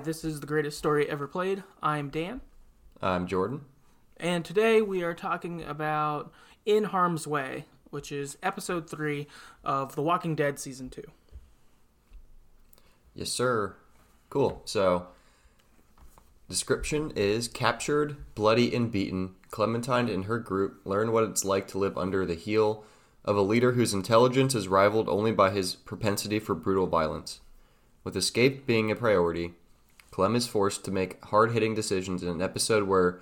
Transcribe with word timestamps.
Hi, 0.00 0.04
this 0.04 0.24
is 0.24 0.40
the 0.40 0.46
greatest 0.46 0.78
story 0.78 1.06
ever 1.10 1.28
played. 1.28 1.62
I'm 1.82 2.08
Dan, 2.08 2.40
I'm 3.02 3.26
Jordan. 3.26 3.66
and 4.16 4.46
today 4.46 4.80
we 4.80 5.02
are 5.02 5.12
talking 5.12 5.62
about 5.62 6.32
In 6.64 6.84
Harm's 6.84 7.26
Way, 7.26 7.66
which 7.90 8.10
is 8.10 8.38
episode 8.42 8.88
3 8.88 9.26
of 9.62 9.96
The 9.96 10.00
Walking 10.00 10.34
Dead 10.34 10.58
season 10.58 10.88
2. 10.88 11.02
Yes, 13.14 13.28
sir. 13.28 13.76
Cool. 14.30 14.62
So, 14.64 15.08
description 16.48 17.12
is 17.14 17.46
captured, 17.46 18.16
bloody, 18.34 18.74
and 18.74 18.90
beaten. 18.90 19.34
Clementine 19.50 20.08
and 20.08 20.24
her 20.24 20.38
group 20.38 20.80
learn 20.86 21.12
what 21.12 21.24
it's 21.24 21.44
like 21.44 21.68
to 21.68 21.78
live 21.78 21.98
under 21.98 22.24
the 22.24 22.36
heel 22.36 22.84
of 23.22 23.36
a 23.36 23.42
leader 23.42 23.72
whose 23.72 23.92
intelligence 23.92 24.54
is 24.54 24.66
rivaled 24.66 25.10
only 25.10 25.32
by 25.32 25.50
his 25.50 25.74
propensity 25.74 26.38
for 26.38 26.54
brutal 26.54 26.86
violence. 26.86 27.40
With 28.02 28.16
escape 28.16 28.66
being 28.66 28.90
a 28.90 28.96
priority, 28.96 29.52
Clem 30.10 30.34
is 30.34 30.46
forced 30.46 30.84
to 30.84 30.90
make 30.90 31.22
hard 31.26 31.52
hitting 31.52 31.74
decisions 31.74 32.22
in 32.22 32.28
an 32.28 32.42
episode 32.42 32.88
where 32.88 33.20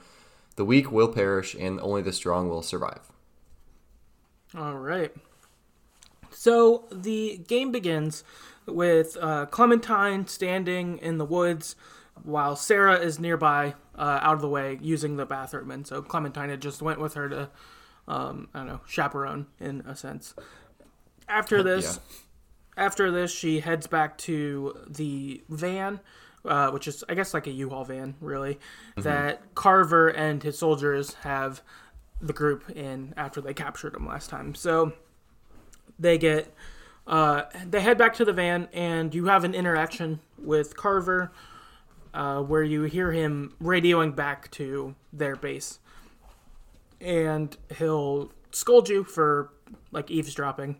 the 0.56 0.64
weak 0.64 0.90
will 0.90 1.08
perish 1.08 1.54
and 1.54 1.80
only 1.80 2.02
the 2.02 2.12
strong 2.12 2.48
will 2.48 2.62
survive. 2.62 3.00
All 4.56 4.76
right. 4.76 5.12
So 6.30 6.84
the 6.90 7.38
game 7.46 7.72
begins 7.72 8.24
with 8.66 9.16
uh, 9.20 9.46
Clementine 9.46 10.26
standing 10.26 10.98
in 10.98 11.18
the 11.18 11.24
woods 11.24 11.76
while 12.22 12.56
Sarah 12.56 12.98
is 12.98 13.18
nearby, 13.18 13.74
uh, 13.94 14.18
out 14.22 14.34
of 14.34 14.40
the 14.40 14.48
way, 14.48 14.78
using 14.80 15.16
the 15.16 15.26
bathroom. 15.26 15.70
And 15.70 15.86
so 15.86 16.02
Clementine 16.02 16.50
had 16.50 16.60
just 16.60 16.82
went 16.82 17.00
with 17.00 17.14
her 17.14 17.28
to, 17.28 17.50
um, 18.06 18.48
I 18.54 18.58
don't 18.58 18.68
know, 18.68 18.80
chaperone 18.86 19.46
in 19.60 19.82
a 19.82 19.94
sense. 19.94 20.34
After 21.28 21.62
this, 21.62 22.00
after 22.76 23.10
this, 23.10 23.30
she 23.30 23.60
heads 23.60 23.86
back 23.86 24.16
to 24.18 24.74
the 24.88 25.42
van, 25.48 26.00
uh, 26.44 26.70
which 26.70 26.88
is, 26.88 27.04
I 27.08 27.14
guess, 27.14 27.34
like 27.34 27.46
a 27.46 27.50
U-Haul 27.50 27.84
van, 27.84 28.14
really, 28.20 28.58
that 28.96 29.54
Carver 29.54 30.08
and 30.08 30.42
his 30.42 30.58
soldiers 30.58 31.14
have 31.22 31.62
the 32.20 32.32
group 32.32 32.68
in 32.70 33.14
after 33.16 33.40
they 33.40 33.54
captured 33.54 33.94
him 33.94 34.06
last 34.06 34.30
time. 34.30 34.54
So 34.54 34.92
they 35.98 36.18
get, 36.18 36.52
uh, 37.06 37.42
they 37.66 37.80
head 37.80 37.98
back 37.98 38.14
to 38.14 38.24
the 38.24 38.32
van, 38.32 38.68
and 38.72 39.14
you 39.14 39.26
have 39.26 39.44
an 39.44 39.54
interaction 39.54 40.20
with 40.36 40.76
Carver, 40.76 41.32
uh, 42.14 42.40
where 42.40 42.62
you 42.62 42.82
hear 42.84 43.12
him 43.12 43.54
radioing 43.62 44.16
back 44.16 44.50
to 44.52 44.94
their 45.12 45.36
base, 45.36 45.78
and 47.00 47.56
he'll 47.76 48.32
scold 48.50 48.88
you 48.88 49.04
for 49.04 49.50
like 49.92 50.10
eavesdropping. 50.10 50.76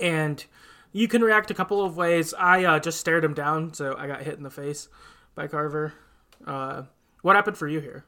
And 0.00 0.44
you 0.94 1.08
can 1.08 1.20
react 1.22 1.50
a 1.50 1.54
couple 1.54 1.84
of 1.84 1.96
ways. 1.98 2.32
I 2.32 2.64
uh, 2.64 2.78
just 2.78 2.98
stared 3.00 3.24
him 3.24 3.34
down, 3.34 3.74
so 3.74 3.94
I 3.98 4.06
got 4.06 4.22
hit 4.22 4.36
in 4.38 4.44
the 4.44 4.50
face 4.50 4.88
by 5.34 5.48
Carver. 5.48 5.92
Uh, 6.46 6.84
what 7.22 7.36
happened 7.36 7.58
for 7.58 7.68
you 7.68 7.80
here? 7.80 8.04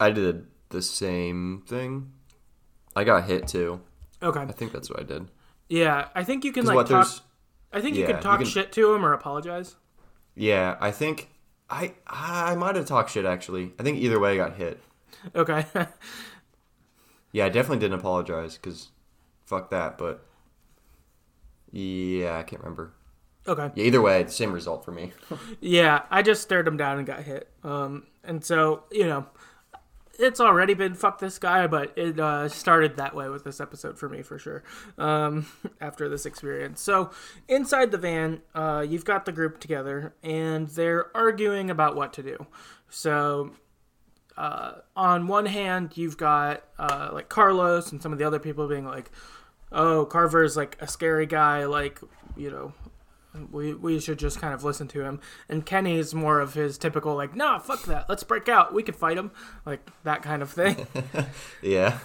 I 0.00 0.10
did 0.10 0.46
the 0.70 0.82
same 0.82 1.62
thing. 1.68 2.12
I 2.96 3.04
got 3.04 3.24
hit 3.24 3.46
too. 3.46 3.80
Okay, 4.22 4.40
I 4.40 4.52
think 4.52 4.72
that's 4.72 4.88
what 4.90 5.00
I 5.00 5.02
did. 5.02 5.28
yeah, 5.68 6.08
I 6.14 6.24
think 6.24 6.44
you 6.44 6.52
can 6.52 6.64
like 6.64 6.74
what 6.74 6.86
talk. 6.88 7.06
there's 7.06 7.20
I 7.72 7.80
think 7.80 7.94
you 7.96 8.02
yeah, 8.02 8.06
can 8.08 8.16
you 8.16 8.22
talk 8.22 8.38
can- 8.38 8.48
shit 8.48 8.72
to 8.72 8.94
him 8.94 9.04
or 9.04 9.12
apologize. 9.12 9.76
Yeah, 10.34 10.76
I 10.80 10.90
think 10.90 11.28
I 11.68 11.94
I 12.06 12.54
might 12.56 12.74
have 12.76 12.86
talked 12.86 13.10
shit 13.10 13.24
actually. 13.26 13.72
I 13.78 13.82
think 13.82 13.98
either 13.98 14.18
way 14.18 14.32
I 14.32 14.36
got 14.36 14.56
hit. 14.56 14.80
Okay, 15.34 15.66
Yeah, 17.32 17.46
I 17.46 17.48
definitely 17.48 17.80
didn't 17.80 17.98
apologize 17.98 18.54
because 18.56 18.90
fuck 19.44 19.70
that. 19.70 19.98
But 19.98 20.24
yeah, 21.74 22.38
I 22.38 22.42
can't 22.42 22.62
remember. 22.62 22.92
okay, 23.46 23.70
Yeah, 23.74 23.84
either 23.84 24.00
way, 24.00 24.26
same 24.28 24.52
result 24.52 24.84
for 24.84 24.92
me. 24.92 25.12
yeah. 25.60 26.02
I 26.10 26.22
just 26.22 26.42
stared 26.42 26.66
him 26.66 26.76
down 26.76 26.98
and 26.98 27.06
got 27.06 27.22
hit. 27.22 27.48
Um, 27.62 28.06
and 28.22 28.44
so 28.44 28.84
you 28.90 29.06
know, 29.06 29.26
it's 30.18 30.40
already 30.40 30.74
been 30.74 30.94
fuck 30.94 31.18
this 31.18 31.38
guy, 31.38 31.66
but 31.66 31.92
it 31.96 32.18
uh, 32.18 32.48
started 32.48 32.96
that 32.96 33.14
way 33.14 33.28
with 33.28 33.44
this 33.44 33.60
episode 33.60 33.98
for 33.98 34.08
me 34.08 34.22
for 34.22 34.38
sure. 34.38 34.62
Um, 34.98 35.46
after 35.80 36.08
this 36.08 36.26
experience, 36.26 36.80
so 36.80 37.10
inside 37.48 37.90
the 37.90 37.98
van, 37.98 38.42
uh, 38.54 38.84
you've 38.88 39.04
got 39.04 39.24
the 39.24 39.32
group 39.32 39.60
together, 39.60 40.14
and 40.22 40.68
they're 40.68 41.14
arguing 41.16 41.70
about 41.70 41.96
what 41.96 42.12
to 42.14 42.22
do. 42.22 42.46
So 42.88 43.52
uh, 44.36 44.74
on 44.96 45.26
one 45.26 45.46
hand, 45.46 45.96
you've 45.96 46.16
got 46.16 46.64
uh, 46.78 47.10
like 47.12 47.28
Carlos 47.28 47.92
and 47.92 48.02
some 48.02 48.12
of 48.12 48.18
the 48.18 48.24
other 48.24 48.38
people 48.38 48.68
being 48.68 48.84
like, 48.84 49.10
"Oh, 49.74 50.06
Carver's 50.06 50.56
like 50.56 50.76
a 50.80 50.86
scary 50.86 51.26
guy. 51.26 51.64
Like, 51.66 52.00
you 52.36 52.50
know, 52.50 52.72
we 53.50 53.74
we 53.74 54.00
should 54.00 54.18
just 54.18 54.40
kind 54.40 54.54
of 54.54 54.64
listen 54.64 54.88
to 54.88 55.02
him." 55.02 55.20
And 55.48 55.66
Kenny's 55.66 56.14
more 56.14 56.40
of 56.40 56.54
his 56.54 56.78
typical 56.78 57.14
like, 57.14 57.34
"Nah, 57.36 57.58
fuck 57.58 57.82
that. 57.84 58.08
Let's 58.08 58.22
break 58.24 58.48
out. 58.48 58.72
We 58.72 58.82
could 58.82 58.96
fight 58.96 59.18
him." 59.18 59.30
Like 59.66 59.90
that 60.04 60.22
kind 60.22 60.40
of 60.42 60.50
thing. 60.50 60.86
yeah, 61.62 61.98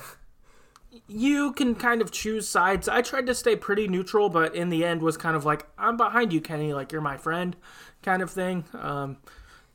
you 1.08 1.54
can 1.54 1.76
kind 1.76 2.02
of 2.02 2.12
choose 2.12 2.48
sides. 2.50 2.88
I 2.90 3.02
tried 3.02 3.28
to 3.28 3.36
stay 3.36 3.56
pretty 3.56 3.88
neutral, 3.88 4.30
but 4.30 4.56
in 4.56 4.70
the 4.70 4.84
end 4.84 5.02
was 5.02 5.18
kind 5.18 5.36
of 5.36 5.46
like, 5.46 5.68
"I'm 5.78 5.98
behind 5.98 6.34
you, 6.34 6.42
Kenny. 6.42 6.74
Like 6.74 6.92
you're 6.92 7.02
my 7.02 7.18
friend," 7.18 7.56
kind 8.02 8.22
of 8.22 8.32
thing. 8.32 8.66
Um, 8.74 9.18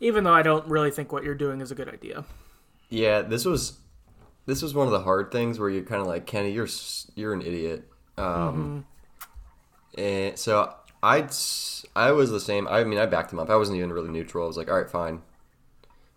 even 0.00 0.24
though 0.24 0.34
I 0.34 0.42
don't 0.42 0.66
really 0.68 0.90
think 0.90 1.12
what 1.12 1.22
you're 1.24 1.34
doing 1.36 1.60
is 1.60 1.70
a 1.70 1.74
good 1.74 1.88
idea. 1.88 2.24
yeah. 2.90 3.22
This 3.22 3.44
was 3.44 3.78
this 4.46 4.62
was 4.62 4.74
one 4.74 4.86
of 4.86 4.92
the 4.92 5.00
hard 5.00 5.30
things 5.32 5.58
where 5.58 5.70
you're 5.70 5.84
kind 5.84 6.00
of 6.00 6.06
like 6.06 6.26
Kenny, 6.26 6.52
you're 6.52 6.68
you're 7.14 7.32
an 7.32 7.42
idiot. 7.42 7.88
Um, 8.18 8.84
and 9.96 10.38
so 10.38 10.74
I 11.02 11.28
I 11.96 12.12
was 12.12 12.30
the 12.30 12.40
same. 12.40 12.66
I 12.68 12.84
mean, 12.84 12.98
I 12.98 13.06
backed 13.06 13.32
him 13.32 13.38
up. 13.38 13.50
I 13.50 13.56
wasn't 13.56 13.78
even 13.78 13.92
really 13.92 14.10
neutral. 14.10 14.44
I 14.44 14.46
was 14.46 14.56
like, 14.56 14.68
all 14.70 14.76
right, 14.76 14.90
fine. 14.90 15.22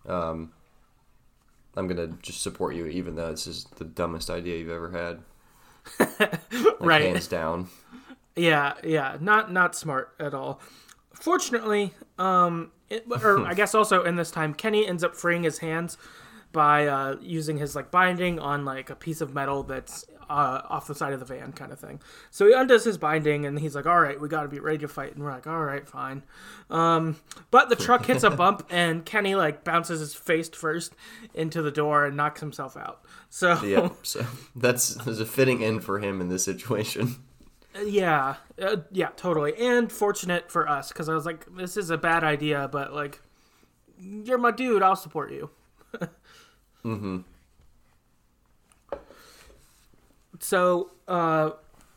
Um, 0.07 0.51
I'm 1.75 1.87
gonna 1.87 2.07
just 2.21 2.41
support 2.41 2.75
you, 2.75 2.87
even 2.87 3.15
though 3.15 3.31
this 3.31 3.47
is 3.47 3.65
the 3.77 3.85
dumbest 3.85 4.29
idea 4.29 4.57
you've 4.57 4.69
ever 4.69 4.89
had. 4.91 5.19
Like, 6.79 6.79
Right. 6.81 7.01
hands 7.03 7.27
down. 7.27 7.67
Yeah, 8.35 8.73
yeah, 8.83 9.17
not 9.19 9.51
not 9.51 9.75
smart 9.75 10.13
at 10.19 10.33
all. 10.33 10.59
Fortunately, 11.13 11.93
um, 12.19 12.71
it, 12.89 13.05
or 13.23 13.39
I 13.47 13.53
guess 13.53 13.73
also 13.73 14.03
in 14.03 14.15
this 14.15 14.29
time, 14.31 14.53
Kenny 14.53 14.85
ends 14.87 15.03
up 15.03 15.15
freeing 15.15 15.43
his 15.43 15.57
hands 15.59 15.97
by 16.51 16.87
uh, 16.87 17.17
using 17.21 17.57
his 17.57 17.75
like 17.75 17.91
binding 17.91 18.39
on 18.39 18.65
like 18.65 18.89
a 18.89 18.95
piece 18.95 19.21
of 19.21 19.33
metal 19.33 19.63
that's 19.63 20.05
uh, 20.29 20.61
off 20.69 20.87
the 20.87 20.95
side 20.95 21.13
of 21.13 21.19
the 21.19 21.25
van, 21.25 21.53
kind 21.53 21.71
of 21.71 21.79
thing. 21.79 22.01
So 22.31 22.47
he 22.47 22.53
undoes 22.53 22.83
his 22.83 22.97
binding, 22.97 23.45
and 23.45 23.59
he's 23.59 23.75
like, 23.75 23.85
"All 23.85 23.99
right, 23.99 24.19
we 24.19 24.27
got 24.27 24.43
to 24.43 24.47
be 24.47 24.59
ready 24.59 24.79
to 24.79 24.87
fight." 24.87 25.13
And 25.15 25.23
we're 25.23 25.31
like, 25.31 25.47
"All 25.47 25.63
right, 25.63 25.87
fine." 25.87 26.23
Um, 26.69 27.17
but 27.51 27.69
the 27.69 27.75
truck 27.75 28.05
hits 28.05 28.23
a 28.23 28.29
bump, 28.29 28.67
and 28.69 29.05
Kenny 29.05 29.35
like 29.35 29.63
bounces 29.63 29.99
his 29.99 30.13
face 30.13 30.49
first 30.49 30.93
into 31.33 31.61
the 31.61 31.71
door 31.71 32.05
and 32.05 32.17
knocks 32.17 32.41
himself 32.41 32.75
out. 32.75 33.01
So 33.29 33.61
Yeah, 33.63 33.89
so 34.03 34.25
that's 34.55 34.95
there's 34.95 35.19
a 35.19 35.25
fitting 35.25 35.63
end 35.63 35.83
for 35.83 35.99
him 35.99 36.21
in 36.21 36.29
this 36.29 36.43
situation. 36.43 37.15
Yeah, 37.85 38.35
uh, 38.59 38.77
yeah, 38.91 39.09
totally. 39.15 39.55
And 39.55 39.91
fortunate 39.91 40.51
for 40.51 40.67
us 40.67 40.89
because 40.89 41.09
I 41.09 41.13
was 41.13 41.25
like, 41.25 41.45
this 41.55 41.77
is 41.77 41.89
a 41.89 41.97
bad 41.97 42.23
idea, 42.23 42.67
but 42.71 42.91
like, 42.93 43.21
you're 43.99 44.39
my 44.39 44.51
dude. 44.51 44.81
I'll 44.81 44.95
support 44.95 45.31
you. 45.31 45.51
mm-hmm. 46.87 47.17
So, 50.39 50.91
uh, 51.07 51.51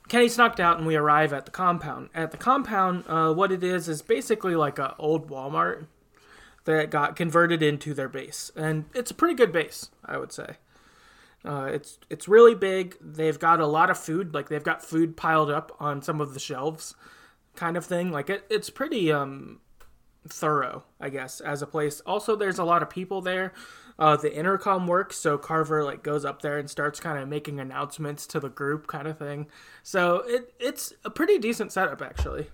Kenny's 0.08 0.36
knocked 0.38 0.60
out, 0.60 0.78
and 0.78 0.86
we 0.86 0.96
arrive 0.96 1.32
at 1.32 1.44
the 1.44 1.50
compound. 1.50 2.08
At 2.14 2.30
the 2.30 2.36
compound, 2.36 3.04
uh, 3.06 3.32
what 3.32 3.52
it 3.52 3.62
is 3.62 3.88
is 3.88 4.02
basically 4.02 4.56
like 4.56 4.78
a 4.78 4.96
old 4.98 5.28
Walmart 5.28 5.86
that 6.64 6.90
got 6.90 7.16
converted 7.16 7.62
into 7.62 7.94
their 7.94 8.08
base, 8.08 8.50
and 8.56 8.86
it's 8.94 9.10
a 9.10 9.14
pretty 9.14 9.34
good 9.34 9.52
base, 9.52 9.90
I 10.04 10.18
would 10.18 10.32
say. 10.32 10.56
Uh, 11.44 11.70
it's 11.72 11.98
it's 12.10 12.28
really 12.28 12.54
big. 12.54 12.96
They've 13.00 13.38
got 13.38 13.60
a 13.60 13.66
lot 13.66 13.88
of 13.88 13.98
food. 13.98 14.34
Like 14.34 14.48
they've 14.48 14.62
got 14.62 14.84
food 14.84 15.16
piled 15.16 15.50
up 15.50 15.74
on 15.80 16.02
some 16.02 16.20
of 16.20 16.34
the 16.34 16.40
shelves, 16.40 16.94
kind 17.56 17.76
of 17.76 17.86
thing. 17.86 18.10
Like 18.10 18.28
it, 18.28 18.44
it's 18.50 18.68
pretty 18.68 19.10
um 19.10 19.60
thorough, 20.28 20.84
I 21.00 21.08
guess, 21.08 21.40
as 21.40 21.62
a 21.62 21.66
place. 21.66 22.00
Also, 22.04 22.36
there's 22.36 22.58
a 22.58 22.64
lot 22.64 22.82
of 22.82 22.90
people 22.90 23.22
there. 23.22 23.52
Uh, 24.00 24.16
the 24.16 24.34
intercom 24.34 24.86
works, 24.86 25.18
so 25.18 25.36
Carver 25.36 25.84
like 25.84 26.02
goes 26.02 26.24
up 26.24 26.40
there 26.40 26.58
and 26.58 26.70
starts 26.70 26.98
kind 26.98 27.18
of 27.18 27.28
making 27.28 27.60
announcements 27.60 28.26
to 28.28 28.40
the 28.40 28.48
group, 28.48 28.86
kind 28.86 29.06
of 29.06 29.18
thing. 29.18 29.46
So 29.82 30.22
it 30.26 30.54
it's 30.58 30.94
a 31.04 31.10
pretty 31.10 31.38
decent 31.38 31.70
setup, 31.70 32.00
actually. 32.00 32.48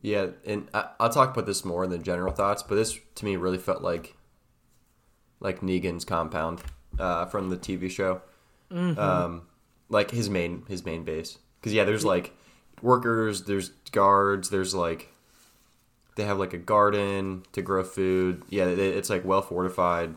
Yeah, 0.00 0.28
and 0.46 0.68
I, 0.72 0.88
I'll 0.98 1.10
talk 1.10 1.32
about 1.32 1.44
this 1.44 1.66
more 1.66 1.84
in 1.84 1.90
the 1.90 1.98
general 1.98 2.32
thoughts, 2.32 2.62
but 2.62 2.76
this 2.76 2.98
to 3.16 3.24
me 3.26 3.36
really 3.36 3.58
felt 3.58 3.82
like 3.82 4.16
like 5.38 5.60
Negan's 5.60 6.06
compound 6.06 6.62
uh, 6.98 7.26
from 7.26 7.50
the 7.50 7.58
TV 7.58 7.90
show, 7.90 8.22
um, 8.70 9.42
like 9.90 10.12
his 10.12 10.30
main 10.30 10.64
his 10.66 10.82
main 10.82 11.04
base. 11.04 11.38
Because 11.60 11.74
yeah, 11.74 11.84
there's 11.84 12.06
like 12.06 12.32
workers, 12.80 13.44
there's 13.44 13.68
guards, 13.92 14.48
there's 14.48 14.74
like 14.74 15.10
they 16.16 16.24
have 16.24 16.38
like 16.38 16.54
a 16.54 16.58
garden 16.58 17.42
to 17.52 17.60
grow 17.60 17.84
food. 17.84 18.42
Yeah, 18.48 18.64
it, 18.64 18.78
it's 18.78 19.10
like 19.10 19.26
well 19.26 19.42
fortified. 19.42 20.14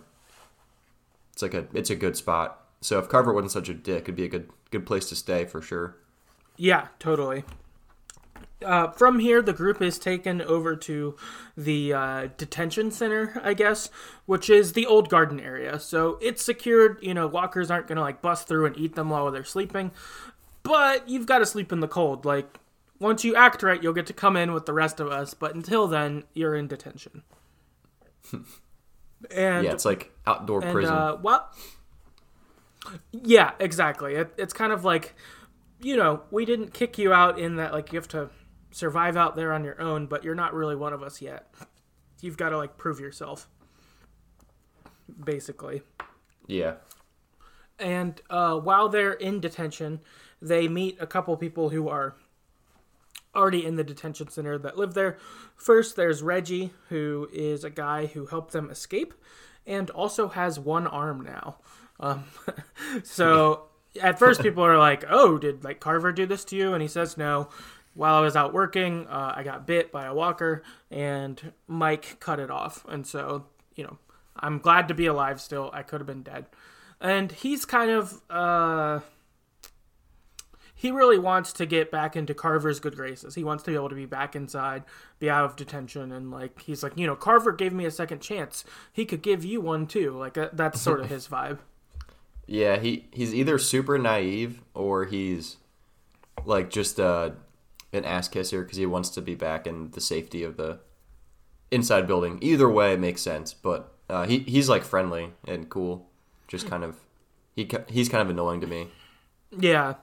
It's 1.38 1.44
like 1.44 1.54
a 1.54 1.68
it's 1.72 1.92
a 1.92 1.96
good 1.96 2.18
spot. 2.18 2.66
So 2.82 2.98
if 2.98 3.10
Carver 3.10 3.32
wasn't 3.32 3.52
such 3.52 3.70
a 3.70 3.76
dick, 3.76 4.06
it'd 4.06 4.16
be 4.16 4.24
a 4.26 4.28
good 4.28 4.50
good 4.72 4.88
place 4.88 5.08
to 5.10 5.16
stay 5.16 5.46
for 5.46 5.62
sure. 5.62 5.96
Yeah, 6.56 6.88
totally. 6.98 7.44
uh, 8.66 8.88
from 8.90 9.20
here, 9.20 9.44
the 9.44 9.54
group 9.54 9.80
is 9.80 10.00
taken 10.00 10.42
over 10.42 10.76
to 10.76 11.16
the 11.56 11.94
uh, 11.94 12.28
detention 12.38 12.90
center, 12.90 13.40
I 13.44 13.54
guess, 13.54 13.92
which 14.26 14.50
is 14.50 14.74
the 14.74 14.88
old 14.88 15.10
garden 15.10 15.40
area. 15.40 15.80
So 15.80 16.18
it's 16.24 16.44
secured. 16.44 16.98
You 17.04 17.14
know, 17.14 17.28
walkers 17.28 17.70
aren't 17.70 17.86
gonna 17.86 18.02
like 18.02 18.20
bust 18.20 18.48
through 18.48 18.66
and 18.66 18.76
eat 18.76 18.96
them 18.96 19.12
while 19.12 19.30
they're 19.30 19.44
sleeping. 19.44 19.92
But 20.64 21.08
you've 21.08 21.28
got 21.28 21.38
to 21.38 21.46
sleep 21.46 21.72
in 21.72 21.82
the 21.82 21.88
cold. 21.88 22.26
Like 22.26 22.58
once 23.00 23.24
you 23.24 23.36
act 23.36 23.62
right, 23.62 23.82
you'll 23.84 23.94
get 23.94 24.08
to 24.08 24.14
come 24.14 24.36
in 24.36 24.54
with 24.54 24.66
the 24.66 24.74
rest 24.74 25.00
of 25.00 25.10
us. 25.12 25.36
But 25.36 25.54
until 25.54 25.88
then, 25.88 26.24
you're 26.34 26.56
in 26.56 26.68
detention. 26.68 27.22
and 29.32 29.66
Yeah, 29.66 29.72
it's 29.74 29.86
like 29.86 30.12
outdoor 30.26 30.64
and, 30.64 30.72
prison. 30.72 30.94
Uh, 30.94 31.18
well, 31.22 31.50
yeah, 33.12 33.52
exactly. 33.60 34.16
It, 34.16 34.34
it's 34.38 34.54
kind 34.54 34.72
of 34.72 34.86
like, 34.86 35.16
you 35.82 35.96
know, 35.98 36.24
we 36.32 36.46
didn't 36.46 36.74
kick 36.74 36.98
you 36.98 37.14
out 37.14 37.40
in 37.40 37.58
that 37.58 37.74
like 37.74 37.92
you 37.92 37.98
have 38.00 38.08
to 38.10 38.30
survive 38.72 39.18
out 39.18 39.36
there 39.36 39.54
on 39.54 39.64
your 39.64 39.80
own, 39.82 40.06
but 40.08 40.24
you're 40.24 40.36
not 40.36 40.54
really 40.54 40.76
one 40.76 40.94
of 40.94 41.02
us 41.04 41.22
yet. 41.22 41.54
You've 42.22 42.38
got 42.38 42.50
to 42.50 42.58
like 42.58 42.78
prove 42.78 43.00
yourself, 43.00 43.48
basically. 45.24 45.82
yeah. 46.48 46.76
And 47.80 48.20
uh, 48.32 48.56
while 48.58 48.90
they're 48.90 49.14
in 49.14 49.40
detention, 49.40 50.00
they 50.42 50.68
meet 50.68 50.98
a 51.00 51.06
couple 51.06 51.38
people 51.38 51.70
who 51.70 51.90
are 51.90 52.16
already 53.38 53.66
in 53.66 53.76
the 53.76 53.84
detention 53.84 54.30
center 54.30 54.58
that 54.58 54.78
live 54.78 54.94
there. 54.94 55.18
First, 55.56 55.96
there's 55.96 56.22
Reggie, 56.22 56.74
who 56.90 57.30
is 57.32 57.64
a 57.64 57.70
guy 57.70 58.08
who 58.08 58.26
helped 58.26 58.52
them 58.52 58.70
escape 58.70 59.14
and 59.66 59.90
also 59.92 60.30
has 60.30 60.60
one 60.60 60.88
arm 60.88 61.22
now. 61.22 61.58
Um, 62.00 62.26
so 63.04 63.68
at 64.02 64.18
first, 64.18 64.42
people 64.42 64.64
are 64.64 64.78
like, 64.78 65.04
"Oh, 65.10 65.38
did 65.38 65.64
like 65.64 65.80
Carver 65.80 66.12
do 66.12 66.26
this 66.26 66.46
to 66.46 66.56
you?" 66.56 66.74
And 66.74 66.82
he 66.82 66.88
says, 66.88 67.18
"No." 67.18 67.50
While 67.94 68.14
I 68.14 68.20
was 68.22 68.36
out 68.36 68.54
working, 68.54 69.08
uh, 69.08 69.34
I 69.36 69.42
got 69.42 69.66
bit 69.66 69.92
by 69.92 70.06
a 70.06 70.14
walker, 70.14 70.62
and 70.92 71.52
Mike 71.68 72.18
cut 72.20 72.40
it 72.40 72.52
off. 72.52 72.86
And 72.88 73.08
so, 73.08 73.48
you 73.76 73.86
know, 73.86 73.98
I'm 74.36 74.60
glad 74.60 74.88
to 74.90 74.94
be 74.94 75.08
alive 75.08 75.42
still. 75.42 75.72
I 75.74 75.82
could 75.82 76.00
have 76.00 76.06
been 76.06 76.22
dead. 76.22 76.46
And 77.02 77.32
he's 77.32 77.66
kind 77.66 77.90
of 77.90 78.22
uh 78.30 79.00
he 80.80 80.92
really 80.92 81.18
wants 81.18 81.52
to 81.54 81.66
get 81.66 81.90
back 81.90 82.16
into 82.16 82.36
Carver's 82.36 82.80
good 82.80 82.96
graces. 82.96 83.34
He 83.34 83.44
wants 83.44 83.64
to 83.64 83.72
be 83.72 83.76
able 83.76 83.90
to 83.90 83.96
be 83.96 84.06
back 84.06 84.36
inside, 84.36 84.84
be 85.18 85.28
out 85.28 85.44
of 85.44 85.56
detention, 85.56 86.12
and 86.12 86.30
like 86.30 86.62
he's 86.62 86.84
like, 86.84 86.94
you 86.96 87.08
know, 87.08 87.16
Carver 87.16 87.52
gave 87.52 87.74
me 87.74 87.84
a 87.86 87.92
second 87.92 88.22
chance. 88.22 88.64
He 88.94 89.04
could 89.04 89.24
give 89.24 89.44
you 89.44 89.60
one 89.60 89.88
too. 89.88 90.12
Like 90.12 90.36
that, 90.36 90.56
that's 90.56 90.80
sort 90.80 91.00
of 91.02 91.10
his 91.10 91.28
vibe. 91.28 91.58
Yeah, 92.46 92.78
he 92.78 93.08
he's 93.12 93.34
either 93.34 93.58
super 93.58 93.98
naive 93.98 94.62
or 94.76 95.06
he's 95.06 95.58
like 96.46 96.70
just 96.70 97.00
uh, 97.00 97.32
an 97.92 98.06
ass 98.06 98.28
kisser 98.28 98.62
because 98.62 98.78
he 98.78 98.86
wants 98.86 99.10
to 99.10 99.22
be 99.22 99.34
back 99.34 99.66
in 99.66 99.90
the 99.92 100.02
safety 100.02 100.44
of 100.44 100.58
the 100.58 100.80
inside 101.72 102.06
building. 102.06 102.38
Either 102.42 102.70
way 102.70 102.96
makes 102.96 103.24
sense, 103.24 103.52
but 103.52 103.94
uh, 104.12 104.28
he 104.28 104.40
he's 104.40 104.70
like 104.70 104.84
friendly 104.84 105.34
and 105.48 105.70
cool. 105.70 106.08
Just 106.48 106.70
kind 106.70 106.84
of 106.84 106.98
he 107.56 107.68
he's 107.90 108.10
kind 108.10 108.22
of 108.22 108.30
annoying 108.30 108.62
to 108.62 108.68
me. 108.68 108.90
Yeah. 109.58 109.96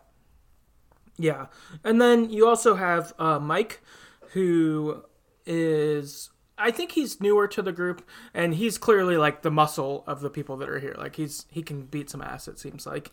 Yeah. 1.17 1.47
And 1.83 2.01
then 2.01 2.31
you 2.31 2.47
also 2.49 2.75
have 2.75 3.13
uh, 3.19 3.39
Mike, 3.39 3.81
who 4.33 5.05
is. 5.47 6.31
I 6.57 6.71
think 6.71 6.93
he's 6.93 7.21
newer 7.21 7.49
to 7.49 7.63
the 7.63 7.73
group, 7.73 8.07
and 8.33 8.55
he's 8.55 8.79
clearly 8.79 9.17
like 9.17 9.43
the 9.43 9.51
muscle 9.51 10.05
of 10.07 10.21
the 10.21 10.31
people 10.31 10.57
that 10.59 10.69
are 10.69 10.79
here. 10.79 10.95
Like 10.97 11.17
he's 11.17 11.47
he 11.51 11.63
can 11.63 11.87
beat 11.87 12.11
some 12.11 12.23
ass. 12.23 12.49
It 12.49 12.59
seems 12.59 12.87
like. 12.87 13.11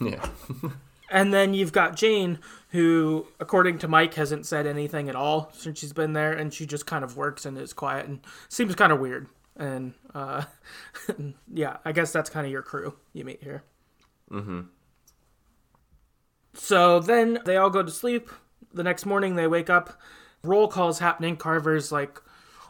Yeah, 0.00 0.28
And 1.10 1.32
then 1.32 1.54
you've 1.54 1.72
got 1.72 1.96
Jane, 1.96 2.38
who, 2.70 3.26
according 3.38 3.78
to 3.78 3.88
Mike, 3.88 4.14
hasn't 4.14 4.46
said 4.46 4.66
anything 4.66 5.08
at 5.08 5.14
all 5.14 5.50
since 5.54 5.78
she's 5.78 5.92
been 5.92 6.12
there, 6.12 6.32
and 6.32 6.52
she 6.52 6.66
just 6.66 6.86
kind 6.86 7.04
of 7.04 7.16
works 7.16 7.44
and 7.44 7.58
is 7.58 7.72
quiet 7.72 8.06
and 8.06 8.20
seems 8.48 8.74
kind 8.74 8.92
of 8.92 9.00
weird. 9.00 9.28
And 9.56 9.94
uh, 10.14 10.44
yeah, 11.52 11.76
I 11.84 11.92
guess 11.92 12.10
that's 12.10 12.30
kind 12.30 12.46
of 12.46 12.52
your 12.52 12.62
crew 12.62 12.96
you 13.12 13.24
meet 13.24 13.42
here. 13.42 13.62
Mm-hmm. 14.30 14.62
So 16.54 17.00
then 17.00 17.40
they 17.44 17.56
all 17.56 17.70
go 17.70 17.82
to 17.82 17.90
sleep. 17.90 18.30
The 18.72 18.82
next 18.82 19.06
morning 19.06 19.36
they 19.36 19.46
wake 19.46 19.70
up. 19.70 20.00
Roll 20.42 20.68
call's 20.68 20.98
happening. 20.98 21.36
Carver's 21.36 21.90
like 21.90 22.20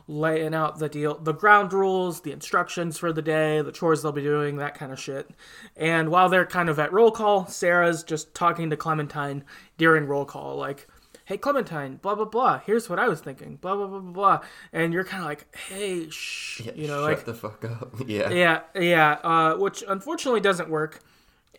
laying 0.06 0.54
out 0.54 0.78
the 0.78 0.88
deal, 0.88 1.18
the 1.18 1.32
ground 1.32 1.72
rules, 1.72 2.20
the 2.20 2.32
instructions 2.32 2.98
for 2.98 3.12
the 3.12 3.22
day, 3.22 3.62
the 3.62 3.72
chores 3.72 4.02
they'll 4.02 4.12
be 4.12 4.22
doing, 4.22 4.56
that 4.56 4.74
kind 4.74 4.92
of 4.92 5.00
shit. 5.00 5.30
And 5.76 6.10
while 6.10 6.28
they're 6.28 6.46
kind 6.46 6.68
of 6.68 6.78
at 6.78 6.92
roll 6.92 7.10
call, 7.10 7.46
Sarah's 7.46 8.02
just 8.02 8.34
talking 8.34 8.70
to 8.70 8.76
Clementine 8.76 9.44
during 9.78 10.06
roll 10.06 10.24
call, 10.24 10.56
like, 10.56 10.86
"Hey 11.24 11.38
Clementine, 11.38 11.96
blah 11.96 12.14
blah 12.14 12.26
blah. 12.26 12.58
Here's 12.58 12.90
what 12.90 12.98
I 12.98 13.08
was 13.08 13.20
thinking, 13.20 13.56
blah 13.56 13.76
blah 13.76 13.86
blah 13.86 14.00
blah 14.00 14.12
blah." 14.12 14.40
And 14.72 14.92
you're 14.92 15.04
kind 15.04 15.22
of 15.22 15.28
like, 15.28 15.54
"Hey, 15.56 16.10
shh," 16.10 16.60
you 16.74 16.86
know, 16.86 17.00
shut 17.00 17.18
like, 17.18 17.24
the 17.24 17.34
fuck 17.34 17.64
up. 17.64 17.94
Yeah, 18.06 18.30
yeah, 18.30 18.60
yeah, 18.78 19.12
uh, 19.24 19.56
which 19.56 19.82
unfortunately 19.88 20.40
doesn't 20.40 20.68
work. 20.68 21.00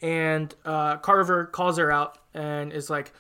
And 0.06 0.54
uh, 0.64 0.98
Carver 0.98 1.46
calls 1.46 1.80
her 1.80 1.92
out 1.92 2.20
and 2.32 2.72
is 2.72 2.92
like, 2.92 3.12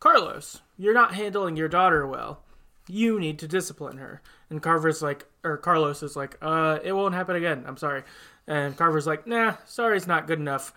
Carlos, 0.00 0.60
you're 0.76 0.92
not 0.92 1.14
handling 1.14 1.56
your 1.56 1.68
daughter 1.68 2.04
well. 2.04 2.42
You 2.88 3.20
need 3.20 3.38
to 3.38 3.46
discipline 3.46 3.98
her. 3.98 4.20
And 4.50 4.60
Carver's 4.60 5.02
like, 5.02 5.24
or 5.44 5.56
Carlos 5.56 6.02
is 6.02 6.16
like, 6.16 6.36
uh, 6.42 6.80
it 6.82 6.94
won't 6.94 7.14
happen 7.14 7.36
again. 7.36 7.62
I'm 7.64 7.76
sorry. 7.76 8.02
And 8.48 8.76
Carver's 8.76 9.06
like, 9.06 9.24
nah, 9.24 9.54
sorry's 9.66 10.08
not 10.08 10.26
good 10.26 10.40
enough. 10.40 10.72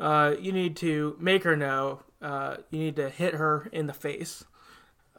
Uh, 0.00 0.36
you 0.40 0.52
need 0.52 0.74
to 0.76 1.18
make 1.20 1.44
her 1.44 1.54
know. 1.54 2.00
Uh, 2.22 2.56
you 2.70 2.78
need 2.78 2.96
to 2.96 3.10
hit 3.10 3.34
her 3.34 3.68
in 3.72 3.88
the 3.88 3.92
face. 3.92 4.42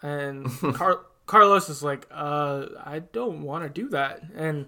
And 0.02 0.48
Car- 0.74 1.06
Carlos 1.28 1.70
is 1.70 1.84
like, 1.84 2.08
uh, 2.10 2.66
I 2.84 3.04
don't 3.14 3.44
want 3.44 3.66
to 3.66 3.70
do 3.70 3.88
that. 3.90 4.24
And 4.36 4.66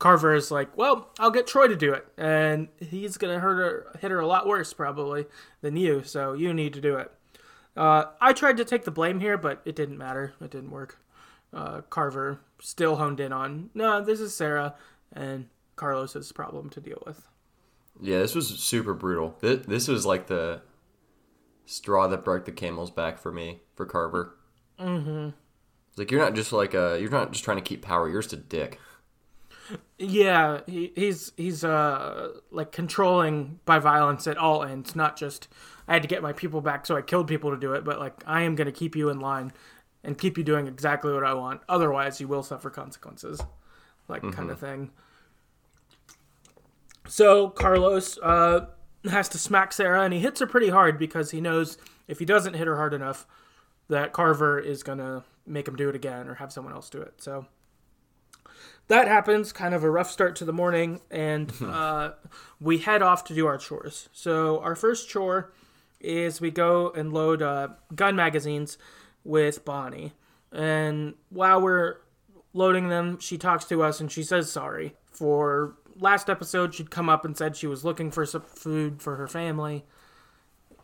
Carver 0.00 0.34
is 0.34 0.50
like, 0.50 0.76
well, 0.76 1.10
I'll 1.20 1.30
get 1.30 1.46
Troy 1.46 1.68
to 1.68 1.76
do 1.76 1.92
it, 1.92 2.04
and 2.16 2.66
he's 2.80 3.16
gonna 3.16 3.38
hurt 3.38 3.56
her, 3.58 3.98
hit 4.00 4.10
her 4.10 4.18
a 4.18 4.26
lot 4.26 4.48
worse 4.48 4.72
probably 4.72 5.26
than 5.60 5.76
you. 5.76 6.02
So 6.02 6.32
you 6.32 6.52
need 6.52 6.72
to 6.74 6.80
do 6.80 6.96
it. 6.96 7.12
Uh, 7.76 8.06
I 8.20 8.32
tried 8.32 8.56
to 8.56 8.64
take 8.64 8.84
the 8.84 8.90
blame 8.90 9.20
here, 9.20 9.38
but 9.38 9.62
it 9.64 9.76
didn't 9.76 9.98
matter. 9.98 10.34
It 10.40 10.50
didn't 10.50 10.72
work. 10.72 10.98
Uh, 11.52 11.82
Carver 11.82 12.40
still 12.60 12.96
honed 12.96 13.20
in 13.20 13.32
on, 13.32 13.70
no, 13.74 14.02
this 14.02 14.20
is 14.20 14.34
Sarah 14.34 14.74
and 15.12 15.46
Carlos's 15.76 16.32
problem 16.32 16.70
to 16.70 16.80
deal 16.80 17.02
with. 17.06 17.28
yeah. 18.00 18.18
This 18.18 18.34
was 18.34 18.48
super 18.48 18.94
brutal. 18.94 19.36
This, 19.40 19.66
this 19.66 19.88
was 19.88 20.06
like 20.06 20.26
the 20.26 20.62
straw 21.66 22.08
that 22.08 22.24
broke 22.24 22.44
the 22.44 22.52
camel's 22.52 22.90
back 22.90 23.18
for 23.18 23.30
me 23.32 23.60
for 23.74 23.86
Carver. 23.86 24.34
Mm-hmm. 24.78 25.30
It's 25.90 25.98
like 25.98 26.10
you're 26.10 26.20
not 26.20 26.34
just 26.34 26.52
like 26.52 26.74
a 26.74 26.98
you're 27.00 27.10
not 27.10 27.32
just 27.32 27.44
trying 27.44 27.58
to 27.58 27.62
keep 27.62 27.82
power. 27.82 28.08
You're 28.08 28.22
just 28.22 28.32
a 28.32 28.36
dick. 28.36 28.78
Yeah, 29.98 30.60
he, 30.66 30.92
he's 30.94 31.32
he's 31.36 31.62
uh 31.64 32.34
like 32.50 32.72
controlling 32.72 33.60
by 33.64 33.78
violence 33.78 34.26
at 34.26 34.38
all 34.38 34.62
ends, 34.62 34.96
not 34.96 35.16
just 35.16 35.48
I 35.86 35.94
had 35.94 36.02
to 36.02 36.08
get 36.08 36.22
my 36.22 36.32
people 36.32 36.60
back, 36.60 36.86
so 36.86 36.96
I 36.96 37.02
killed 37.02 37.28
people 37.28 37.50
to 37.50 37.56
do 37.56 37.72
it, 37.74 37.84
but 37.84 37.98
like 37.98 38.22
I 38.26 38.42
am 38.42 38.54
gonna 38.54 38.72
keep 38.72 38.96
you 38.96 39.10
in 39.10 39.20
line 39.20 39.52
and 40.02 40.16
keep 40.16 40.38
you 40.38 40.44
doing 40.44 40.66
exactly 40.66 41.12
what 41.12 41.24
I 41.24 41.34
want. 41.34 41.60
Otherwise, 41.68 42.20
you 42.20 42.28
will 42.28 42.42
suffer 42.42 42.70
consequences, 42.70 43.40
like 44.08 44.22
kind 44.32 44.50
of 44.50 44.58
thing. 44.58 44.90
So 47.06 47.50
Carlos 47.50 48.18
uh, 48.22 48.66
has 49.10 49.28
to 49.30 49.38
smack 49.38 49.72
Sarah, 49.72 50.02
and 50.02 50.14
he 50.14 50.20
hits 50.20 50.40
her 50.40 50.46
pretty 50.46 50.68
hard 50.68 50.98
because 50.98 51.32
he 51.32 51.40
knows 51.40 51.76
if 52.08 52.18
he 52.18 52.24
doesn't 52.24 52.54
hit 52.54 52.66
her 52.66 52.76
hard 52.76 52.94
enough, 52.94 53.26
that 53.88 54.12
Carver 54.12 54.58
is 54.58 54.82
gonna 54.82 55.24
make 55.46 55.66
him 55.66 55.76
do 55.76 55.88
it 55.88 55.96
again 55.96 56.28
or 56.28 56.34
have 56.34 56.52
someone 56.52 56.72
else 56.72 56.88
do 56.88 57.00
it. 57.00 57.14
So 57.18 57.46
that 58.90 59.06
happens. 59.06 59.52
Kind 59.52 59.72
of 59.72 59.84
a 59.84 59.90
rough 59.90 60.10
start 60.10 60.34
to 60.36 60.44
the 60.44 60.52
morning, 60.52 61.00
and 61.10 61.52
uh, 61.62 62.12
we 62.60 62.78
head 62.78 63.02
off 63.02 63.24
to 63.24 63.34
do 63.34 63.46
our 63.46 63.56
chores. 63.56 64.08
So 64.12 64.58
our 64.60 64.74
first 64.74 65.08
chore 65.08 65.52
is 66.00 66.40
we 66.40 66.50
go 66.50 66.90
and 66.90 67.12
load 67.12 67.40
uh, 67.40 67.68
gun 67.94 68.16
magazines 68.16 68.78
with 69.24 69.64
Bonnie, 69.64 70.12
and 70.52 71.14
while 71.30 71.60
we're 71.60 71.98
loading 72.52 72.88
them, 72.88 73.18
she 73.20 73.38
talks 73.38 73.64
to 73.66 73.82
us 73.82 74.00
and 74.00 74.10
she 74.10 74.24
says 74.24 74.50
sorry 74.50 74.96
for 75.08 75.76
last 75.96 76.28
episode. 76.28 76.74
She'd 76.74 76.90
come 76.90 77.08
up 77.08 77.24
and 77.24 77.36
said 77.36 77.56
she 77.56 77.68
was 77.68 77.84
looking 77.84 78.10
for 78.10 78.26
some 78.26 78.42
food 78.42 79.00
for 79.00 79.14
her 79.16 79.28
family, 79.28 79.84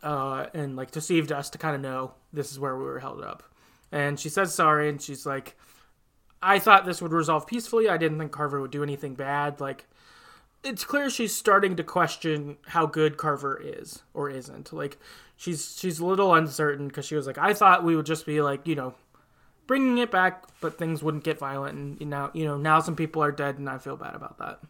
uh, 0.05 0.47
and 0.55 0.77
like 0.77 0.93
deceived 0.93 1.33
us 1.33 1.51
to 1.51 1.59
kind 1.59 1.75
of 1.75 1.83
know 1.83 2.15
this 2.33 2.53
is 2.53 2.61
where 2.61 2.77
we 2.77 2.85
were 2.85 3.01
held 3.01 3.21
up. 3.21 3.43
And 3.91 4.21
she 4.21 4.29
says 4.29 4.55
sorry, 4.55 4.89
and 4.89 5.03
she's 5.03 5.27
like, 5.27 5.57
I 6.47 6.61
thought 6.61 6.85
this 6.85 7.03
would 7.03 7.13
resolve 7.13 7.47
peacefully. 7.47 7.89
I 7.89 7.97
didn't 7.97 8.19
think 8.19 8.31
Carver 8.31 8.61
would 8.61 8.71
do 8.71 8.85
anything 8.85 9.15
bad. 9.15 9.61
Like, 9.61 9.87
it's 10.63 10.85
clear 10.85 11.11
she's 11.11 11.35
starting 11.35 11.75
to 11.77 11.83
question 11.83 12.57
how 12.69 12.87
good 12.87 13.17
Carver 13.17 13.61
is 13.61 14.03
or 14.15 14.31
isn't. 14.31 14.73
Like, 14.73 14.99
she's 15.37 15.77
she's 15.77 15.99
a 15.99 16.07
little 16.07 16.33
uncertain 16.33 16.87
because 16.87 17.05
she 17.05 17.17
was 17.17 17.27
like, 17.27 17.37
I 17.37 17.53
thought 17.53 17.83
we 17.83 17.97
would 17.97 18.07
just 18.07 18.27
be 18.27 18.41
like, 18.41 18.67
you 18.67 18.77
know, 18.77 18.95
bringing 19.67 19.99
it 19.99 20.13
back, 20.13 20.45
but 20.61 20.79
things 20.79 21.03
wouldn't 21.03 21.25
get 21.25 21.39
violent. 21.39 22.01
And 22.01 22.11
now, 22.11 22.31
you 22.33 22.45
know, 22.45 22.57
now 22.57 22.79
some 22.79 22.95
people 22.95 23.23
are 23.23 23.33
dead, 23.33 23.59
and 23.59 23.69
I 23.69 23.79
feel 23.79 23.97
bad 23.97 24.15
about 24.15 24.39
that. 24.39 24.61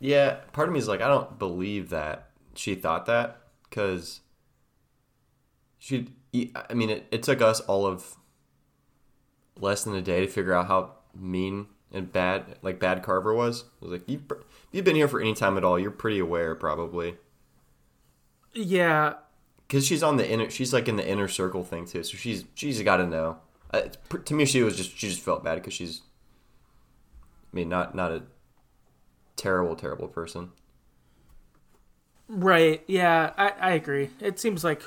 Yeah, 0.00 0.40
part 0.52 0.66
of 0.66 0.72
me 0.72 0.80
is 0.80 0.88
like, 0.88 1.00
I 1.00 1.06
don't 1.06 1.38
believe 1.38 1.90
that 1.90 2.30
she 2.54 2.74
thought 2.74 3.06
that 3.06 3.38
because 3.70 4.20
she 5.78 6.08
I 6.34 6.74
mean, 6.74 6.90
it, 6.90 7.06
it 7.10 7.22
took 7.22 7.40
us 7.40 7.60
all 7.60 7.86
of 7.86 8.16
less 9.62 9.84
than 9.84 9.94
a 9.94 10.02
day 10.02 10.20
to 10.20 10.26
figure 10.26 10.52
out 10.52 10.66
how 10.66 10.92
mean 11.14 11.66
and 11.92 12.12
bad, 12.12 12.58
like 12.62 12.78
bad 12.78 13.02
Carver 13.02 13.32
was. 13.32 13.64
I 13.80 13.84
was 13.84 13.92
like, 13.92 14.08
you've, 14.08 14.22
you've 14.70 14.84
been 14.84 14.96
here 14.96 15.08
for 15.08 15.20
any 15.20 15.34
time 15.34 15.56
at 15.56 15.64
all. 15.64 15.78
You're 15.78 15.90
pretty 15.90 16.18
aware, 16.18 16.54
probably. 16.54 17.16
Yeah, 18.52 19.14
because 19.66 19.86
she's 19.86 20.02
on 20.02 20.18
the 20.18 20.30
inner. 20.30 20.50
She's 20.50 20.74
like 20.74 20.86
in 20.86 20.96
the 20.96 21.08
inner 21.08 21.28
circle 21.28 21.64
thing 21.64 21.86
too. 21.86 22.02
So 22.02 22.18
she's 22.18 22.44
she's 22.54 22.82
got 22.82 22.98
to 22.98 23.06
know. 23.06 23.38
Uh, 23.72 23.84
to 24.26 24.34
me, 24.34 24.44
she 24.44 24.62
was 24.62 24.76
just 24.76 24.98
she 24.98 25.08
just 25.08 25.22
felt 25.22 25.42
bad 25.42 25.54
because 25.54 25.72
she's. 25.72 26.02
I 27.52 27.56
mean, 27.56 27.70
not 27.70 27.94
not 27.94 28.12
a 28.12 28.22
terrible 29.36 29.74
terrible 29.74 30.08
person. 30.08 30.52
Right. 32.28 32.82
Yeah, 32.86 33.32
I, 33.38 33.52
I 33.60 33.70
agree. 33.70 34.10
It 34.20 34.38
seems 34.38 34.62
like 34.62 34.82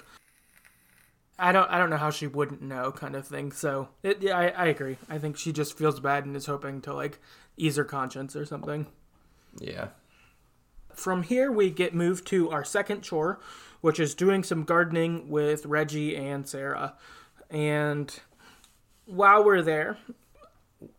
I 1.38 1.52
don't 1.52 1.70
I 1.70 1.78
don't 1.78 1.90
know 1.90 1.98
how 1.98 2.12
she 2.12 2.28
wouldn't 2.28 2.62
know 2.62 2.92
kind 2.92 3.16
of 3.16 3.28
thing. 3.28 3.52
So 3.52 3.90
it, 4.04 4.22
yeah, 4.22 4.38
I, 4.38 4.48
I 4.48 4.66
agree. 4.68 4.98
I 5.10 5.18
think 5.18 5.38
she 5.38 5.52
just 5.52 5.78
feels 5.78 6.00
bad 6.00 6.26
and 6.26 6.36
is 6.36 6.46
hoping 6.46 6.82
to 6.82 6.94
like 6.94 7.20
ease 7.58 7.76
her 7.76 7.84
conscience 7.84 8.36
or 8.36 8.46
something. 8.46 8.88
Yeah. 9.60 9.90
From 10.94 11.24
here 11.24 11.52
we 11.52 11.70
get 11.70 11.94
moved 11.94 12.26
to 12.28 12.50
our 12.52 12.64
second 12.64 13.02
chore, 13.02 13.40
which 13.82 14.00
is 14.00 14.16
doing 14.16 14.44
some 14.44 14.64
gardening 14.64 15.30
with 15.30 15.66
Reggie 15.66 16.16
and 16.16 16.48
Sarah. 16.48 16.96
And 17.50 18.18
while 19.06 19.44
we're 19.44 19.62
there, 19.62 19.98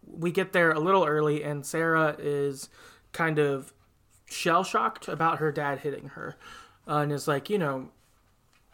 we 0.06 0.30
get 0.30 0.52
there 0.52 0.70
a 0.70 0.80
little 0.80 1.04
early 1.04 1.42
and 1.42 1.64
Sarah 1.64 2.14
is 2.18 2.68
kind 3.12 3.38
of 3.38 3.72
shell 4.26 4.64
shocked 4.64 5.08
about 5.08 5.38
her 5.38 5.50
dad 5.50 5.78
hitting 5.78 6.08
her. 6.10 6.36
Uh, 6.88 6.98
and 6.98 7.10
is 7.10 7.26
like, 7.26 7.50
you 7.50 7.58
know, 7.58 7.88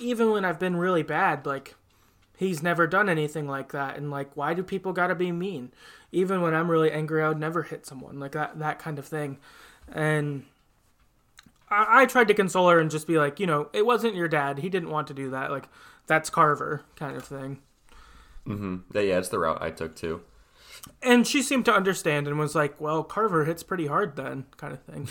even 0.03 0.31
when 0.31 0.45
I've 0.45 0.59
been 0.59 0.77
really 0.77 1.03
bad, 1.03 1.47
like 1.47 1.75
he's 2.37 2.63
never 2.63 2.87
done 2.87 3.09
anything 3.09 3.47
like 3.47 3.73
that 3.73 3.97
and 3.97 4.11
like 4.11 4.37
why 4.37 4.55
do 4.55 4.63
people 4.63 4.93
got 4.93 5.09
to 5.09 5.15
be 5.15 5.33
mean? 5.33 5.73
Even 6.11 6.43
when 6.43 6.55
I'm 6.55 6.71
really 6.71 6.91
angry, 6.91 7.23
I 7.23 7.29
would 7.29 7.39
never 7.39 7.63
hit 7.63 7.87
someone. 7.87 8.19
Like 8.21 8.33
that 8.33 8.59
that 8.59 8.79
kind 8.79 8.99
of 8.99 9.07
thing. 9.07 9.39
And 9.93 10.45
I, 11.71 12.03
I 12.03 12.07
tried 12.07 12.29
to 12.29 12.35
console 12.35 12.69
her 12.69 12.79
and 12.81 12.91
just 12.91 13.07
be 13.07 13.19
like, 13.19 13.41
you 13.41 13.47
know, 13.47 13.69
it 13.73 13.87
wasn't 13.87 14.15
your 14.15 14.29
dad. 14.29 14.59
He 14.59 14.69
didn't 14.69 14.91
want 14.91 15.07
to 15.09 15.15
do 15.15 15.31
that. 15.31 15.51
Like 15.51 15.69
that's 16.07 16.31
Carver 16.31 16.83
kind 16.97 17.17
of 17.17 17.25
thing. 17.25 17.61
Mhm. 18.47 18.83
Yeah, 18.93 19.19
it's 19.19 19.29
the 19.29 19.39
route 19.39 19.63
I 19.63 19.71
took 19.71 19.95
too. 19.95 20.23
And 21.03 21.27
she 21.27 21.43
seemed 21.43 21.65
to 21.67 21.73
understand 21.73 22.29
and 22.29 22.39
was 22.39 22.55
like, 22.55 22.81
"Well, 22.81 23.03
Carver 23.03 23.45
hits 23.45 23.63
pretty 23.63 23.87
hard 23.87 24.17
then," 24.17 24.47
kind 24.57 24.73
of 24.73 24.83
thing. 24.83 25.09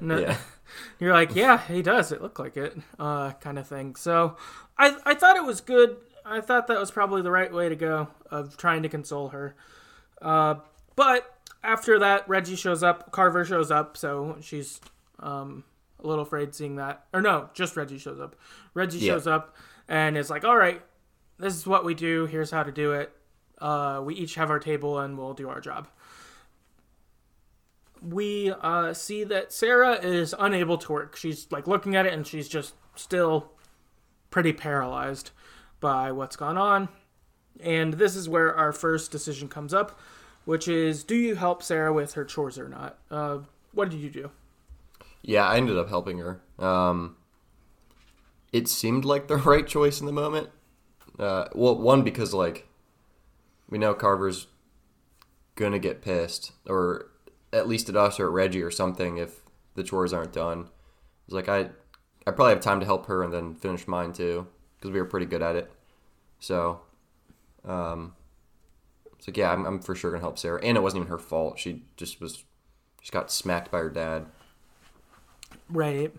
yeah. 0.18 0.36
You're 0.98 1.12
like, 1.12 1.34
"Yeah, 1.34 1.60
he 1.66 1.82
does. 1.82 2.12
It 2.12 2.22
looked 2.22 2.38
like 2.38 2.56
it," 2.56 2.76
uh, 2.98 3.32
kind 3.32 3.58
of 3.58 3.66
thing. 3.66 3.96
So, 3.96 4.36
I 4.78 4.96
I 5.04 5.14
thought 5.14 5.36
it 5.36 5.44
was 5.44 5.60
good. 5.60 5.96
I 6.24 6.40
thought 6.40 6.68
that 6.68 6.78
was 6.78 6.90
probably 6.90 7.22
the 7.22 7.30
right 7.30 7.52
way 7.52 7.68
to 7.68 7.76
go 7.76 8.08
of 8.30 8.56
trying 8.56 8.82
to 8.82 8.88
console 8.88 9.28
her. 9.28 9.56
Uh, 10.20 10.56
but 10.94 11.38
after 11.64 11.98
that, 11.98 12.28
Reggie 12.28 12.56
shows 12.56 12.82
up. 12.82 13.10
Carver 13.12 13.44
shows 13.44 13.70
up, 13.70 13.96
so 13.96 14.36
she's 14.40 14.80
um, 15.20 15.64
a 16.02 16.06
little 16.06 16.22
afraid 16.22 16.54
seeing 16.54 16.76
that. 16.76 17.04
Or 17.12 17.20
no, 17.20 17.50
just 17.54 17.76
Reggie 17.76 17.98
shows 17.98 18.20
up. 18.20 18.36
Reggie 18.74 18.98
yeah. 18.98 19.12
shows 19.12 19.26
up 19.26 19.56
and 19.88 20.16
is 20.16 20.30
like, 20.30 20.44
"All 20.44 20.56
right, 20.56 20.80
this 21.38 21.54
is 21.54 21.66
what 21.66 21.84
we 21.84 21.94
do. 21.94 22.26
Here's 22.26 22.50
how 22.50 22.62
to 22.62 22.72
do 22.72 22.92
it." 22.92 23.12
Uh, 23.62 24.02
we 24.04 24.16
each 24.16 24.34
have 24.34 24.50
our 24.50 24.58
table 24.58 24.98
and 24.98 25.16
we'll 25.16 25.34
do 25.34 25.48
our 25.48 25.60
job. 25.60 25.86
We 28.02 28.50
uh, 28.50 28.92
see 28.92 29.22
that 29.22 29.52
Sarah 29.52 30.04
is 30.04 30.34
unable 30.36 30.76
to 30.78 30.92
work. 30.92 31.14
She's 31.14 31.46
like 31.52 31.68
looking 31.68 31.94
at 31.94 32.04
it 32.04 32.12
and 32.12 32.26
she's 32.26 32.48
just 32.48 32.74
still 32.96 33.52
pretty 34.30 34.52
paralyzed 34.52 35.30
by 35.78 36.10
what's 36.10 36.34
gone 36.34 36.58
on. 36.58 36.88
And 37.60 37.94
this 37.94 38.16
is 38.16 38.28
where 38.28 38.52
our 38.52 38.72
first 38.72 39.12
decision 39.12 39.48
comes 39.48 39.72
up, 39.72 40.00
which 40.44 40.66
is 40.66 41.04
do 41.04 41.14
you 41.14 41.36
help 41.36 41.62
Sarah 41.62 41.92
with 41.92 42.14
her 42.14 42.24
chores 42.24 42.58
or 42.58 42.68
not? 42.68 42.98
Uh, 43.12 43.38
what 43.72 43.90
did 43.90 44.00
you 44.00 44.10
do? 44.10 44.30
Yeah, 45.22 45.46
I 45.46 45.56
ended 45.56 45.78
up 45.78 45.88
helping 45.88 46.18
her. 46.18 46.40
Um, 46.58 47.14
it 48.52 48.66
seemed 48.66 49.04
like 49.04 49.28
the 49.28 49.36
right 49.52 49.68
choice 49.68 50.00
in 50.00 50.06
the 50.06 50.12
moment. 50.12 50.50
Uh, 51.16 51.44
well, 51.54 51.78
one 51.78 52.02
because 52.02 52.34
like 52.34 52.66
we 53.72 53.78
know 53.78 53.94
Carver's 53.94 54.48
gonna 55.54 55.78
get 55.78 56.02
pissed, 56.02 56.52
or 56.68 57.06
at 57.54 57.66
least 57.66 57.88
at 57.88 57.96
us 57.96 58.20
or 58.20 58.26
at 58.26 58.32
Reggie 58.32 58.60
or 58.60 58.70
something 58.70 59.16
if 59.16 59.40
the 59.74 59.82
chores 59.82 60.12
aren't 60.12 60.34
done. 60.34 60.68
It's 61.24 61.32
like 61.32 61.48
I, 61.48 61.70
I 62.26 62.32
probably 62.32 62.50
have 62.50 62.60
time 62.60 62.80
to 62.80 62.86
help 62.86 63.06
her 63.06 63.22
and 63.22 63.32
then 63.32 63.54
finish 63.54 63.88
mine 63.88 64.12
too 64.12 64.46
because 64.76 64.90
we 64.90 65.00
were 65.00 65.06
pretty 65.06 65.24
good 65.24 65.40
at 65.40 65.56
it. 65.56 65.72
So, 66.38 66.82
um, 67.64 68.14
it's 69.16 69.26
like 69.26 69.38
yeah, 69.38 69.50
I'm, 69.50 69.64
I'm 69.64 69.80
for 69.80 69.94
sure 69.94 70.10
gonna 70.10 70.20
help 70.20 70.38
Sarah, 70.38 70.60
and 70.62 70.76
it 70.76 70.82
wasn't 70.82 71.00
even 71.00 71.10
her 71.10 71.18
fault. 71.18 71.58
She 71.58 71.82
just 71.96 72.20
was, 72.20 72.44
she 73.00 73.10
got 73.10 73.32
smacked 73.32 73.70
by 73.70 73.78
her 73.78 73.90
dad. 73.90 74.26
Right. 75.70 76.12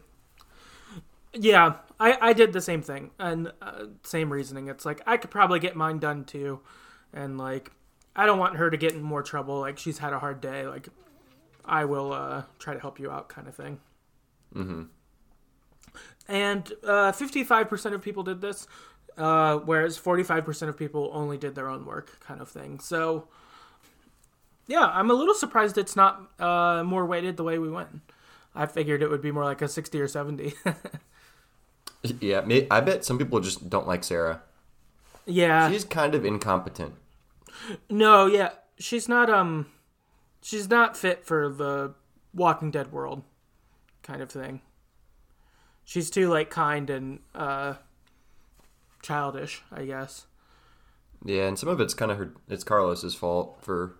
Yeah, 1.34 1.76
I 2.00 2.18
I 2.20 2.34
did 2.34 2.52
the 2.52 2.62
same 2.62 2.82
thing 2.82 3.12
and 3.20 3.52
uh, 3.62 3.86
same 4.02 4.34
reasoning. 4.34 4.70
It's 4.70 4.86
like 4.86 5.02
I 5.06 5.18
could 5.18 5.30
probably 5.30 5.60
get 5.60 5.76
mine 5.76 6.00
done 6.00 6.26
too 6.26 6.60
and 7.14 7.38
like 7.38 7.72
I 8.16 8.26
don't 8.26 8.40
want 8.40 8.58
her 8.58 8.70
to 8.70 8.78
get 8.78 8.94
in 8.94 9.02
more 9.02 9.24
trouble. 9.24 9.60
Like 9.60 9.78
she's 9.78 9.98
had 9.98 10.14
a 10.14 10.20
hard 10.20 10.42
day. 10.42 10.68
Like 10.68 10.90
I 11.66 11.86
will 11.86 12.14
uh, 12.14 12.44
try 12.60 12.74
to 12.74 12.80
help 12.80 13.00
you 13.00 13.10
out, 13.12 13.30
kind 13.30 13.48
of 13.48 13.56
thing. 13.56 13.80
Mm-hmm. 14.56 14.84
And 16.28 16.72
uh, 16.86 17.12
fifty-five 17.12 17.70
percent 17.70 17.96
of 17.96 18.02
people 18.02 18.24
did 18.24 18.42
this, 18.42 18.68
uh, 19.18 19.58
whereas 19.58 19.98
forty-five 19.98 20.46
percent 20.46 20.70
of 20.70 20.78
people 20.78 21.10
only 21.14 21.38
did 21.38 21.56
their 21.56 21.68
own 21.68 21.86
work, 21.86 22.20
kind 22.20 22.42
of 22.42 22.50
thing. 22.50 22.80
So, 22.80 23.28
yeah, 24.68 24.86
I'm 24.86 25.12
a 25.12 25.14
little 25.14 25.34
surprised 25.34 25.78
it's 25.78 25.96
not 25.96 26.30
uh, 26.40 26.84
more 26.84 27.06
weighted 27.06 27.38
the 27.38 27.44
way 27.44 27.60
we 27.60 27.70
went. 27.70 28.02
I 28.56 28.68
figured 28.68 29.02
it 29.02 29.10
would 29.10 29.22
be 29.22 29.32
more 29.32 29.44
like 29.44 29.62
a 29.62 29.68
sixty 29.68 30.00
or 30.00 30.08
seventy. 30.08 30.54
yeah, 32.22 32.46
I 32.72 32.80
bet 32.80 33.04
some 33.04 33.18
people 33.18 33.40
just 33.40 33.70
don't 33.70 33.88
like 33.88 34.04
Sarah. 34.04 34.42
Yeah, 35.26 35.72
she's 35.72 35.84
kind 35.84 36.16
of 36.16 36.26
incompetent. 36.26 36.96
No, 37.90 38.26
yeah, 38.26 38.52
she's 38.78 39.08
not. 39.08 39.30
Um, 39.30 39.68
she's 40.42 40.70
not 40.70 40.98
fit 40.98 41.26
for 41.26 41.50
the 41.50 41.94
Walking 42.34 42.72
Dead 42.72 42.92
world, 42.92 43.24
kind 44.02 44.22
of 44.22 44.32
thing. 44.32 44.62
She's 45.86 46.10
too 46.10 46.30
like 46.30 46.50
kind 46.50 46.90
and 46.90 47.20
uh, 47.36 47.76
childish, 49.02 49.62
I 49.72 49.86
guess. 49.86 50.26
Yeah, 51.26 51.48
and 51.48 51.58
some 51.58 51.70
of 51.70 51.80
it's 51.80 51.94
kind 51.94 52.12
of 52.12 52.18
her. 52.18 52.34
It's 52.50 52.64
Carlos's 52.64 53.16
fault 53.16 53.58
for 53.62 53.96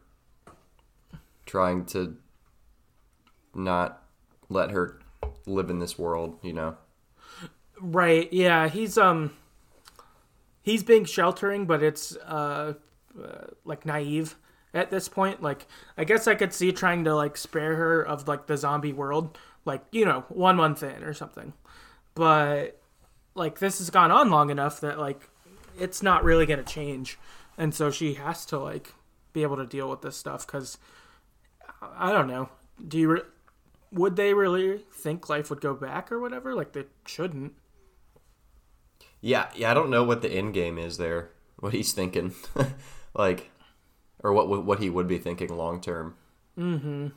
trying 1.46 1.86
to 1.86 2.18
not 3.54 4.04
let 4.50 4.72
her 4.72 5.00
live 5.46 5.70
in 5.70 5.80
this 5.80 5.98
world. 5.98 6.40
You 6.42 6.54
know. 6.54 6.78
Right. 7.80 8.32
Yeah. 8.32 8.68
He's 8.68 8.98
um. 8.98 9.34
He's 10.62 10.84
being 10.84 11.04
sheltering, 11.04 11.66
but 11.66 11.84
it's 11.84 12.16
uh 12.18 12.74
uh, 13.22 13.48
like 13.66 13.86
naive 13.86 14.36
at 14.74 14.90
this 14.90 15.08
point. 15.08 15.42
Like, 15.42 15.68
I 15.98 16.04
guess 16.04 16.28
I 16.28 16.36
could 16.36 16.54
see 16.54 16.72
trying 16.72 17.04
to 17.06 17.16
like 17.16 17.38
spare 17.38 17.76
her 17.76 18.02
of 18.02 18.28
like 18.28 18.48
the 18.48 18.58
zombie 18.58 18.94
world, 18.94 19.38
like 19.66 19.84
you 19.92 20.06
know, 20.06 20.26
one 20.30 20.56
month 20.56 20.84
in 20.84 21.04
or 21.04 21.14
something. 21.14 21.54
But 22.16 22.82
like 23.36 23.60
this 23.60 23.80
has 23.80 23.90
gone 23.90 24.12
on 24.12 24.30
long 24.30 24.50
enough 24.50 24.80
that 24.82 25.00
like 25.00 25.30
it's 25.80 26.04
not 26.04 26.24
really 26.24 26.46
gonna 26.46 26.64
change, 26.64 27.18
and 27.58 27.74
so 27.74 27.92
she 27.92 28.16
has 28.16 28.46
to 28.48 28.60
like 28.60 28.94
be 29.34 29.42
able 29.44 29.58
to 29.58 29.66
deal 29.66 29.90
with 29.90 30.02
this 30.02 30.16
stuff 30.16 30.46
because 30.46 30.78
I 31.98 32.12
don't 32.12 32.28
know. 32.28 32.50
Do 32.88 32.98
you 32.98 33.12
re- 33.12 33.22
would 33.92 34.16
they 34.16 34.34
really 34.34 34.80
think 34.92 35.30
life 35.30 35.50
would 35.50 35.62
go 35.62 35.74
back 35.74 36.12
or 36.12 36.20
whatever? 36.20 36.56
Like 36.56 36.74
they 36.74 36.86
shouldn't. 37.06 37.54
Yeah, 39.22 39.50
yeah. 39.56 39.72
I 39.72 39.74
don't 39.74 39.90
know 39.90 40.04
what 40.04 40.22
the 40.22 40.30
end 40.30 40.54
game 40.54 40.78
is 40.78 40.98
there. 40.98 41.30
What 41.64 41.72
he's 41.72 41.94
thinking. 41.94 42.34
like, 43.16 43.50
or 44.22 44.34
what 44.34 44.66
what 44.66 44.80
he 44.80 44.90
would 44.90 45.08
be 45.08 45.18
thinking 45.18 45.48
long 45.56 45.80
term. 45.80 46.16
Mm-hmm. 46.60 47.08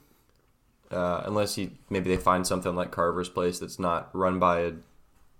Uh, 0.88 1.22
unless 1.24 1.56
he 1.56 1.72
maybe 1.90 2.10
they 2.10 2.16
find 2.16 2.46
something 2.46 2.76
like 2.76 2.92
Carver's 2.92 3.28
place 3.28 3.58
that's 3.58 3.80
not 3.80 4.08
run 4.14 4.38
by 4.38 4.60
a 4.60 4.72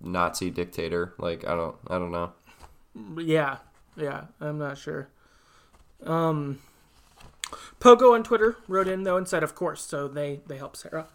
Nazi 0.00 0.50
dictator. 0.50 1.14
Like 1.18 1.46
I 1.46 1.54
don't 1.54 1.76
I 1.86 2.00
don't 2.00 2.10
know. 2.10 2.32
Yeah, 3.16 3.58
yeah, 3.96 4.24
I'm 4.40 4.58
not 4.58 4.76
sure. 4.76 5.08
Um, 6.02 6.58
Pogo 7.78 8.12
on 8.12 8.24
Twitter 8.24 8.56
wrote 8.66 8.88
in 8.88 9.04
though 9.04 9.18
and 9.18 9.28
said, 9.28 9.44
"Of 9.44 9.54
course." 9.54 9.82
So 9.82 10.08
they 10.08 10.40
they 10.48 10.56
help 10.56 10.74
Sarah. 10.74 11.06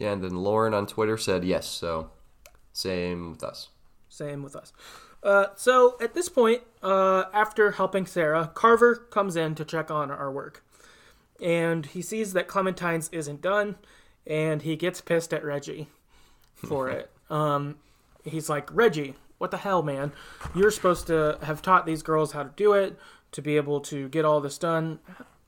Yeah, 0.00 0.14
and 0.14 0.24
then 0.24 0.34
Lauren 0.34 0.74
on 0.74 0.88
Twitter 0.88 1.16
said 1.16 1.44
yes. 1.44 1.68
So 1.68 2.10
same 2.72 3.30
with 3.30 3.44
us. 3.44 3.68
Same 4.08 4.42
with 4.42 4.56
us. 4.56 4.72
Uh, 5.22 5.46
so 5.54 5.96
at 6.00 6.14
this 6.14 6.28
point, 6.28 6.62
uh, 6.82 7.24
after 7.32 7.72
helping 7.72 8.06
Sarah, 8.06 8.50
Carver 8.54 8.96
comes 8.96 9.36
in 9.36 9.54
to 9.56 9.64
check 9.64 9.90
on 9.90 10.10
our 10.10 10.30
work. 10.30 10.64
And 11.40 11.86
he 11.86 12.02
sees 12.02 12.32
that 12.32 12.48
Clementine's 12.48 13.08
isn't 13.12 13.40
done, 13.40 13.76
and 14.26 14.62
he 14.62 14.76
gets 14.76 15.00
pissed 15.00 15.32
at 15.32 15.44
Reggie 15.44 15.88
for 16.54 16.88
it. 16.90 17.10
Um, 17.28 17.76
he's 18.24 18.48
like, 18.48 18.74
Reggie, 18.74 19.14
what 19.38 19.50
the 19.50 19.58
hell, 19.58 19.82
man? 19.82 20.12
You're 20.54 20.70
supposed 20.70 21.06
to 21.06 21.38
have 21.42 21.62
taught 21.62 21.86
these 21.86 22.02
girls 22.02 22.32
how 22.32 22.42
to 22.42 22.52
do 22.56 22.72
it 22.74 22.98
to 23.32 23.42
be 23.42 23.56
able 23.56 23.80
to 23.80 24.08
get 24.08 24.24
all 24.24 24.40
this 24.40 24.58
done. 24.58 24.98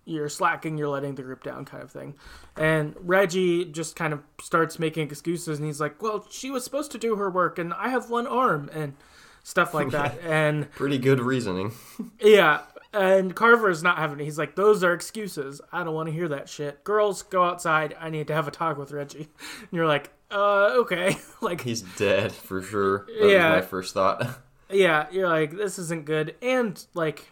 You're 0.05 0.29
slacking, 0.29 0.79
you're 0.79 0.89
letting 0.89 1.15
the 1.15 1.23
group 1.23 1.45
down, 1.45 1.65
kind 1.65 1.83
of 1.83 1.91
thing. 1.91 2.15
And 2.57 2.95
Reggie 2.99 3.65
just 3.65 3.95
kind 3.95 4.13
of 4.13 4.21
starts 4.41 4.79
making 4.79 5.05
excuses, 5.09 5.59
and 5.59 5.67
he's 5.67 5.81
like, 5.81 6.03
Well, 6.03 6.27
she 6.31 6.51
was 6.51 6.65
supposed 6.65 6.91
to 6.93 6.99
do 6.99 7.17
her 7.17 7.31
work, 7.31 7.59
and 7.59 7.73
I 7.75 7.91
have 7.91 8.11
one 8.11 8.27
arm, 8.27 8.71
and 8.73 8.95
stuff 9.43 9.75
like 9.75 9.91
that. 9.91 10.19
and 10.25 10.71
Pretty 10.73 10.99
good 10.99 11.21
reasoning. 11.21 11.73
yeah, 12.21 12.63
and 12.93 13.35
Carver 13.35 13.71
is 13.71 13.83
not 13.83 13.99
having 13.99 14.21
it. 14.21 14.25
He's 14.25 14.39
like, 14.39 14.55
Those 14.57 14.83
are 14.85 14.93
excuses. 14.93 15.61
I 15.73 15.85
don't 15.85 15.95
want 15.95 16.09
to 16.09 16.13
hear 16.13 16.29
that 16.29 16.49
shit. 16.49 16.85
Girls, 16.85 17.23
go 17.23 17.45
outside. 17.45 17.95
I 17.99 18.11
need 18.11 18.27
to 18.29 18.35
have 18.35 18.49
a 18.49 18.51
talk 18.51 18.77
with 18.79 18.93
Reggie. 18.93 19.29
And 19.61 19.69
you're 19.73 19.87
like, 19.87 20.11
Uh, 20.31 20.71
okay. 20.81 21.17
like, 21.41 21.61
He's 21.63 21.83
dead 21.83 22.33
for 22.33 22.63
sure. 22.63 23.07
That 23.21 23.29
Yeah. 23.31 23.55
was 23.57 23.63
my 23.63 23.67
first 23.69 23.95
thought. 23.95 24.27
yeah, 24.71 25.07
you're 25.11 25.29
like, 25.29 25.53
This 25.53 25.79
isn't 25.79 26.05
good. 26.05 26.35
And, 26.43 26.85
like, 26.95 27.31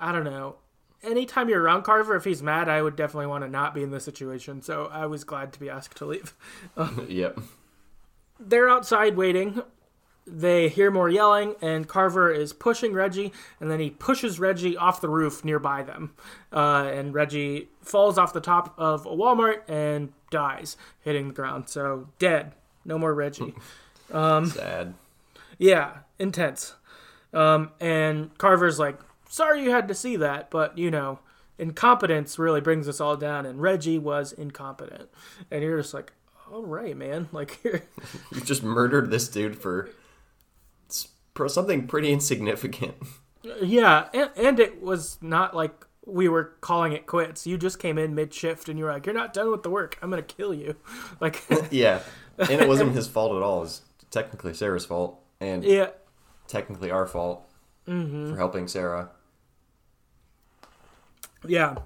I 0.00 0.12
don't 0.12 0.24
know. 0.24 0.56
Anytime 1.02 1.50
you're 1.50 1.60
around 1.60 1.82
Carver, 1.82 2.16
if 2.16 2.24
he's 2.24 2.42
mad, 2.42 2.66
I 2.70 2.80
would 2.80 2.96
definitely 2.96 3.26
want 3.26 3.44
to 3.44 3.50
not 3.50 3.74
be 3.74 3.82
in 3.82 3.90
this 3.90 4.04
situation. 4.04 4.62
So 4.62 4.86
I 4.90 5.04
was 5.04 5.22
glad 5.24 5.52
to 5.52 5.60
be 5.60 5.68
asked 5.68 5.98
to 5.98 6.06
leave. 6.06 6.32
yep. 7.08 7.38
they're 8.40 8.70
outside 8.70 9.14
waiting. 9.16 9.60
They 10.26 10.68
hear 10.68 10.90
more 10.90 11.10
yelling, 11.10 11.54
and 11.60 11.86
Carver 11.86 12.32
is 12.32 12.52
pushing 12.54 12.94
Reggie, 12.94 13.32
and 13.60 13.70
then 13.70 13.78
he 13.78 13.90
pushes 13.90 14.40
Reggie 14.40 14.76
off 14.76 15.00
the 15.00 15.08
roof 15.08 15.44
nearby 15.44 15.82
them. 15.82 16.14
Uh, 16.52 16.90
and 16.92 17.12
Reggie 17.12 17.68
falls 17.82 18.16
off 18.16 18.32
the 18.32 18.40
top 18.40 18.74
of 18.78 19.04
a 19.04 19.10
Walmart 19.10 19.68
and 19.68 20.12
dies, 20.30 20.76
hitting 21.00 21.28
the 21.28 21.34
ground. 21.34 21.68
So, 21.68 22.08
dead. 22.18 22.52
No 22.86 22.98
more 22.98 23.14
Reggie. 23.14 23.54
Sad. 24.10 24.94
yeah, 25.58 25.98
intense. 26.18 26.74
Um, 27.32 27.72
and 27.80 28.36
Carver's 28.38 28.78
like, 28.78 28.98
sorry 29.28 29.62
you 29.62 29.70
had 29.70 29.88
to 29.88 29.94
see 29.94 30.16
that, 30.16 30.50
but, 30.50 30.78
you 30.78 30.90
know, 30.90 31.18
incompetence 31.58 32.38
really 32.38 32.60
brings 32.60 32.88
us 32.88 33.00
all 33.00 33.16
down, 33.16 33.44
and 33.44 33.60
Reggie 33.60 33.98
was 33.98 34.32
incompetent. 34.32 35.08
And 35.50 35.62
you're 35.62 35.80
just 35.80 35.94
like, 35.94 36.12
all 36.52 36.62
right, 36.62 36.96
man. 36.96 37.28
Like, 37.32 37.58
you're. 37.64 37.82
Just 38.44 38.62
murdered 38.62 39.10
this 39.10 39.28
dude 39.28 39.60
for 39.60 39.90
something 41.48 41.86
pretty 41.86 42.12
insignificant. 42.12 42.94
Yeah, 43.62 44.08
and, 44.14 44.30
and 44.36 44.58
it 44.58 44.80
was 44.80 45.18
not 45.20 45.54
like 45.54 45.84
we 46.06 46.28
were 46.30 46.54
calling 46.62 46.92
it 46.94 47.04
quits. 47.06 47.46
You 47.46 47.58
just 47.58 47.78
came 47.78 47.98
in 47.98 48.14
mid 48.14 48.32
shift 48.32 48.70
and 48.70 48.78
you 48.78 48.86
were 48.86 48.90
like, 48.92 49.04
"You're 49.04 49.14
not 49.14 49.34
done 49.34 49.50
with 49.50 49.62
the 49.62 49.68
work. 49.68 49.98
I'm 50.00 50.08
gonna 50.08 50.22
kill 50.22 50.54
you." 50.54 50.76
Like, 51.20 51.42
Yeah. 51.70 52.00
And 52.38 52.50
it 52.62 52.66
wasn't 52.66 52.92
his 52.94 53.06
fault 53.06 53.36
at 53.36 53.42
all. 53.42 53.58
It 53.58 53.60
was 53.64 53.82
technically 54.10 54.54
Sarah's 54.54 54.86
fault 54.86 55.20
and 55.40 55.62
yeah, 55.62 55.88
technically 56.48 56.90
our 56.90 57.06
fault 57.06 57.46
for 57.84 58.34
helping 58.34 58.66
Sarah. 58.66 59.10
yeah. 61.46 61.76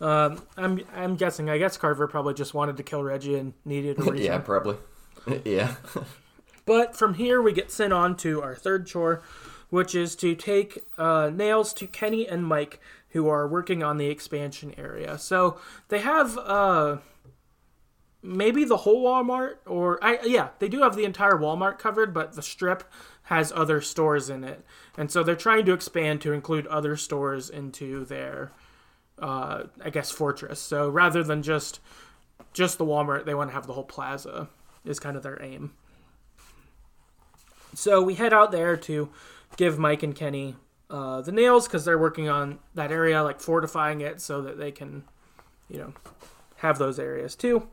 Um, 0.00 0.42
I'm 0.56 0.80
I'm 0.94 1.16
guessing. 1.16 1.50
I 1.50 1.58
guess 1.58 1.76
Carver 1.76 2.06
probably 2.06 2.34
just 2.34 2.54
wanted 2.54 2.76
to 2.76 2.84
kill 2.84 3.02
Reggie 3.02 3.34
and 3.36 3.52
needed 3.64 3.98
a 3.98 4.02
reason. 4.02 4.26
yeah, 4.26 4.38
probably. 4.38 4.76
yeah. 5.44 5.74
But 6.66 6.96
from 6.96 7.14
here, 7.14 7.42
we 7.42 7.52
get 7.52 7.70
sent 7.70 7.92
on 7.92 8.16
to 8.18 8.42
our 8.42 8.54
third 8.54 8.86
chore, 8.86 9.22
which 9.70 9.94
is 9.94 10.16
to 10.16 10.34
take 10.34 10.84
uh, 10.96 11.30
nails 11.32 11.72
to 11.74 11.86
Kenny 11.86 12.26
and 12.26 12.46
Mike, 12.46 12.80
who 13.10 13.28
are 13.28 13.46
working 13.46 13.82
on 13.82 13.96
the 13.96 14.06
expansion 14.06 14.74
area. 14.76 15.18
So 15.18 15.58
they 15.88 16.00
have 16.00 16.38
uh, 16.38 16.98
maybe 18.22 18.64
the 18.64 18.78
whole 18.78 19.04
Walmart, 19.04 19.56
or 19.66 20.02
I 20.02 20.18
yeah, 20.24 20.48
they 20.58 20.68
do 20.68 20.80
have 20.80 20.96
the 20.96 21.04
entire 21.04 21.36
Walmart 21.36 21.78
covered, 21.78 22.14
but 22.14 22.32
the 22.34 22.42
strip 22.42 22.84
has 23.24 23.52
other 23.52 23.80
stores 23.80 24.28
in 24.28 24.44
it, 24.44 24.64
and 24.96 25.10
so 25.10 25.22
they're 25.22 25.36
trying 25.36 25.64
to 25.66 25.72
expand 25.72 26.20
to 26.22 26.32
include 26.32 26.66
other 26.66 26.96
stores 26.96 27.48
into 27.48 28.04
their, 28.04 28.52
uh, 29.18 29.64
I 29.82 29.90
guess, 29.90 30.10
fortress. 30.10 30.60
So 30.60 30.88
rather 30.88 31.22
than 31.22 31.42
just 31.42 31.80
just 32.52 32.78
the 32.78 32.84
Walmart, 32.84 33.24
they 33.26 33.34
want 33.34 33.50
to 33.50 33.54
have 33.54 33.66
the 33.66 33.74
whole 33.74 33.84
plaza. 33.84 34.48
Is 34.84 35.00
kind 35.00 35.16
of 35.16 35.22
their 35.22 35.42
aim. 35.42 35.72
So 37.74 38.02
we 38.02 38.14
head 38.14 38.32
out 38.32 38.52
there 38.52 38.76
to 38.76 39.10
give 39.56 39.78
Mike 39.78 40.02
and 40.02 40.14
Kenny 40.14 40.56
uh, 40.90 41.20
the 41.22 41.32
nails 41.32 41.66
because 41.66 41.84
they're 41.84 41.98
working 41.98 42.28
on 42.28 42.58
that 42.74 42.92
area, 42.92 43.22
like 43.22 43.40
fortifying 43.40 44.00
it 44.00 44.20
so 44.20 44.42
that 44.42 44.58
they 44.58 44.70
can, 44.70 45.04
you 45.68 45.78
know, 45.78 45.92
have 46.56 46.78
those 46.78 46.98
areas 46.98 47.34
too. 47.34 47.68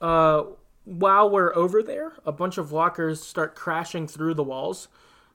Uh, 0.00 0.44
while 0.84 1.30
we're 1.30 1.54
over 1.56 1.82
there, 1.82 2.12
a 2.24 2.32
bunch 2.32 2.58
of 2.58 2.70
walkers 2.70 3.22
start 3.22 3.54
crashing 3.54 4.06
through 4.06 4.34
the 4.34 4.42
walls, 4.42 4.88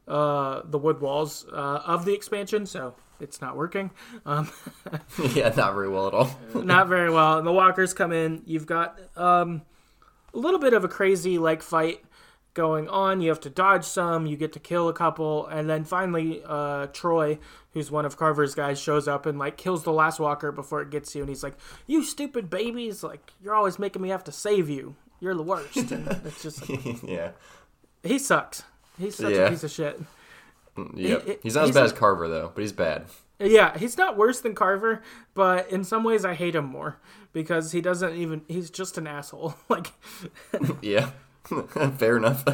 uh, 0.07 0.61
the 0.63 0.77
wood 0.77 1.01
walls 1.01 1.45
uh, 1.51 1.81
of 1.85 2.05
the 2.05 2.13
expansion. 2.13 2.65
So 2.65 2.95
it's 3.19 3.41
not 3.41 3.57
working. 3.57 3.91
Um, 4.25 4.51
yeah, 5.33 5.49
not 5.55 5.73
very 5.73 5.89
well 5.89 6.07
at 6.07 6.13
all. 6.13 6.39
not 6.63 6.87
very 6.87 7.11
well. 7.11 7.37
And 7.39 7.47
the 7.47 7.51
walkers 7.51 7.93
come 7.93 8.11
in. 8.11 8.43
You've 8.45 8.67
got 8.67 8.99
um, 9.17 9.63
a 10.33 10.37
little 10.37 10.59
bit 10.59 10.73
of 10.73 10.83
a 10.83 10.87
crazy 10.87 11.37
like 11.37 11.61
fight 11.61 12.03
going 12.59 12.89
on. 12.89 13.21
You 13.21 13.29
have 13.29 13.39
to 13.41 13.49
dodge 13.49 13.85
some. 13.85 14.25
You 14.25 14.35
get 14.35 14.51
to 14.53 14.59
kill 14.59 14.89
a 14.89 14.93
couple, 14.93 15.47
and 15.47 15.69
then 15.69 15.85
finally, 15.85 16.41
uh, 16.45 16.87
Troy, 16.87 17.39
who's 17.73 17.89
one 17.89 18.05
of 18.05 18.17
Carver's 18.17 18.53
guys, 18.53 18.79
shows 18.79 19.07
up 19.07 19.25
and 19.25 19.39
like 19.39 19.55
kills 19.55 19.83
the 19.83 19.93
last 19.93 20.19
walker 20.19 20.51
before 20.51 20.81
it 20.81 20.89
gets 20.89 21.15
you. 21.15 21.21
And 21.21 21.29
he's 21.29 21.41
like, 21.43 21.55
"You 21.87 22.03
stupid 22.03 22.49
babies! 22.49 23.01
Like 23.01 23.31
you're 23.41 23.55
always 23.55 23.79
making 23.79 24.01
me 24.01 24.09
have 24.09 24.25
to 24.25 24.31
save 24.33 24.69
you. 24.69 24.95
You're 25.21 25.35
the 25.35 25.43
worst." 25.43 25.77
And 25.91 26.05
it's 26.25 26.43
just 26.43 26.69
like, 26.69 27.01
yeah. 27.03 27.31
he 28.03 28.19
sucks. 28.19 28.63
He's 28.99 29.15
such 29.15 29.33
a 29.33 29.49
piece 29.49 29.63
of 29.63 29.71
shit. 29.71 30.01
Yep. 30.95 31.25
he- 31.25 31.37
He's 31.43 31.55
not 31.55 31.63
as 31.65 31.71
bad 31.71 31.81
a- 31.81 31.85
as 31.85 31.93
Carver 31.93 32.27
though, 32.27 32.51
but 32.53 32.61
he's 32.61 32.73
bad. 32.73 33.05
Yeah, 33.41 33.77
he's 33.77 33.97
not 33.97 34.17
worse 34.17 34.41
than 34.41 34.53
Carver, 34.53 35.01
but 35.33 35.71
in 35.71 35.85
some 35.85 36.03
ways 36.03 36.25
I 36.25 36.33
hate 36.33 36.55
him 36.55 36.65
more 36.65 36.97
because 37.31 37.71
he 37.71 37.79
doesn't 37.79 38.15
even 38.15 38.41
he's 38.49 38.69
just 38.69 38.97
an 38.97 39.07
asshole. 39.07 39.55
Like 39.69 39.93
Yeah. 40.81 41.11
Fair 41.97 42.17
enough. 42.17 42.45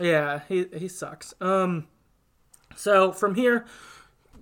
yeah, 0.00 0.40
he 0.48 0.66
he 0.76 0.88
sucks. 0.88 1.34
Um 1.40 1.86
so 2.76 3.12
from 3.12 3.34
here 3.34 3.64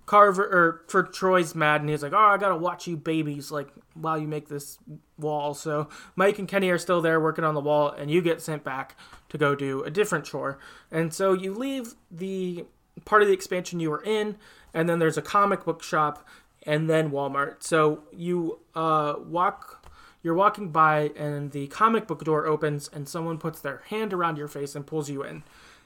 Carver 0.06 0.44
or 0.44 0.82
for 0.88 1.02
Troy's 1.02 1.54
mad 1.54 1.80
and 1.80 1.90
he's 1.90 2.02
like, 2.02 2.12
"Oh, 2.12 2.16
I 2.16 2.36
got 2.36 2.50
to 2.50 2.56
watch 2.56 2.86
you 2.86 2.96
babies 2.96 3.50
like 3.50 3.68
while 3.94 4.16
you 4.16 4.28
make 4.28 4.48
this 4.48 4.78
wall." 5.18 5.52
So 5.52 5.88
Mike 6.14 6.38
and 6.38 6.46
Kenny 6.46 6.70
are 6.70 6.78
still 6.78 7.00
there 7.02 7.20
working 7.20 7.44
on 7.44 7.54
the 7.54 7.60
wall 7.60 7.90
and 7.90 8.08
you 8.10 8.22
get 8.22 8.40
sent 8.40 8.62
back 8.62 8.96
to 9.30 9.38
go 9.38 9.56
do 9.56 9.82
a 9.82 9.90
different 9.90 10.24
chore. 10.24 10.58
And 10.92 11.12
so 11.12 11.32
you 11.32 11.52
leave 11.52 11.94
the 12.08 12.66
part 13.04 13.22
of 13.22 13.28
the 13.28 13.34
expansion 13.34 13.80
you 13.80 13.90
were 13.90 14.02
in 14.02 14.36
and 14.72 14.88
then 14.88 15.00
there's 15.00 15.18
a 15.18 15.22
comic 15.22 15.64
book 15.64 15.82
shop 15.82 16.26
and 16.62 16.88
then 16.88 17.10
Walmart. 17.10 17.62
So 17.62 18.02
you 18.12 18.60
uh, 18.74 19.14
walk, 19.18 19.85
you're 20.26 20.34
walking 20.34 20.70
by, 20.70 21.12
and 21.14 21.52
the 21.52 21.68
comic 21.68 22.08
book 22.08 22.24
door 22.24 22.46
opens, 22.46 22.90
and 22.92 23.08
someone 23.08 23.38
puts 23.38 23.60
their 23.60 23.84
hand 23.90 24.12
around 24.12 24.36
your 24.36 24.48
face 24.48 24.74
and 24.74 24.84
pulls 24.84 25.08
you 25.08 25.22
in, 25.22 25.44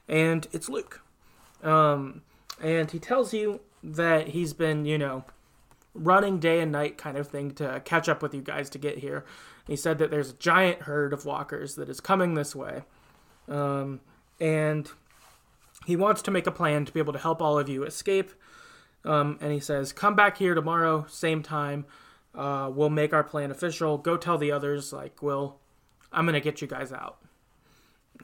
and 0.08 0.48
it's 0.50 0.66
Luke. 0.66 1.02
Um, 1.62 2.22
and 2.58 2.90
he 2.90 2.98
tells 2.98 3.34
you 3.34 3.60
that 3.84 4.28
he's 4.28 4.54
been, 4.54 4.86
you 4.86 4.96
know, 4.96 5.24
running 5.94 6.38
day 6.38 6.60
and 6.60 6.72
night 6.72 6.96
kind 6.96 7.18
of 7.18 7.28
thing 7.28 7.50
to 7.50 7.82
catch 7.84 8.08
up 8.08 8.22
with 8.22 8.32
you 8.32 8.40
guys 8.40 8.70
to 8.70 8.78
get 8.78 8.96
here. 8.96 9.26
He 9.66 9.76
said 9.76 9.98
that 9.98 10.10
there's 10.10 10.30
a 10.30 10.34
giant 10.34 10.82
herd 10.84 11.12
of 11.12 11.26
walkers 11.26 11.74
that 11.74 11.90
is 11.90 12.00
coming 12.00 12.32
this 12.32 12.56
way, 12.56 12.84
um, 13.46 14.00
and 14.40 14.90
he 15.84 15.96
wants 15.96 16.22
to 16.22 16.30
make 16.30 16.46
a 16.46 16.50
plan 16.50 16.86
to 16.86 16.92
be 16.92 17.00
able 17.00 17.12
to 17.12 17.18
help 17.18 17.42
all 17.42 17.58
of 17.58 17.68
you 17.68 17.84
escape. 17.84 18.30
Um, 19.04 19.36
and 19.42 19.52
he 19.52 19.60
says, 19.60 19.92
"Come 19.92 20.14
back 20.14 20.38
here 20.38 20.54
tomorrow, 20.54 21.04
same 21.10 21.42
time. 21.42 21.84
Uh, 22.34 22.70
we'll 22.72 22.90
make 22.90 23.12
our 23.12 23.24
plan 23.24 23.50
official. 23.50 23.98
Go 23.98 24.16
tell 24.16 24.38
the 24.38 24.52
others, 24.52 24.92
like, 24.92 25.22
we'll, 25.22 25.58
I'm 26.12 26.26
gonna 26.26 26.40
get 26.40 26.60
you 26.60 26.68
guys 26.68 26.92
out." 26.92 27.18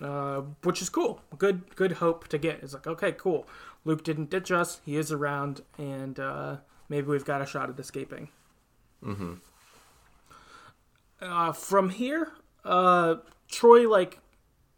Uh, 0.00 0.42
which 0.62 0.82
is 0.82 0.88
cool. 0.90 1.20
Good, 1.38 1.74
good 1.74 1.92
hope 1.92 2.28
to 2.28 2.38
get. 2.38 2.62
It's 2.62 2.74
like, 2.74 2.86
okay, 2.86 3.12
cool. 3.12 3.48
Luke 3.84 4.04
didn't 4.04 4.28
ditch 4.28 4.50
us. 4.50 4.80
He 4.84 4.96
is 4.96 5.10
around, 5.10 5.62
and 5.78 6.20
uh, 6.20 6.56
maybe 6.88 7.06
we've 7.06 7.24
got 7.24 7.40
a 7.40 7.46
shot 7.46 7.70
at 7.70 7.78
escaping. 7.78 8.28
Mm-hmm. 9.02 9.34
Uh, 11.20 11.52
from 11.52 11.90
here, 11.90 12.32
uh, 12.64 13.16
Troy 13.48 13.88
like 13.88 14.20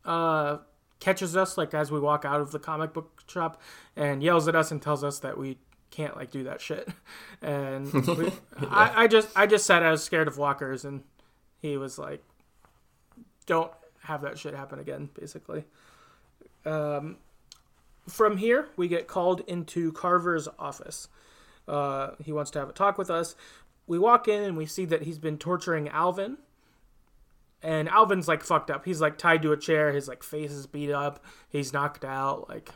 uh, 0.05 0.59
catches 1.01 1.37
us 1.37 1.59
like 1.59 1.75
as 1.75 1.91
we 1.91 1.99
walk 1.99 2.25
out 2.25 2.41
of 2.41 2.53
the 2.53 2.59
comic 2.59 2.93
book 2.93 3.23
shop 3.27 3.61
and 3.97 4.23
yells 4.23 4.47
at 4.47 4.55
us 4.55 4.71
and 4.71 4.81
tells 4.81 5.03
us 5.03 5.19
that 5.21 5.37
we 5.37 5.59
can't 5.91 6.17
like 6.17 6.31
do 6.31 6.45
that 6.45 6.61
shit. 6.61 6.89
And 7.41 7.93
we, 7.93 8.33
I, 8.69 9.05
I 9.05 9.07
just 9.07 9.29
I 9.37 9.47
just 9.47 9.65
said 9.65 9.85
I 9.85 9.93
was 9.93 10.03
scared 10.03 10.27
of 10.27 10.39
walkers, 10.39 10.85
and 10.85 11.05
he 11.63 11.77
was 11.77 11.97
like, 11.97 12.21
"Don't 13.47 13.71
have 14.03 14.23
that 14.23 14.41
shit 14.41 14.55
happen 14.55 14.81
again." 14.81 15.11
Basically. 15.15 15.63
Um, 16.67 17.19
from 18.09 18.39
here, 18.39 18.69
we 18.77 18.89
get 18.89 19.07
called 19.07 19.43
into 19.47 19.93
Carver's 19.93 20.49
office. 20.59 21.07
Uh, 21.69 22.13
he 22.25 22.33
wants 22.33 22.51
to 22.53 22.59
have 22.59 22.69
a 22.69 22.73
talk 22.73 22.99
with 22.99 23.11
us. 23.11 23.37
We 23.87 23.99
walk 23.99 24.27
in 24.27 24.43
and 24.43 24.57
we 24.57 24.67
see 24.67 24.85
that 24.87 25.03
he's 25.03 25.19
been 25.19 25.39
torturing 25.39 25.89
Alvin. 25.89 26.39
And 27.63 27.89
Alvin's 27.89 28.29
like 28.29 28.43
fucked 28.43 28.71
up. 28.71 28.85
He's 28.85 29.01
like 29.01 29.19
tied 29.19 29.43
to 29.43 29.53
a 29.53 29.57
chair. 29.57 29.93
His 29.93 30.09
like 30.09 30.23
face 30.23 30.51
is 30.51 30.67
beat 30.67 30.91
up. 30.91 31.25
He's 31.49 31.73
knocked 31.73 32.05
out. 32.05 32.49
Like 32.49 32.71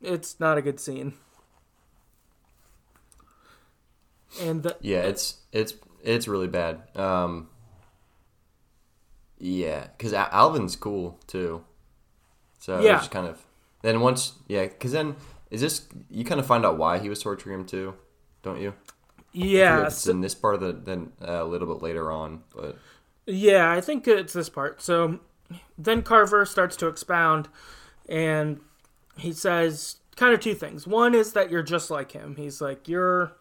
it's 0.00 0.38
not 0.38 0.58
a 0.58 0.62
good 0.62 0.78
scene. 0.78 1.14
And 4.42 4.62
the, 4.62 4.76
Yeah, 4.80 5.02
it's 5.02 5.38
it's 5.52 5.74
it's 6.02 6.28
really 6.28 6.48
bad. 6.48 6.82
Um, 6.96 7.48
yeah, 9.38 9.86
because 9.96 10.12
Alvin's 10.12 10.76
cool 10.76 11.18
too. 11.26 11.64
So 12.58 12.80
Yeah. 12.82 12.98
just 12.98 13.10
kind 13.10 13.26
of 13.26 13.44
then 13.82 14.00
once 14.00 14.34
yeah, 14.48 14.64
because 14.64 14.92
then 14.92 15.16
is 15.50 15.60
this 15.60 15.86
you 16.10 16.24
kind 16.24 16.40
of 16.40 16.46
find 16.46 16.64
out 16.64 16.78
why 16.78 16.98
he 16.98 17.08
was 17.08 17.20
torturing 17.22 17.60
him 17.60 17.66
too, 17.66 17.94
don't 18.42 18.60
you? 18.60 18.74
Yeah, 19.32 19.86
it's 19.86 20.06
in 20.06 20.20
this 20.20 20.34
part 20.34 20.54
of 20.54 20.60
the 20.60 20.72
then 20.72 21.12
uh, 21.22 21.42
a 21.42 21.44
little 21.44 21.66
bit 21.72 21.82
later 21.82 22.10
on, 22.12 22.42
but 22.54 22.78
Yeah, 23.26 23.70
I 23.70 23.80
think 23.80 24.06
it's 24.06 24.32
this 24.32 24.48
part. 24.48 24.82
So 24.82 25.20
then 25.78 26.02
Carver 26.02 26.44
starts 26.44 26.76
to 26.76 26.88
expound 26.88 27.48
and 28.08 28.60
he 29.18 29.32
says 29.32 29.96
kind 30.16 30.34
of 30.34 30.40
two 30.40 30.54
things. 30.54 30.86
One 30.86 31.14
is 31.14 31.32
that 31.32 31.50
you're 31.50 31.62
just 31.62 31.90
like 31.90 32.12
him. 32.12 32.36
He's 32.36 32.60
like, 32.60 32.88
You're 32.88 33.32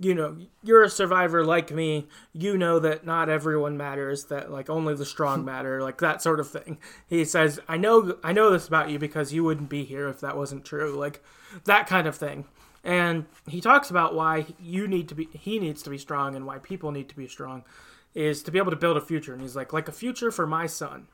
you 0.00 0.14
know, 0.14 0.38
you're 0.62 0.82
a 0.82 0.88
survivor 0.88 1.44
like 1.44 1.70
me. 1.70 2.08
You 2.32 2.56
know 2.56 2.78
that 2.78 3.04
not 3.04 3.28
everyone 3.28 3.76
matters, 3.76 4.24
that 4.24 4.50
like 4.50 4.70
only 4.70 4.94
the 4.94 5.04
strong 5.04 5.44
matter, 5.52 5.82
like 5.82 5.98
that 5.98 6.22
sort 6.22 6.40
of 6.40 6.48
thing. 6.48 6.78
He 7.06 7.24
says, 7.24 7.60
I 7.68 7.76
know 7.76 8.16
I 8.24 8.32
know 8.32 8.50
this 8.50 8.66
about 8.66 8.88
you 8.88 8.98
because 8.98 9.32
you 9.32 9.44
wouldn't 9.44 9.68
be 9.68 9.84
here 9.84 10.08
if 10.08 10.20
that 10.20 10.36
wasn't 10.36 10.64
true. 10.64 10.96
Like 10.98 11.22
that 11.64 11.86
kind 11.86 12.06
of 12.06 12.16
thing. 12.16 12.46
And 12.82 13.26
he 13.46 13.60
talks 13.60 13.90
about 13.90 14.14
why 14.14 14.46
you 14.58 14.88
need 14.88 15.08
to 15.10 15.14
be 15.14 15.28
he 15.38 15.58
needs 15.58 15.82
to 15.82 15.90
be 15.90 15.98
strong 15.98 16.34
and 16.34 16.46
why 16.46 16.58
people 16.58 16.92
need 16.92 17.10
to 17.10 17.16
be 17.16 17.28
strong 17.28 17.62
is 18.14 18.42
to 18.44 18.50
be 18.50 18.58
able 18.58 18.70
to 18.70 18.76
build 18.76 18.96
a 18.96 19.02
future. 19.02 19.34
And 19.34 19.42
he's 19.42 19.54
like, 19.54 19.72
like 19.72 19.86
a 19.86 19.92
future 19.92 20.30
for 20.30 20.46
my 20.46 20.66
son, 20.66 21.08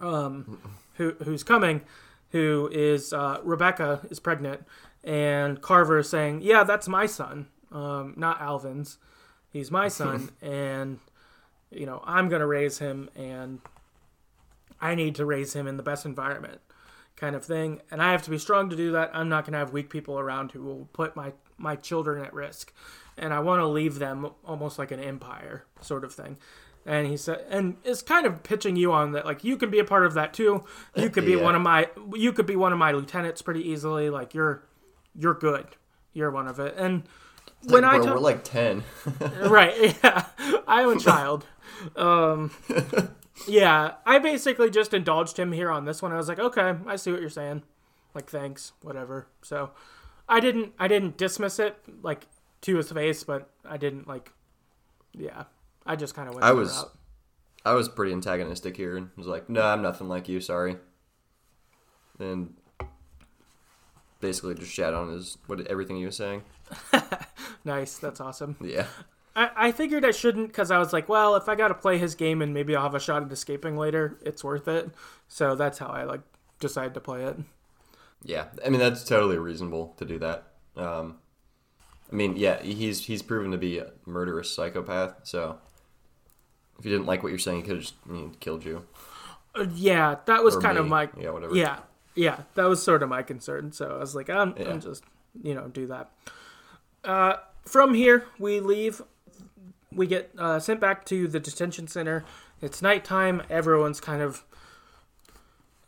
um, 0.00 0.78
who 0.94 1.12
who's 1.24 1.42
coming, 1.42 1.80
who 2.30 2.68
is 2.70 3.14
uh, 3.14 3.40
Rebecca 3.42 4.02
is 4.10 4.20
pregnant, 4.20 4.66
and 5.02 5.62
Carver 5.62 5.98
is 5.98 6.10
saying, 6.10 6.42
yeah, 6.42 6.62
that's 6.62 6.88
my 6.88 7.06
son, 7.06 7.46
um, 7.76 8.14
not 8.16 8.40
Alvin's. 8.40 8.98
He's 9.50 9.70
my 9.70 9.88
son, 10.00 10.30
and 10.42 10.98
you 11.70 11.86
know 11.86 12.02
I'm 12.04 12.28
gonna 12.28 12.46
raise 12.46 12.78
him, 12.78 13.10
and 13.14 13.60
I 14.80 14.94
need 14.94 15.14
to 15.16 15.24
raise 15.24 15.52
him 15.54 15.66
in 15.66 15.76
the 15.76 15.82
best 15.82 16.04
environment, 16.06 16.60
kind 17.16 17.34
of 17.36 17.44
thing. 17.44 17.80
And 17.90 18.02
I 18.02 18.12
have 18.12 18.22
to 18.24 18.30
be 18.30 18.38
strong 18.38 18.68
to 18.70 18.76
do 18.76 18.92
that. 18.92 19.10
I'm 19.14 19.28
not 19.28 19.44
gonna 19.44 19.58
have 19.58 19.72
weak 19.72 19.90
people 19.90 20.18
around 20.18 20.52
who 20.52 20.62
will 20.62 20.88
put 20.92 21.16
my 21.16 21.32
my 21.58 21.74
children 21.76 22.22
at 22.24 22.34
risk 22.34 22.70
and 23.16 23.32
I 23.32 23.40
want 23.40 23.60
to 23.60 23.66
leave 23.66 23.98
them 23.98 24.28
almost 24.44 24.78
like 24.78 24.90
an 24.90 25.00
empire 25.00 25.64
sort 25.80 26.04
of 26.04 26.12
thing. 26.12 26.36
And 26.84 27.06
he 27.06 27.16
said, 27.16 27.46
and 27.48 27.78
it's 27.82 28.02
kind 28.02 28.26
of 28.26 28.42
pitching 28.42 28.76
you 28.76 28.92
on 28.92 29.12
that, 29.12 29.24
like 29.24 29.42
you 29.42 29.56
can 29.56 29.70
be 29.70 29.78
a 29.78 29.84
part 29.84 30.04
of 30.04 30.12
that 30.14 30.34
too. 30.34 30.64
You 30.94 31.08
could 31.08 31.24
be 31.24 31.32
Yeah. 31.32 31.42
one 31.42 31.54
of 31.54 31.62
my, 31.62 31.88
you 32.14 32.34
could 32.34 32.44
be 32.44 32.56
one 32.56 32.74
of 32.74 32.78
my 32.78 32.92
lieutenants 32.92 33.40
pretty 33.40 33.66
easily. 33.66 34.10
Like 34.10 34.34
you're, 34.34 34.64
you're 35.18 35.32
good. 35.32 35.66
You're 36.12 36.30
one 36.30 36.46
of 36.46 36.60
it. 36.60 36.74
And 36.76 37.04
when 37.64 37.82
like, 37.82 38.00
I 38.00 38.04
bro, 38.04 38.14
we're 38.14 38.20
like 38.20 38.44
ten. 38.44 38.84
right, 39.42 39.96
yeah, 40.04 40.26
I'm 40.66 40.96
a 40.96 41.00
child. 41.00 41.46
Um, 41.96 42.50
yeah, 43.48 43.94
I 44.04 44.18
basically 44.18 44.70
just 44.70 44.94
indulged 44.94 45.38
him 45.38 45.52
here 45.52 45.70
on 45.70 45.84
this 45.84 46.02
one. 46.02 46.12
I 46.12 46.16
was 46.16 46.28
like, 46.28 46.38
okay, 46.38 46.74
I 46.86 46.96
see 46.96 47.10
what 47.12 47.20
you're 47.20 47.30
saying. 47.30 47.62
Like, 48.14 48.30
thanks, 48.30 48.72
whatever. 48.82 49.28
So, 49.42 49.70
I 50.28 50.40
didn't, 50.40 50.72
I 50.78 50.88
didn't 50.88 51.16
dismiss 51.16 51.58
it 51.58 51.76
like 52.02 52.26
to 52.62 52.76
his 52.76 52.90
face, 52.90 53.24
but 53.24 53.50
I 53.64 53.76
didn't 53.76 54.08
like, 54.08 54.32
yeah, 55.12 55.44
I 55.84 55.96
just 55.96 56.14
kind 56.14 56.28
of 56.28 56.34
went. 56.34 56.44
I 56.44 56.52
was- 56.52 56.76
route. 56.76 56.92
I 57.64 57.72
was 57.72 57.88
pretty 57.88 58.12
antagonistic 58.12 58.76
here 58.76 58.96
and 58.96 59.10
was 59.16 59.26
like, 59.26 59.50
"No, 59.50 59.62
I'm 59.62 59.82
nothing 59.82 60.08
like 60.08 60.28
you. 60.28 60.40
Sorry." 60.40 60.76
And 62.20 62.54
basically 64.20 64.54
just 64.54 64.72
shat 64.72 64.94
on 64.94 65.10
his 65.12 65.38
what 65.46 65.66
everything 65.66 65.96
he 65.96 66.06
was 66.06 66.16
saying. 66.16 66.42
nice. 67.64 67.98
That's 67.98 68.20
awesome. 68.20 68.56
Yeah. 68.60 68.86
I, 69.34 69.50
I 69.56 69.72
figured 69.72 70.04
I 70.04 70.10
shouldn't 70.12 70.48
because 70.48 70.70
I 70.70 70.78
was 70.78 70.92
like, 70.92 71.08
well, 71.08 71.36
if 71.36 71.48
I 71.48 71.54
got 71.54 71.68
to 71.68 71.74
play 71.74 71.98
his 71.98 72.14
game 72.14 72.40
and 72.40 72.54
maybe 72.54 72.74
I'll 72.74 72.82
have 72.82 72.94
a 72.94 73.00
shot 73.00 73.22
at 73.22 73.30
escaping 73.30 73.76
later, 73.76 74.18
it's 74.22 74.42
worth 74.42 74.66
it. 74.68 74.90
So 75.28 75.54
that's 75.54 75.78
how 75.78 75.88
I 75.88 76.04
like 76.04 76.22
decided 76.58 76.94
to 76.94 77.00
play 77.00 77.24
it. 77.24 77.36
Yeah, 78.22 78.46
I 78.64 78.70
mean 78.70 78.80
that's 78.80 79.04
totally 79.04 79.38
reasonable 79.38 79.94
to 79.98 80.04
do 80.04 80.18
that. 80.20 80.44
Um, 80.76 81.18
I 82.10 82.16
mean, 82.16 82.36
yeah, 82.36 82.62
he's 82.62 83.04
he's 83.06 83.22
proven 83.22 83.50
to 83.52 83.58
be 83.58 83.78
a 83.78 83.90
murderous 84.06 84.54
psychopath. 84.54 85.20
So 85.24 85.58
if 86.78 86.84
you 86.84 86.90
didn't 86.90 87.06
like 87.06 87.22
what 87.22 87.28
you're 87.30 87.38
saying, 87.38 87.58
he 87.58 87.62
could 87.62 87.72
have 87.76 87.82
just 87.82 87.94
I 88.08 88.12
mean, 88.12 88.34
killed 88.40 88.64
you. 88.64 88.86
Uh, 89.54 89.66
yeah, 89.74 90.16
that 90.26 90.42
was 90.42 90.56
Or 90.56 90.60
kind 90.60 90.78
of 90.78 90.84
me. 90.84 90.90
my 90.90 91.08
yeah, 91.18 91.30
whatever. 91.30 91.54
Yeah, 91.54 91.80
yeah, 92.16 92.40
that 92.54 92.64
was 92.64 92.82
sort 92.82 93.02
of 93.02 93.08
my 93.08 93.22
concern. 93.22 93.70
So 93.72 93.94
I 93.94 93.98
was 93.98 94.14
like, 94.16 94.28
I'm, 94.28 94.54
Yeah. 94.58 94.70
I'm 94.70 94.80
just, 94.80 95.04
you 95.42 95.54
know, 95.54 95.68
do 95.68 95.86
that. 95.86 96.10
Uh, 97.04 97.36
from 97.64 97.94
here, 97.94 98.24
we 98.38 98.58
leave. 98.60 99.02
We 99.92 100.06
get 100.06 100.32
uh, 100.36 100.58
sent 100.58 100.80
back 100.80 101.04
to 101.06 101.28
the 101.28 101.38
detention 101.38 101.86
center. 101.86 102.24
It's 102.60 102.82
nighttime. 102.82 103.42
Everyone's 103.48 104.00
kind 104.00 104.22
of 104.22 104.44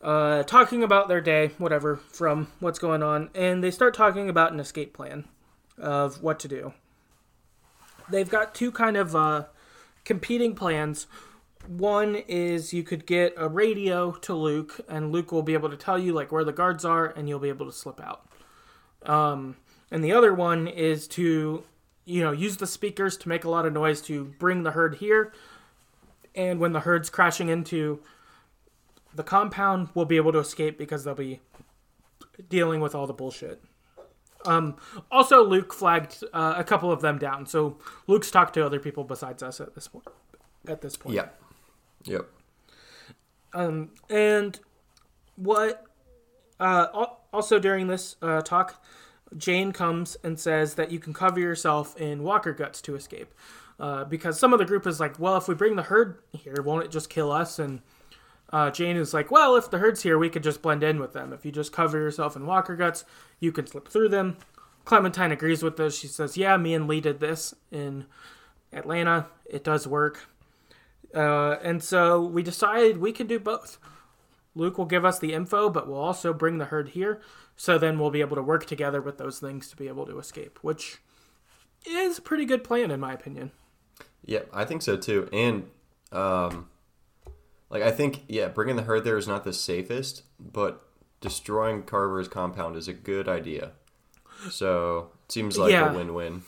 uh, 0.01 0.43
talking 0.43 0.83
about 0.83 1.07
their 1.09 1.21
day, 1.21 1.51
whatever, 1.57 1.97
from 1.97 2.47
what's 2.59 2.79
going 2.79 3.03
on, 3.03 3.29
and 3.35 3.63
they 3.63 3.71
start 3.71 3.93
talking 3.93 4.29
about 4.29 4.53
an 4.53 4.59
escape 4.59 4.93
plan 4.93 5.25
of 5.77 6.23
what 6.23 6.39
to 6.39 6.47
do. 6.47 6.73
They've 8.09 8.29
got 8.29 8.55
two 8.55 8.71
kind 8.71 8.97
of 8.97 9.15
uh, 9.15 9.45
competing 10.05 10.55
plans. 10.55 11.07
One 11.69 12.15
is 12.15 12.73
you 12.73 12.81
could 12.81 13.05
get 13.05 13.35
a 13.37 13.47
radio 13.47 14.11
to 14.11 14.33
Luke, 14.33 14.81
and 14.89 15.11
Luke 15.11 15.31
will 15.31 15.43
be 15.43 15.53
able 15.53 15.69
to 15.69 15.77
tell 15.77 15.99
you 15.99 16.13
like 16.13 16.31
where 16.31 16.43
the 16.43 16.51
guards 16.51 16.83
are, 16.83 17.05
and 17.05 17.29
you'll 17.29 17.37
be 17.37 17.49
able 17.49 17.67
to 17.67 17.71
slip 17.71 18.01
out. 18.01 18.27
Um, 19.03 19.55
and 19.91 20.03
the 20.03 20.11
other 20.11 20.33
one 20.33 20.67
is 20.67 21.07
to, 21.09 21.63
you 22.05 22.23
know, 22.23 22.31
use 22.31 22.57
the 22.57 22.65
speakers 22.65 23.17
to 23.17 23.29
make 23.29 23.43
a 23.43 23.51
lot 23.51 23.67
of 23.67 23.73
noise 23.73 24.01
to 24.01 24.25
bring 24.39 24.63
the 24.63 24.71
herd 24.71 24.95
here. 24.95 25.31
And 26.33 26.59
when 26.59 26.73
the 26.73 26.79
herd's 26.79 27.11
crashing 27.11 27.49
into 27.49 27.99
the 29.13 29.23
compound, 29.23 29.89
we'll 29.93 30.05
be 30.05 30.17
able 30.17 30.31
to 30.31 30.39
escape 30.39 30.75
because 30.75 31.03
they'll 31.03 31.13
be 31.13 31.39
dealing 32.49 32.81
with 32.81 32.95
all 32.95 33.05
the 33.05 33.13
bullshit. 33.13 33.61
Um, 34.43 34.77
also, 35.11 35.43
Luke 35.43 35.71
flagged 35.71 36.23
uh, 36.33 36.55
a 36.57 36.63
couple 36.63 36.91
of 36.91 37.01
them 37.01 37.19
down, 37.19 37.45
so 37.45 37.77
Luke's 38.07 38.31
talked 38.31 38.55
to 38.55 38.65
other 38.65 38.79
people 38.79 39.03
besides 39.03 39.43
us 39.43 39.61
at 39.61 39.75
this 39.75 39.87
point. 39.87 40.07
At 40.67 40.81
this 40.81 40.97
point, 40.97 41.15
Yep. 41.15 41.39
Yep. 42.05 42.29
Um, 43.53 43.89
and 44.09 44.59
what? 45.35 45.85
Uh, 46.59 47.05
also 47.31 47.57
during 47.59 47.87
this 47.87 48.15
uh, 48.21 48.41
talk, 48.41 48.83
Jane 49.37 49.71
comes 49.71 50.17
and 50.23 50.39
says 50.39 50.75
that 50.75 50.91
you 50.91 50.99
can 50.99 51.13
cover 51.13 51.39
yourself 51.39 51.95
in 51.97 52.23
walker 52.23 52.51
guts 52.51 52.81
to 52.81 52.95
escape, 52.95 53.33
uh, 53.79 54.03
because 54.03 54.37
some 54.37 54.51
of 54.51 54.59
the 54.59 54.65
group 54.65 54.85
is 54.85 54.99
like, 54.99 55.19
well, 55.19 55.37
if 55.37 55.47
we 55.47 55.55
bring 55.55 55.75
the 55.75 55.83
herd 55.83 56.19
here, 56.33 56.61
won't 56.61 56.83
it 56.83 56.91
just 56.91 57.09
kill 57.09 57.31
us? 57.31 57.59
And 57.59 57.81
uh, 58.51 58.71
Jane 58.71 58.97
is 58.97 59.13
like, 59.13 59.31
well, 59.31 59.55
if 59.55 59.69
the 59.69 59.77
herd's 59.77 60.03
here, 60.03 60.17
we 60.17 60.29
could 60.29 60.43
just 60.43 60.61
blend 60.61 60.83
in 60.83 60.99
with 60.99 61.13
them. 61.13 61.31
If 61.31 61.45
you 61.45 61.51
just 61.51 61.71
cover 61.71 61.97
yourself 61.97 62.35
in 62.35 62.45
walker 62.45 62.75
guts, 62.75 63.05
you 63.39 63.51
can 63.51 63.67
slip 63.67 63.87
through 63.87 64.09
them. 64.09 64.37
Clementine 64.85 65.31
agrees 65.31 65.61
with 65.61 65.77
this. 65.77 65.97
She 65.97 66.07
says, 66.07 66.35
yeah, 66.35 66.57
me 66.57 66.73
and 66.73 66.87
Lee 66.87 66.99
did 66.99 67.19
this 67.19 67.53
in 67.71 68.05
Atlanta. 68.73 69.27
It 69.45 69.63
does 69.63 69.87
work. 69.87 70.27
Uh, 71.13 71.57
and 71.63 71.83
so 71.83 72.21
we 72.21 72.43
decided 72.43 72.97
we 72.97 73.11
can 73.11 73.27
do 73.27 73.39
both. 73.39 73.77
Luke 74.55 74.77
will 74.77 74.85
give 74.85 75.05
us 75.05 75.19
the 75.19 75.33
info, 75.33 75.69
but 75.69 75.87
we'll 75.87 75.99
also 75.99 76.33
bring 76.33 76.57
the 76.57 76.65
herd 76.65 76.89
here. 76.89 77.21
So 77.55 77.77
then 77.77 77.99
we'll 77.99 78.11
be 78.11 78.21
able 78.21 78.35
to 78.35 78.41
work 78.43 78.65
together 78.65 79.01
with 79.01 79.17
those 79.17 79.39
things 79.39 79.69
to 79.69 79.75
be 79.75 79.87
able 79.87 80.05
to 80.05 80.17
escape, 80.19 80.59
which 80.61 80.99
is 81.85 82.17
a 82.17 82.21
pretty 82.21 82.45
good 82.45 82.63
plan, 82.63 82.91
in 82.91 82.99
my 82.99 83.13
opinion. 83.13 83.51
Yeah, 84.25 84.41
I 84.53 84.65
think 84.65 84.81
so 84.81 84.97
too. 84.97 85.29
And 85.31 85.69
um, 86.11 86.67
like 87.69 87.83
I 87.83 87.91
think 87.91 88.23
yeah, 88.27 88.47
bringing 88.47 88.75
the 88.75 88.83
herd 88.83 89.03
there 89.03 89.17
is 89.17 89.27
not 89.27 89.43
the 89.43 89.53
safest, 89.53 90.23
but 90.39 90.81
destroying 91.21 91.83
Carver's 91.83 92.27
compound 92.27 92.75
is 92.75 92.87
a 92.87 92.93
good 92.93 93.27
idea. 93.27 93.71
So 94.49 95.11
it 95.25 95.31
seems 95.31 95.57
like 95.57 95.71
Yeah. 95.71 95.91
a 95.91 95.95
win-win. 95.95 96.43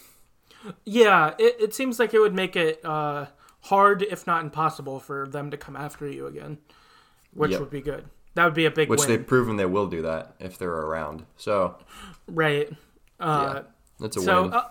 Yeah, 0.86 1.34
it, 1.38 1.56
it 1.60 1.74
seems 1.74 2.00
like 2.00 2.14
it 2.14 2.20
would 2.20 2.36
make 2.36 2.56
it 2.56 2.84
uh, 2.86 3.26
hard, 3.62 4.02
if 4.04 4.26
not 4.28 4.44
impossible, 4.44 5.00
for 5.00 5.28
them 5.28 5.52
to 5.52 5.58
come 5.58 5.76
after 5.76 6.08
you 6.10 6.28
again, 6.28 6.58
which 7.34 7.52
Yep. 7.52 7.60
would 7.60 7.70
be 7.70 7.82
good. 7.82 8.06
That 8.34 8.46
would 8.46 8.54
be 8.54 8.66
a 8.66 8.72
big 8.72 8.90
Which 8.90 9.02
win, 9.02 9.10
they've 9.10 9.28
proven 9.28 9.58
they 9.58 9.66
will 9.66 9.88
do 9.88 10.02
that 10.04 10.36
if 10.40 10.58
they're 10.58 10.72
around. 10.72 11.26
So 11.36 11.76
right? 12.28 12.70
Uh, 13.20 13.54
yeah, 13.56 13.62
that's 14.00 14.18
a 14.18 14.22
so 14.22 14.44
win. 14.44 14.54
uh, 14.54 14.68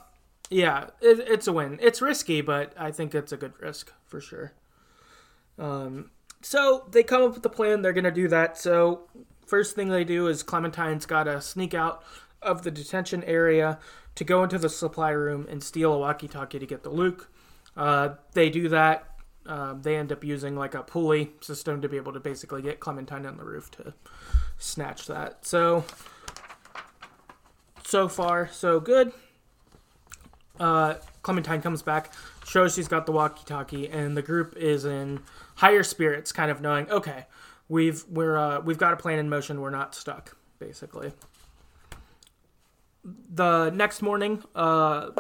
yeah, 0.48 0.84
it, 1.00 1.20
it's 1.28 1.46
a 1.46 1.52
win. 1.52 1.78
It's 1.82 2.00
risky, 2.00 2.40
but 2.40 2.72
I 2.78 2.90
think 2.90 3.14
it's 3.14 3.32
a 3.32 3.36
good 3.36 3.52
risk 3.60 3.92
for 4.06 4.20
sure. 4.20 4.52
Um, 5.58 6.10
so 6.40 6.86
they 6.90 7.02
come 7.02 7.22
up 7.22 7.34
with 7.34 7.42
the 7.42 7.50
plan. 7.50 7.82
They're 7.82 7.92
gonna 7.92 8.10
do 8.10 8.28
that. 8.28 8.56
So 8.56 9.08
first 9.46 9.76
thing 9.76 9.88
they 9.88 10.04
do 10.04 10.26
is 10.26 10.42
Clementine's 10.42 11.04
got 11.06 11.24
to 11.24 11.40
sneak 11.40 11.74
out 11.74 12.02
of 12.40 12.62
the 12.62 12.70
detention 12.70 13.22
area 13.24 13.78
to 14.14 14.24
go 14.24 14.42
into 14.42 14.58
the 14.58 14.68
supply 14.68 15.10
room 15.10 15.46
and 15.50 15.62
steal 15.62 15.92
a 15.92 15.98
walkie-talkie 15.98 16.58
to 16.58 16.66
get 16.66 16.82
the 16.82 16.90
Luke. 16.90 17.28
Uh, 17.80 18.16
they 18.34 18.50
do 18.50 18.68
that. 18.68 19.06
Um, 19.46 19.80
they 19.80 19.96
end 19.96 20.12
up 20.12 20.22
using 20.22 20.54
like 20.54 20.74
a 20.74 20.82
pulley 20.82 21.32
system 21.40 21.80
to 21.80 21.88
be 21.88 21.96
able 21.96 22.12
to 22.12 22.20
basically 22.20 22.60
get 22.60 22.78
Clementine 22.78 23.24
on 23.24 23.38
the 23.38 23.44
roof 23.44 23.70
to 23.72 23.94
snatch 24.58 25.06
that. 25.06 25.46
So 25.46 25.84
so 27.82 28.06
far, 28.06 28.50
so 28.52 28.80
good. 28.80 29.12
Uh, 30.60 30.96
Clementine 31.22 31.62
comes 31.62 31.80
back, 31.80 32.12
shows 32.46 32.74
she's 32.74 32.86
got 32.86 33.06
the 33.06 33.12
walkie-talkie, 33.12 33.88
and 33.88 34.14
the 34.14 34.22
group 34.22 34.54
is 34.58 34.84
in 34.84 35.20
higher 35.56 35.82
spirits, 35.82 36.32
kind 36.32 36.50
of 36.50 36.60
knowing, 36.60 36.88
okay, 36.90 37.24
we've 37.70 38.04
we're 38.10 38.36
uh, 38.36 38.60
we've 38.60 38.76
got 38.76 38.92
a 38.92 38.96
plan 38.96 39.18
in 39.18 39.30
motion. 39.30 39.58
We're 39.62 39.70
not 39.70 39.94
stuck, 39.94 40.36
basically. 40.58 41.12
The 43.02 43.70
next 43.70 44.02
morning, 44.02 44.44
uh, 44.54 45.12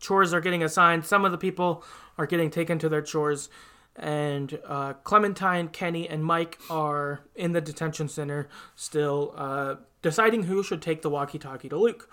chores 0.00 0.32
are 0.32 0.40
getting 0.40 0.62
assigned. 0.62 1.04
Some 1.04 1.24
of 1.24 1.32
the 1.32 1.38
people 1.38 1.84
are 2.18 2.26
getting 2.26 2.50
taken 2.50 2.78
to 2.78 2.88
their 2.88 3.02
chores, 3.02 3.48
and 3.96 4.58
uh, 4.66 4.94
Clementine, 5.04 5.68
Kenny, 5.68 6.08
and 6.08 6.24
Mike 6.24 6.58
are 6.70 7.20
in 7.34 7.52
the 7.52 7.60
detention 7.60 8.08
center 8.08 8.48
still 8.74 9.34
uh, 9.36 9.76
deciding 10.02 10.44
who 10.44 10.62
should 10.62 10.82
take 10.82 11.02
the 11.02 11.10
walkie-talkie 11.10 11.68
to 11.68 11.76
Luke. 11.76 12.08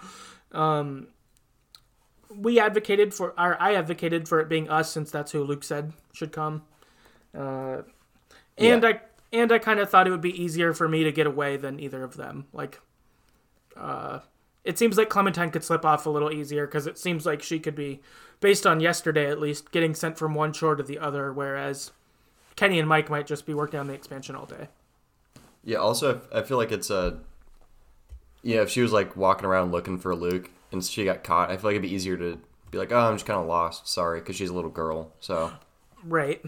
Um, 0.52 1.08
we 2.30 2.60
advocated 2.60 3.14
for, 3.14 3.32
or 3.38 3.62
I 3.62 3.76
advocated 3.76 4.28
for 4.28 4.40
it 4.40 4.48
being 4.50 4.70
us 4.70 4.92
since 4.92 5.12
that's 5.12 5.32
who 5.32 5.44
Luke 5.44 5.64
said 5.64 5.94
should 6.14 6.32
come. 6.32 6.64
Uh, 7.36 7.82
and 8.58 8.84
Yeah. 8.84 8.90
I 8.90 9.02
and 9.34 9.52
I 9.52 9.60
kind 9.60 9.80
of 9.80 9.90
thought 9.90 10.08
it 10.08 10.12
would 10.12 10.22
be 10.22 10.44
easier 10.44 10.74
for 10.74 10.90
me 10.90 11.06
to 11.06 11.12
get 11.12 11.26
away 11.26 11.56
than 11.56 11.80
either 11.80 12.04
of 12.04 12.18
them. 12.18 12.48
Like, 12.52 12.82
uh, 13.78 14.20
it 14.64 14.78
seems 14.78 14.98
like 14.98 15.10
Clementine 15.10 15.52
could 15.52 15.64
slip 15.64 15.86
off 15.86 16.06
a 16.06 16.10
little 16.10 16.32
easier 16.32 16.66
because 16.66 16.88
it 16.88 16.98
seems 16.98 17.26
like 17.26 17.42
she 17.42 17.60
could 17.60 17.76
be, 17.76 18.02
based 18.40 18.66
on 18.66 18.80
yesterday 18.80 19.30
at 19.30 19.40
least, 19.40 19.72
getting 19.72 19.96
sent 19.96 20.18
from 20.18 20.36
one 20.36 20.54
shore 20.54 20.76
to 20.76 20.84
the 20.84 21.00
other, 21.00 21.32
whereas 21.34 21.92
Kenny 22.56 22.80
and 22.80 22.88
Mike 22.88 23.10
might 23.10 23.28
just 23.28 23.46
be 23.46 23.54
working 23.54 23.80
on 23.80 23.88
the 23.88 23.94
expansion 23.94 24.36
all 24.36 24.46
day. 24.46 24.68
Yeah. 25.64 25.78
Also, 25.78 26.22
I 26.34 26.42
feel 26.42 26.58
like 26.58 26.72
it's 26.72 26.90
a. 26.90 27.20
Yeah, 28.44 28.62
if 28.62 28.70
she 28.70 28.82
was 28.82 28.92
like 28.92 29.16
walking 29.16 29.46
around 29.46 29.72
looking 29.72 30.00
for 30.00 30.16
Luke 30.16 30.50
and 30.72 30.84
she 30.84 31.06
got 31.06 31.24
caught, 31.24 31.52
I 31.52 31.58
feel 31.58 31.70
like 31.70 31.76
it'd 31.76 31.84
be 31.84 31.94
easier 31.94 32.18
to 32.18 32.40
be 32.72 32.80
like, 32.80 32.92
"Oh, 32.92 32.98
I'm 32.98 33.16
just 33.16 33.28
kind 33.28 33.40
of 33.40 33.46
lost. 33.46 33.88
Sorry," 33.88 34.20
because 34.20 34.36
she's 34.36 34.50
a 34.50 34.54
little 34.54 34.72
girl. 34.72 35.12
So 35.20 35.52
Right. 36.04 36.44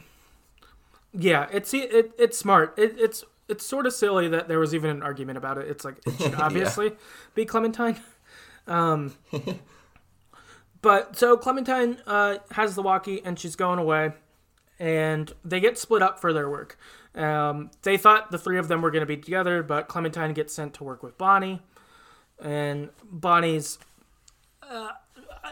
Yeah, 1.13 1.47
it's 1.51 1.73
it, 1.73 2.11
it's 2.17 2.37
smart. 2.37 2.73
It, 2.77 2.95
it's 2.97 3.23
it's 3.53 3.65
sort 3.65 3.85
of 3.85 3.93
silly 3.93 4.27
that 4.27 4.47
there 4.47 4.59
was 4.59 4.73
even 4.73 4.89
an 4.89 5.03
argument 5.03 5.37
about 5.37 5.59
it. 5.59 5.67
It's 5.67 5.85
like 5.85 5.97
it 6.05 6.19
should 6.19 6.35
obviously 6.35 6.93
be 7.35 7.45
Clementine. 7.45 7.97
Um, 8.65 9.15
but 10.81 11.15
so 11.15 11.37
Clementine 11.37 11.99
uh, 12.07 12.37
has 12.51 12.75
the 12.75 12.81
walkie 12.81 13.23
and 13.23 13.39
she's 13.39 13.55
going 13.55 13.77
away, 13.77 14.11
and 14.79 15.31
they 15.45 15.59
get 15.59 15.77
split 15.77 16.01
up 16.01 16.19
for 16.19 16.33
their 16.33 16.49
work. 16.49 16.77
Um, 17.13 17.69
they 17.83 17.95
thought 17.97 18.31
the 18.31 18.39
three 18.39 18.57
of 18.57 18.67
them 18.67 18.81
were 18.81 18.89
going 18.89 19.03
to 19.03 19.05
be 19.05 19.17
together, 19.17 19.61
but 19.61 19.87
Clementine 19.87 20.33
gets 20.33 20.53
sent 20.53 20.73
to 20.75 20.83
work 20.83 21.03
with 21.03 21.15
Bonnie, 21.17 21.61
and 22.41 22.89
Bonnie's 23.03 23.77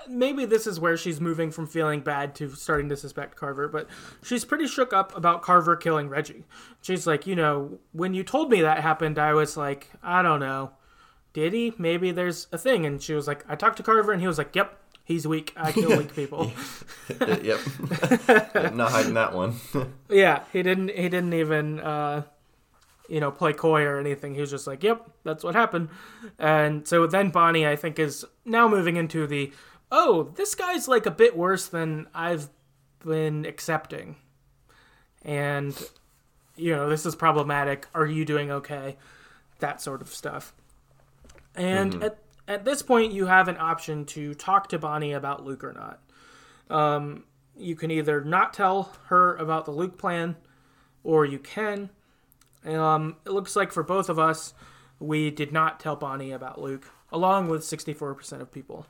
maybe 0.08 0.46
this 0.46 0.68
is 0.68 0.80
where 0.80 0.98
she's 0.98 1.20
moving 1.20 1.52
from 1.52 1.68
feeling 1.68 2.02
bad 2.02 2.36
to 2.36 2.50
starting 2.56 2.90
to 2.90 2.98
suspect 2.98 3.36
Carver, 3.36 3.68
but 3.68 3.88
she's 4.24 4.46
pretty 4.46 4.68
shook 4.68 4.94
up 4.94 5.16
about 5.16 5.42
Carver 5.42 5.76
killing 5.76 6.10
Reggie. 6.10 6.46
She's 6.82 7.06
like, 7.06 7.28
you 7.28 7.36
know, 7.36 7.80
when 7.92 8.14
you 8.14 8.24
told 8.24 8.50
me 8.50 8.62
that 8.62 8.80
happened, 8.80 9.20
I 9.20 9.34
was 9.34 9.58
like, 9.58 9.90
I 10.02 10.22
don't 10.22 10.40
know. 10.40 10.72
Did 11.34 11.54
he? 11.54 11.74
Maybe 11.78 12.12
there's 12.12 12.48
a 12.52 12.58
thing. 12.58 12.86
And 12.86 13.02
she 13.02 13.14
was 13.14 13.28
like, 13.28 13.46
I 13.48 13.56
talked 13.56 13.78
to 13.78 13.84
Carver, 13.84 14.12
and 14.12 14.22
he 14.22 14.28
was 14.28 14.38
like, 14.38 14.56
yep, 14.56 14.78
he's 15.04 15.28
weak. 15.28 15.54
I 15.56 15.72
kill 15.72 15.98
weak 15.98 16.14
people. 16.16 16.52
yep, 17.44 17.60
not 18.74 18.92
hiding 18.92 19.14
that 19.16 19.34
one. 19.34 19.56
yeah, 20.10 20.44
he 20.54 20.64
didn't. 20.64 20.90
He 20.90 21.10
didn't 21.10 21.34
even, 21.34 21.80
uh, 21.80 22.24
you 23.10 23.20
know, 23.20 23.32
play 23.32 23.54
coy 23.54 23.84
or 23.84 24.00
anything. 24.00 24.34
He 24.36 24.42
was 24.42 24.50
just 24.50 24.68
like, 24.68 24.84
"Yep, 24.84 25.10
that's 25.24 25.44
what 25.44 25.56
happened." 25.56 25.90
And 26.40 26.88
so 26.88 27.08
then 27.08 27.30
Bonnie, 27.30 27.68
I 27.68 27.76
think, 27.76 28.00
is 28.00 28.26
now 28.46 28.68
moving 28.70 28.96
into 28.96 29.28
the, 29.28 29.52
"Oh, 29.92 30.32
this 30.36 30.56
guy's 30.56 30.88
like 30.88 31.06
a 31.06 31.12
bit 31.12 31.36
worse 31.36 31.68
than 31.68 32.08
I've 32.14 32.50
been 33.04 33.46
accepting," 33.46 34.16
and 35.24 35.78
you 36.56 36.76
know, 36.76 36.90
this 36.90 37.06
is 37.06 37.16
problematic. 37.16 37.88
Are 37.94 38.06
you 38.06 38.26
doing 38.26 38.52
okay? 38.52 38.98
That 39.60 39.82
sort 39.82 40.02
of 40.02 40.10
stuff. 40.10 40.54
And 41.56 42.04
at 42.04 42.18
at 42.48 42.66
this 42.66 42.82
point, 42.82 43.14
you 43.14 43.28
have 43.28 43.48
an 43.48 43.58
option 43.58 44.06
to 44.06 44.34
talk 44.34 44.70
to 44.70 44.80
Bonnie 44.80 45.14
about 45.14 45.46
Luke 45.46 45.64
or 45.64 45.74
not. 45.74 46.00
Um, 46.70 47.24
you 47.58 47.76
can 47.76 47.92
either 47.92 48.24
not 48.24 48.54
tell 48.54 48.94
her 49.08 49.36
about 49.36 49.66
the 49.66 49.72
Luke 49.72 49.98
plan, 49.98 50.36
or 51.04 51.26
you 51.26 51.40
can. 51.40 51.90
Um, 52.66 53.18
it 53.26 53.32
looks 53.32 53.56
like 53.56 53.72
for 53.72 53.84
both 53.84 54.10
of 54.10 54.20
us, 54.20 54.54
we 55.00 55.32
did 55.32 55.52
not 55.52 55.80
tell 55.80 55.96
Bonnie 55.96 56.32
about 56.32 56.62
Luke, 56.62 56.92
along 57.12 57.50
with 57.50 57.64
64% 57.64 58.42
of 58.42 58.52
people. 58.52 58.86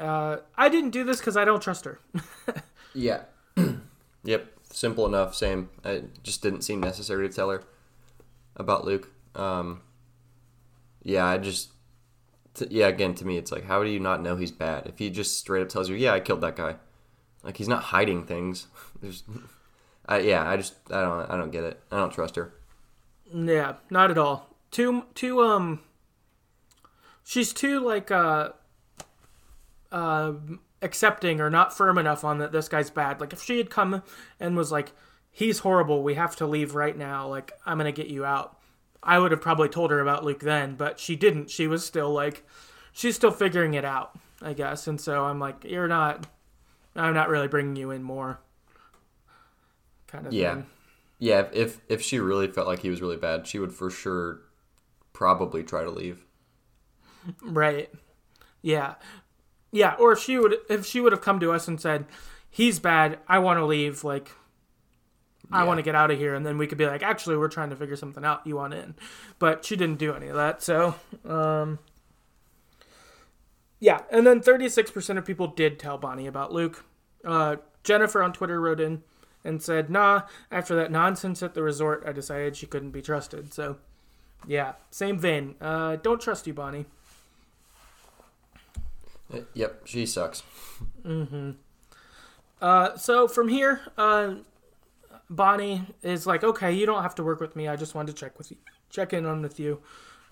Uh, 0.00 0.38
I 0.56 0.68
didn't 0.68 0.90
do 0.90 1.04
this 1.04 1.18
because 1.18 1.36
I 1.36 1.44
don't 1.44 1.62
trust 1.62 1.84
her. 1.84 2.00
Yeah. 2.92 3.22
yep. 4.24 4.52
Simple 4.64 5.06
enough. 5.06 5.34
Same. 5.34 5.70
It 5.84 6.24
just 6.24 6.42
didn't 6.42 6.62
seem 6.62 6.80
necessary 6.80 7.28
to 7.28 7.32
tell 7.32 7.50
her 7.50 7.62
about 8.56 8.84
Luke. 8.84 9.12
Um, 9.36 9.82
yeah, 11.02 11.24
I 11.26 11.38
just. 11.38 11.70
T- 12.54 12.66
yeah, 12.68 12.88
again, 12.88 13.14
to 13.14 13.24
me, 13.24 13.36
it's 13.36 13.52
like, 13.52 13.66
how 13.66 13.84
do 13.84 13.88
you 13.88 14.00
not 14.00 14.22
know 14.22 14.34
he's 14.34 14.50
bad? 14.50 14.86
If 14.86 14.98
he 14.98 15.08
just 15.08 15.38
straight 15.38 15.62
up 15.62 15.68
tells 15.68 15.88
you, 15.88 15.94
yeah, 15.94 16.12
I 16.12 16.18
killed 16.18 16.40
that 16.40 16.56
guy. 16.56 16.76
Like, 17.44 17.58
he's 17.58 17.68
not 17.68 17.84
hiding 17.84 18.26
things. 18.26 18.66
There's. 19.00 19.22
I, 20.06 20.18
yeah, 20.18 20.48
I 20.48 20.56
just. 20.56 20.74
I 20.90 21.02
don't. 21.02 21.30
I 21.30 21.36
don't 21.36 21.52
get 21.52 21.62
it. 21.62 21.80
I 21.92 21.98
don't 21.98 22.12
trust 22.12 22.34
her. 22.34 22.52
Yeah, 23.32 23.74
not 23.88 24.10
at 24.10 24.18
all. 24.18 24.48
Too 24.70 25.04
too 25.14 25.42
um 25.42 25.80
she's 27.24 27.52
too 27.52 27.80
like 27.80 28.10
uh 28.10 28.50
uh 29.92 30.32
accepting 30.82 31.40
or 31.40 31.50
not 31.50 31.76
firm 31.76 31.98
enough 31.98 32.24
on 32.24 32.38
that 32.38 32.52
this 32.52 32.68
guy's 32.68 32.90
bad. 32.90 33.20
Like 33.20 33.32
if 33.32 33.42
she 33.42 33.58
had 33.58 33.70
come 33.70 34.02
and 34.38 34.56
was 34.56 34.72
like 34.72 34.92
he's 35.30 35.60
horrible, 35.60 36.02
we 36.02 36.14
have 36.14 36.36
to 36.36 36.46
leave 36.46 36.74
right 36.74 36.96
now, 36.96 37.28
like 37.28 37.52
I'm 37.66 37.78
to 37.78 37.92
get 37.92 38.08
you 38.08 38.24
out. 38.24 38.56
I 39.02 39.18
would 39.18 39.30
have 39.30 39.40
probably 39.40 39.68
told 39.68 39.90
her 39.90 40.00
about 40.00 40.24
Luke 40.24 40.40
then, 40.40 40.74
but 40.74 40.98
she 41.00 41.16
didn't. 41.16 41.50
She 41.50 41.66
was 41.66 41.84
still 41.84 42.12
like 42.12 42.46
she's 42.92 43.16
still 43.16 43.30
figuring 43.30 43.74
it 43.74 43.84
out, 43.84 44.18
I 44.42 44.52
guess. 44.52 44.86
And 44.86 45.00
so 45.00 45.24
I'm 45.24 45.38
like 45.38 45.64
you're 45.64 45.88
not 45.88 46.26
I'm 46.96 47.14
not 47.14 47.28
really 47.28 47.48
bringing 47.48 47.76
you 47.76 47.90
in 47.90 48.02
more. 48.02 48.40
Kind 50.06 50.26
of 50.26 50.32
Yeah. 50.32 50.56
thing. 50.56 50.66
Yeah, 51.18 51.48
if 51.52 51.80
if 51.88 52.02
she 52.02 52.18
really 52.18 52.48
felt 52.48 52.66
like 52.66 52.80
he 52.80 52.90
was 52.90 53.02
really 53.02 53.16
bad, 53.16 53.46
she 53.46 53.58
would 53.58 53.72
for 53.74 53.90
sure 53.90 54.40
probably 55.12 55.62
try 55.62 55.84
to 55.84 55.90
leave. 55.90 56.24
Right. 57.42 57.90
Yeah. 58.62 58.94
Yeah, 59.72 59.94
or 59.98 60.12
if 60.12 60.18
she 60.18 60.38
would 60.38 60.56
if 60.68 60.84
she 60.84 61.00
would 61.00 61.12
have 61.12 61.20
come 61.20 61.40
to 61.40 61.52
us 61.52 61.68
and 61.68 61.80
said, 61.80 62.06
"He's 62.50 62.78
bad. 62.78 63.18
I 63.28 63.38
want 63.38 63.58
to 63.58 63.64
leave. 63.64 64.02
Like 64.04 64.30
I 65.52 65.64
want 65.64 65.78
to 65.78 65.82
get 65.82 65.94
out 65.94 66.10
of 66.10 66.18
here." 66.18 66.34
And 66.34 66.44
then 66.44 66.58
we 66.58 66.66
could 66.66 66.78
be 66.78 66.86
like, 66.86 67.02
"Actually, 67.02 67.36
we're 67.36 67.48
trying 67.48 67.70
to 67.70 67.76
figure 67.76 67.96
something 67.96 68.24
out. 68.24 68.46
You 68.46 68.56
want 68.56 68.74
in." 68.74 68.94
But 69.38 69.64
she 69.64 69.76
didn't 69.76 69.98
do 69.98 70.12
any 70.14 70.28
of 70.28 70.36
that. 70.36 70.62
So, 70.62 70.96
um 71.24 71.78
Yeah, 73.78 74.02
and 74.10 74.26
then 74.26 74.40
36% 74.40 75.18
of 75.18 75.24
people 75.24 75.46
did 75.46 75.78
tell 75.78 75.98
Bonnie 75.98 76.26
about 76.26 76.52
Luke. 76.52 76.84
Uh 77.24 77.56
Jennifer 77.82 78.22
on 78.22 78.32
Twitter 78.32 78.60
wrote 78.60 78.80
in 78.80 79.02
and 79.44 79.62
said, 79.62 79.88
"Nah, 79.88 80.22
after 80.50 80.74
that 80.76 80.90
nonsense 80.90 81.42
at 81.42 81.54
the 81.54 81.62
resort, 81.62 82.02
I 82.06 82.12
decided 82.12 82.56
she 82.56 82.66
couldn't 82.66 82.90
be 82.90 83.02
trusted." 83.02 83.54
So, 83.54 83.78
yeah, 84.46 84.72
same 84.90 85.18
vein. 85.18 85.54
Uh 85.60 85.96
don't 85.96 86.20
trust 86.20 86.46
you, 86.46 86.54
Bonnie. 86.54 86.86
Uh, 89.32 89.40
Yep, 89.54 89.82
she 89.86 90.06
sucks. 90.06 90.42
Uh, 92.60 92.96
so 92.96 93.26
from 93.28 93.48
here, 93.48 93.80
uh, 93.96 94.34
Bonnie 95.28 95.82
is 96.02 96.26
like, 96.26 96.44
okay, 96.44 96.72
you 96.72 96.86
don't 96.86 97.02
have 97.02 97.14
to 97.16 97.22
work 97.24 97.40
with 97.40 97.56
me. 97.56 97.68
I 97.68 97.76
just 97.76 97.94
wanted 97.94 98.14
to 98.16 98.20
check 98.20 98.36
with 98.38 98.50
you, 98.50 98.56
check 98.90 99.12
in 99.12 99.24
on 99.26 99.42
with 99.42 99.58
you. 99.60 99.80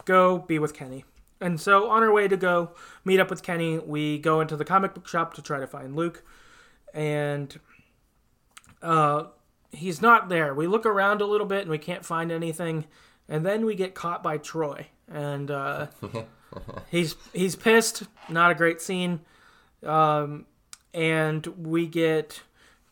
Go 0.05 0.39
be 0.39 0.59
with 0.59 0.75
Kenny. 0.75 1.05
And 1.41 1.61
so 1.61 1.89
on 1.89 2.03
our 2.03 2.13
way 2.13 2.27
to 2.27 2.37
go 2.37 2.73
meet 3.05 3.21
up 3.21 3.31
with 3.31 3.43
Kenny, 3.43 3.79
we 3.79 4.19
go 4.19 4.41
into 4.41 4.57
the 4.57 4.65
comic 4.65 4.95
book 4.95 5.07
shop 5.07 5.35
to 5.35 5.43
try 5.43 5.61
to 5.61 5.67
find 5.69 5.95
Luke, 5.95 6.25
and 6.93 7.59
uh, 8.83 9.25
he's 9.71 10.03
not 10.03 10.29
there. 10.29 10.53
We 10.53 10.67
look 10.67 10.85
around 10.85 11.21
a 11.21 11.27
little 11.27 11.47
bit 11.47 11.63
and 11.63 11.71
we 11.71 11.79
can't 11.79 12.05
find 12.05 12.33
anything, 12.33 12.87
and 13.29 13.47
then 13.47 13.65
we 13.65 13.77
get 13.77 13.95
caught 13.95 14.23
by 14.23 14.39
Troy, 14.39 14.89
and 15.09 15.51
uh, 15.51 15.87
he's 16.91 17.17
he's 17.33 17.57
pissed. 17.57 18.05
Not 18.29 18.51
a 18.51 18.55
great 18.55 18.81
scene. 18.81 19.21
Um, 19.85 20.47
and 20.93 21.47
we 21.47 21.87
get 21.87 22.43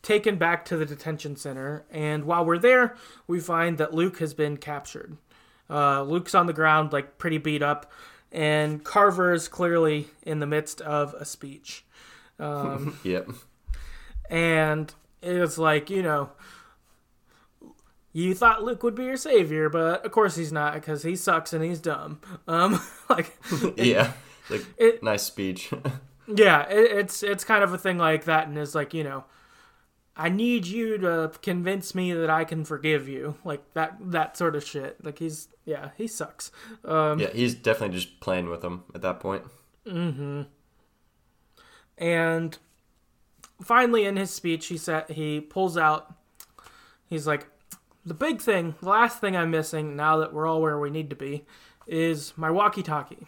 taken 0.03 0.37
back 0.37 0.65
to 0.67 0.77
the 0.77 0.87
detention 0.87 1.37
center. 1.37 1.85
And 1.91 2.25
while 2.25 2.45
we're 2.45 2.59
there, 2.59 2.97
we 3.27 3.41
find 3.41 3.79
that 3.79 3.93
Luke 3.93 4.19
has 4.21 4.35
been 4.35 4.57
captured. 4.57 5.17
Uh, 5.69 6.03
Luke's 6.03 6.35
on 6.35 6.47
the 6.47 6.53
ground, 6.53 6.93
like 6.93 7.19
pretty 7.19 7.39
beat 7.39 7.63
up, 7.63 7.91
and 8.31 8.85
Carver 8.85 9.33
is 9.33 9.49
clearly 9.49 10.07
in 10.23 10.39
the 10.39 10.47
midst 10.47 10.81
of 10.81 11.15
a 11.15 11.25
speech. 11.25 11.85
Yep. 13.05 13.31
And 14.31 14.95
it's 15.23 15.59
like, 15.59 15.91
you 15.91 16.03
know, 16.03 16.31
you 18.25 18.35
thought 18.35 18.63
Luke 18.65 18.83
would 18.83 18.95
be 18.95 19.05
your 19.05 19.17
savior, 19.19 19.69
but 19.69 20.05
of 20.05 20.11
course 20.11 20.37
he's 20.37 20.51
not 20.51 20.73
because 20.75 21.03
he 21.03 21.15
sucks 21.17 21.53
and 21.53 21.63
he's 21.63 21.81
dumb. 21.81 22.19
Um, 22.49 22.81
like, 23.11 23.37
Yeah. 23.77 24.13
Like 24.49 24.65
It- 24.79 25.03
nice 25.03 25.23
speech. 25.23 25.71
Yeah, 26.29 26.63
it, 26.69 26.91
it's 26.99 27.23
it's 27.23 27.45
kind 27.45 27.63
of 27.63 27.73
a 27.73 27.79
thing 27.79 27.99
like 27.99 28.25
that, 28.25 28.49
and 28.49 28.59
it's 28.59 28.75
like 28.75 28.93
you 28.93 29.05
know, 29.05 29.23
I 30.17 30.29
need 30.29 30.67
you 30.67 30.99
to 30.99 31.31
convince 31.41 31.95
me 31.95 32.13
that 32.15 32.29
I 32.29 32.43
can 32.43 32.65
forgive 32.65 33.09
you, 33.09 33.37
like 33.45 33.63
that 33.75 33.97
that 34.01 34.37
sort 34.37 34.57
of 34.57 34.65
shit. 34.65 34.97
Like 35.05 35.21
he's 35.21 35.47
yeah, 35.65 35.91
he 35.97 36.09
sucks. 36.09 36.51
Um, 36.85 37.21
yeah, 37.21 37.31
he's 37.33 37.55
definitely 37.55 37.97
just 37.97 38.19
playing 38.19 38.49
with 38.49 38.65
him 38.65 38.83
at 38.93 39.03
that 39.03 39.21
point. 39.21 39.45
Mm-hmm. 39.87 40.43
And 41.99 42.59
finally, 43.63 44.05
in 44.05 44.17
his 44.17 44.33
speech, 44.33 44.67
he 44.67 44.79
said 44.79 45.09
he 45.11 45.41
pulls 45.41 45.77
out. 45.77 46.13
He's 47.09 47.29
like, 47.29 47.47
the 48.07 48.15
big 48.15 48.41
thing, 48.41 48.77
the 48.81 48.89
last 48.89 49.21
thing 49.21 49.37
I'm 49.37 49.51
missing 49.51 49.97
now 49.97 50.17
that 50.19 50.33
we're 50.33 50.47
all 50.47 50.63
where 50.63 50.79
we 50.79 50.91
need 50.91 51.11
to 51.11 51.17
be, 51.17 51.45
is 51.87 52.33
my 52.37 52.51
walkie-talkie. 52.51 53.27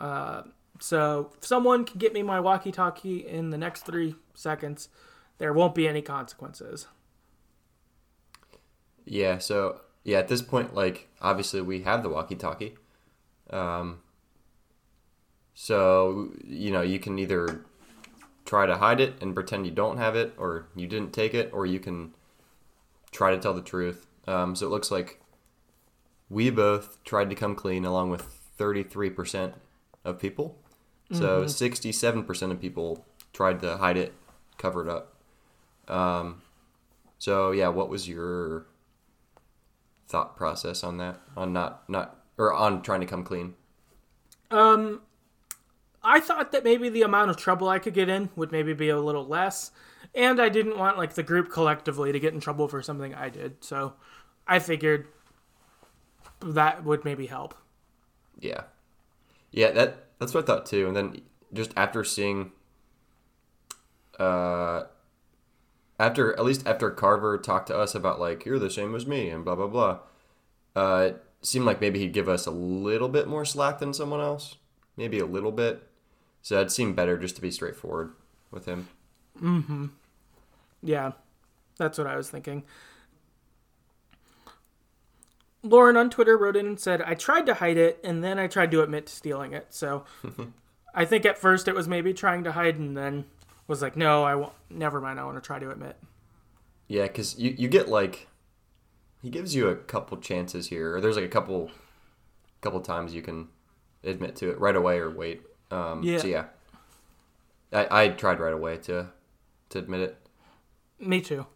Uh, 0.00 0.42
so 0.78 1.32
if 1.36 1.44
someone 1.44 1.84
can 1.84 1.98
get 1.98 2.12
me 2.12 2.22
my 2.22 2.38
walkie-talkie 2.38 3.26
in 3.26 3.50
the 3.50 3.58
next 3.58 3.82
three 3.82 4.14
seconds, 4.34 4.88
there 5.38 5.52
won't 5.52 5.74
be 5.74 5.88
any 5.88 6.00
consequences. 6.00 6.86
Yeah, 9.04 9.38
so 9.38 9.80
yeah, 10.04 10.18
at 10.18 10.28
this 10.28 10.42
point, 10.42 10.74
like 10.74 11.08
obviously 11.20 11.60
we 11.60 11.82
have 11.82 12.02
the 12.02 12.08
walkie-talkie. 12.08 12.76
Um, 13.50 14.00
so 15.54 16.30
you 16.44 16.70
know 16.70 16.82
you 16.82 16.98
can 16.98 17.18
either 17.18 17.64
try 18.44 18.66
to 18.66 18.76
hide 18.76 19.00
it 19.00 19.14
and 19.20 19.34
pretend 19.34 19.66
you 19.66 19.72
don't 19.72 19.98
have 19.98 20.14
it, 20.14 20.34
or 20.36 20.66
you 20.76 20.86
didn't 20.86 21.12
take 21.12 21.34
it, 21.34 21.50
or 21.52 21.66
you 21.66 21.80
can 21.80 22.14
try 23.16 23.30
to 23.30 23.38
tell 23.38 23.54
the 23.54 23.62
truth. 23.62 24.06
Um, 24.26 24.54
so 24.54 24.66
it 24.66 24.70
looks 24.70 24.90
like 24.90 25.20
we 26.28 26.50
both 26.50 27.02
tried 27.04 27.30
to 27.30 27.36
come 27.36 27.54
clean, 27.54 27.84
along 27.84 28.10
with 28.10 28.22
thirty-three 28.58 29.10
percent 29.10 29.54
of 30.04 30.18
people. 30.18 30.58
So 31.12 31.46
sixty-seven 31.46 32.24
percent 32.24 32.52
of 32.52 32.60
people 32.60 33.06
tried 33.32 33.60
to 33.60 33.76
hide 33.76 33.96
it, 33.96 34.12
cover 34.58 34.82
it 34.82 34.90
up. 34.90 35.14
Um, 35.88 36.42
so 37.18 37.52
yeah, 37.52 37.68
what 37.68 37.88
was 37.88 38.08
your 38.08 38.66
thought 40.08 40.36
process 40.36 40.82
on 40.82 40.98
that? 40.98 41.20
On 41.36 41.52
not 41.52 41.88
not 41.88 42.18
or 42.36 42.52
on 42.52 42.82
trying 42.82 43.00
to 43.00 43.06
come 43.06 43.22
clean? 43.22 43.54
Um, 44.50 45.00
I 46.02 46.18
thought 46.18 46.50
that 46.50 46.64
maybe 46.64 46.88
the 46.88 47.02
amount 47.02 47.30
of 47.30 47.36
trouble 47.36 47.68
I 47.68 47.78
could 47.78 47.94
get 47.94 48.08
in 48.08 48.30
would 48.34 48.50
maybe 48.50 48.74
be 48.74 48.88
a 48.88 49.00
little 49.00 49.26
less, 49.26 49.70
and 50.16 50.40
I 50.40 50.48
didn't 50.48 50.78
want 50.78 50.96
like 50.96 51.14
the 51.14 51.22
group 51.22 51.52
collectively 51.52 52.10
to 52.10 52.18
get 52.18 52.32
in 52.34 52.40
trouble 52.40 52.66
for 52.66 52.82
something 52.82 53.14
I 53.14 53.28
did. 53.28 53.62
So 53.62 53.92
I 54.48 54.58
figured 54.58 55.06
that 56.40 56.84
would 56.84 57.04
maybe 57.04 57.26
help. 57.26 57.54
Yeah, 58.40 58.62
yeah. 59.52 59.70
That 59.70 60.06
that's 60.18 60.34
what 60.34 60.44
I 60.44 60.46
thought 60.46 60.66
too. 60.66 60.88
And 60.88 60.96
then 60.96 61.20
just 61.52 61.72
after 61.76 62.02
seeing, 62.02 62.52
uh, 64.18 64.84
after 66.00 66.32
at 66.32 66.44
least 66.44 66.66
after 66.66 66.90
Carver 66.90 67.38
talked 67.38 67.68
to 67.68 67.78
us 67.78 67.94
about 67.94 68.18
like 68.18 68.44
you're 68.44 68.58
the 68.58 68.70
same 68.70 68.94
as 68.94 69.06
me 69.06 69.28
and 69.28 69.44
blah 69.44 69.54
blah 69.54 69.68
blah, 69.68 69.98
uh, 70.74 71.10
it 71.10 71.24
seemed 71.42 71.66
like 71.66 71.80
maybe 71.80 71.98
he'd 71.98 72.12
give 72.14 72.28
us 72.28 72.46
a 72.46 72.50
little 72.50 73.08
bit 73.08 73.28
more 73.28 73.44
slack 73.44 73.78
than 73.78 73.92
someone 73.92 74.20
else, 74.20 74.56
maybe 74.96 75.18
a 75.18 75.26
little 75.26 75.52
bit. 75.52 75.82
So 76.40 76.60
it 76.60 76.70
seemed 76.70 76.96
better 76.96 77.18
just 77.18 77.36
to 77.36 77.42
be 77.42 77.50
straightforward 77.50 78.12
with 78.50 78.66
him. 78.66 78.88
Yeah, 80.86 81.12
that's 81.78 81.98
what 81.98 82.06
I 82.06 82.16
was 82.16 82.30
thinking. 82.30 82.62
Lauren 85.62 85.96
on 85.96 86.10
Twitter 86.10 86.38
wrote 86.38 86.56
in 86.56 86.66
and 86.66 86.80
said, 86.80 87.02
I 87.02 87.14
tried 87.14 87.46
to 87.46 87.54
hide 87.54 87.76
it 87.76 87.98
and 88.04 88.22
then 88.22 88.38
I 88.38 88.46
tried 88.46 88.70
to 88.70 88.82
admit 88.82 89.06
to 89.06 89.12
stealing 89.12 89.52
it. 89.52 89.66
So 89.70 90.04
I 90.94 91.04
think 91.04 91.26
at 91.26 91.38
first 91.38 91.66
it 91.66 91.74
was 91.74 91.88
maybe 91.88 92.14
trying 92.14 92.44
to 92.44 92.52
hide 92.52 92.78
and 92.78 92.96
then 92.96 93.24
was 93.66 93.82
like, 93.82 93.96
no, 93.96 94.22
I 94.22 94.36
won't. 94.36 94.52
Never 94.70 95.00
mind. 95.00 95.18
I 95.18 95.24
want 95.24 95.36
to 95.36 95.40
try 95.40 95.58
to 95.58 95.70
admit. 95.70 95.96
Yeah, 96.88 97.02
because 97.02 97.36
you, 97.38 97.54
you 97.58 97.68
get 97.68 97.88
like 97.88 98.28
he 99.22 99.30
gives 99.30 99.54
you 99.56 99.68
a 99.68 99.74
couple 99.74 100.18
chances 100.18 100.68
here, 100.68 100.94
or 100.94 101.00
there's 101.00 101.16
like 101.16 101.24
a 101.24 101.28
couple 101.28 101.70
couple 102.60 102.80
times 102.80 103.12
you 103.12 103.22
can 103.22 103.48
admit 104.04 104.36
to 104.36 104.50
it 104.50 104.60
right 104.60 104.76
away 104.76 104.98
or 104.98 105.10
wait. 105.10 105.42
Um, 105.72 106.04
Yeah. 106.04 106.18
So 106.18 106.28
yeah, 106.28 106.44
I, 107.72 108.04
I 108.04 108.08
tried 108.10 108.38
right 108.38 108.52
away 108.52 108.76
to 108.78 109.08
to 109.70 109.78
admit 109.78 110.00
it. 110.00 110.25
Me 110.98 111.20
too. 111.20 111.46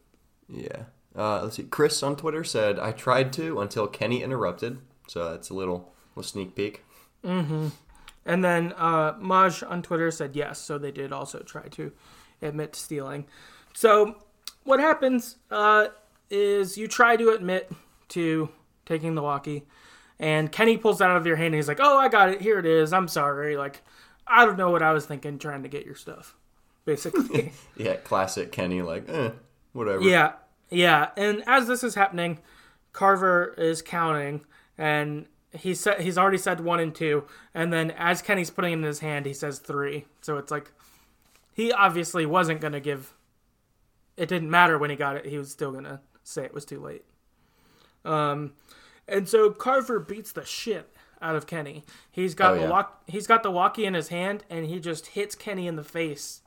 Yeah. 0.49 0.85
Uh, 1.17 1.43
let's 1.43 1.57
see. 1.57 1.65
Chris 1.65 2.03
on 2.03 2.17
Twitter 2.17 2.45
said 2.45 2.79
I 2.79 2.93
tried 2.93 3.33
to 3.35 3.61
until 3.61 3.87
Kenny 3.87 4.23
interrupted. 4.23 4.79
So 5.09 5.31
that's 5.31 5.51
a 5.51 5.55
little 5.55 5.93
little 6.15 6.29
sneak 6.29 6.55
peek. 6.55 6.85
And 8.27 8.45
then 8.45 8.73
uh, 8.77 9.15
Maj 9.19 9.63
on 9.63 9.83
Twitter 9.83 10.11
said 10.11 10.37
yes, 10.37 10.61
so 10.61 10.79
they 10.79 10.91
did 10.93 11.13
also 11.13 11.41
try 11.41 11.63
to 11.69 11.93
admit 12.43 12.75
to 12.75 12.81
stealing. 12.81 13.27
So 13.75 14.17
what 14.65 14.79
happens 14.79 15.37
uh, 15.51 15.89
is 16.29 16.77
you 16.77 16.87
try 16.87 17.17
to 17.17 17.31
admit 17.31 17.73
to 18.11 18.51
taking 18.87 19.15
the 19.15 19.23
walkie, 19.23 19.67
and 20.19 20.53
Kenny 20.53 20.77
pulls 20.77 20.99
that 20.99 21.11
out 21.11 21.17
of 21.17 21.27
your 21.27 21.37
hand 21.37 21.47
and 21.47 21.55
he's 21.57 21.69
like, 21.69 21.81
"Oh, 21.81 21.99
I 21.99 22.09
got 22.09 22.29
it. 22.29 22.41
Here 22.41 22.59
it 22.59 22.67
is. 22.67 22.93
I'm 22.93 23.09
sorry. 23.09 23.57
Like, 23.57 23.83
I 24.27 24.45
don't 24.45 24.59
know 24.59 24.71
what 24.71 24.83
I 24.83 24.93
was 24.93 25.07
thinking 25.07 25.39
trying 25.39 25.63
to 25.63 25.69
get 25.69 25.87
your 25.87 25.95
stuff." 25.97 26.37
Basically. 26.91 27.53
Yeah, 27.77 27.97
classic 27.97 28.53
Kenny. 28.53 28.83
Like, 28.83 29.09
eh, 29.09 29.31
whatever. 29.73 30.03
Yeah, 30.03 30.33
yeah. 30.71 31.11
And 31.17 31.43
as 31.47 31.67
this 31.67 31.83
is 31.85 31.95
happening, 31.95 32.39
Carver 32.93 33.55
is 33.57 33.81
counting, 33.81 34.45
and 34.77 35.27
he 35.57 35.75
said 35.75 36.01
he's 36.03 36.19
already 36.19 36.37
said 36.37 36.61
one 36.61 36.79
and 36.81 36.95
two, 36.95 37.25
and 37.55 37.73
then 37.73 37.91
as 37.93 38.21
Kenny's 38.23 38.51
putting 38.51 38.73
it 38.73 38.77
in 38.77 38.83
his 38.83 38.99
hand, 38.99 39.25
he 39.25 39.33
says 39.33 39.59
three. 39.61 40.05
So 40.21 40.37
it's 40.37 40.51
like 40.51 40.73
he 41.55 41.73
obviously 41.73 42.27
wasn't 42.27 42.61
gonna 42.61 42.81
give. 42.81 43.15
It 44.17 44.29
didn't 44.29 44.51
matter 44.51 44.77
when 44.77 44.91
he 44.91 44.97
got 44.97 45.17
it; 45.17 45.25
he 45.27 45.39
was 45.39 45.51
still 45.51 45.73
gonna 45.73 46.01
say 46.25 46.45
it 46.45 46.53
was 46.53 46.65
too 46.67 46.81
late. 46.81 47.05
Um, 48.05 48.53
and 49.09 49.29
so 49.29 49.51
Carver 49.51 50.01
beats 50.01 50.33
the 50.33 50.45
shit 50.45 50.93
out 51.23 51.37
of 51.37 51.47
Kenny. 51.47 51.85
He's 52.11 52.35
got 52.35 52.53
Oh, 52.53 52.55
the 52.57 52.61
yeah. 52.63 52.69
walk. 52.71 53.03
He's 53.07 53.27
got 53.27 53.43
the 53.43 53.51
walkie 53.51 53.87
in 53.87 53.95
his 53.95 54.09
hand, 54.09 54.45
and 54.51 54.67
he 54.67 54.81
just 54.81 55.07
hits 55.09 55.35
Kenny 55.35 55.67
in 55.67 55.77
the 55.77 55.85
face 55.85 56.43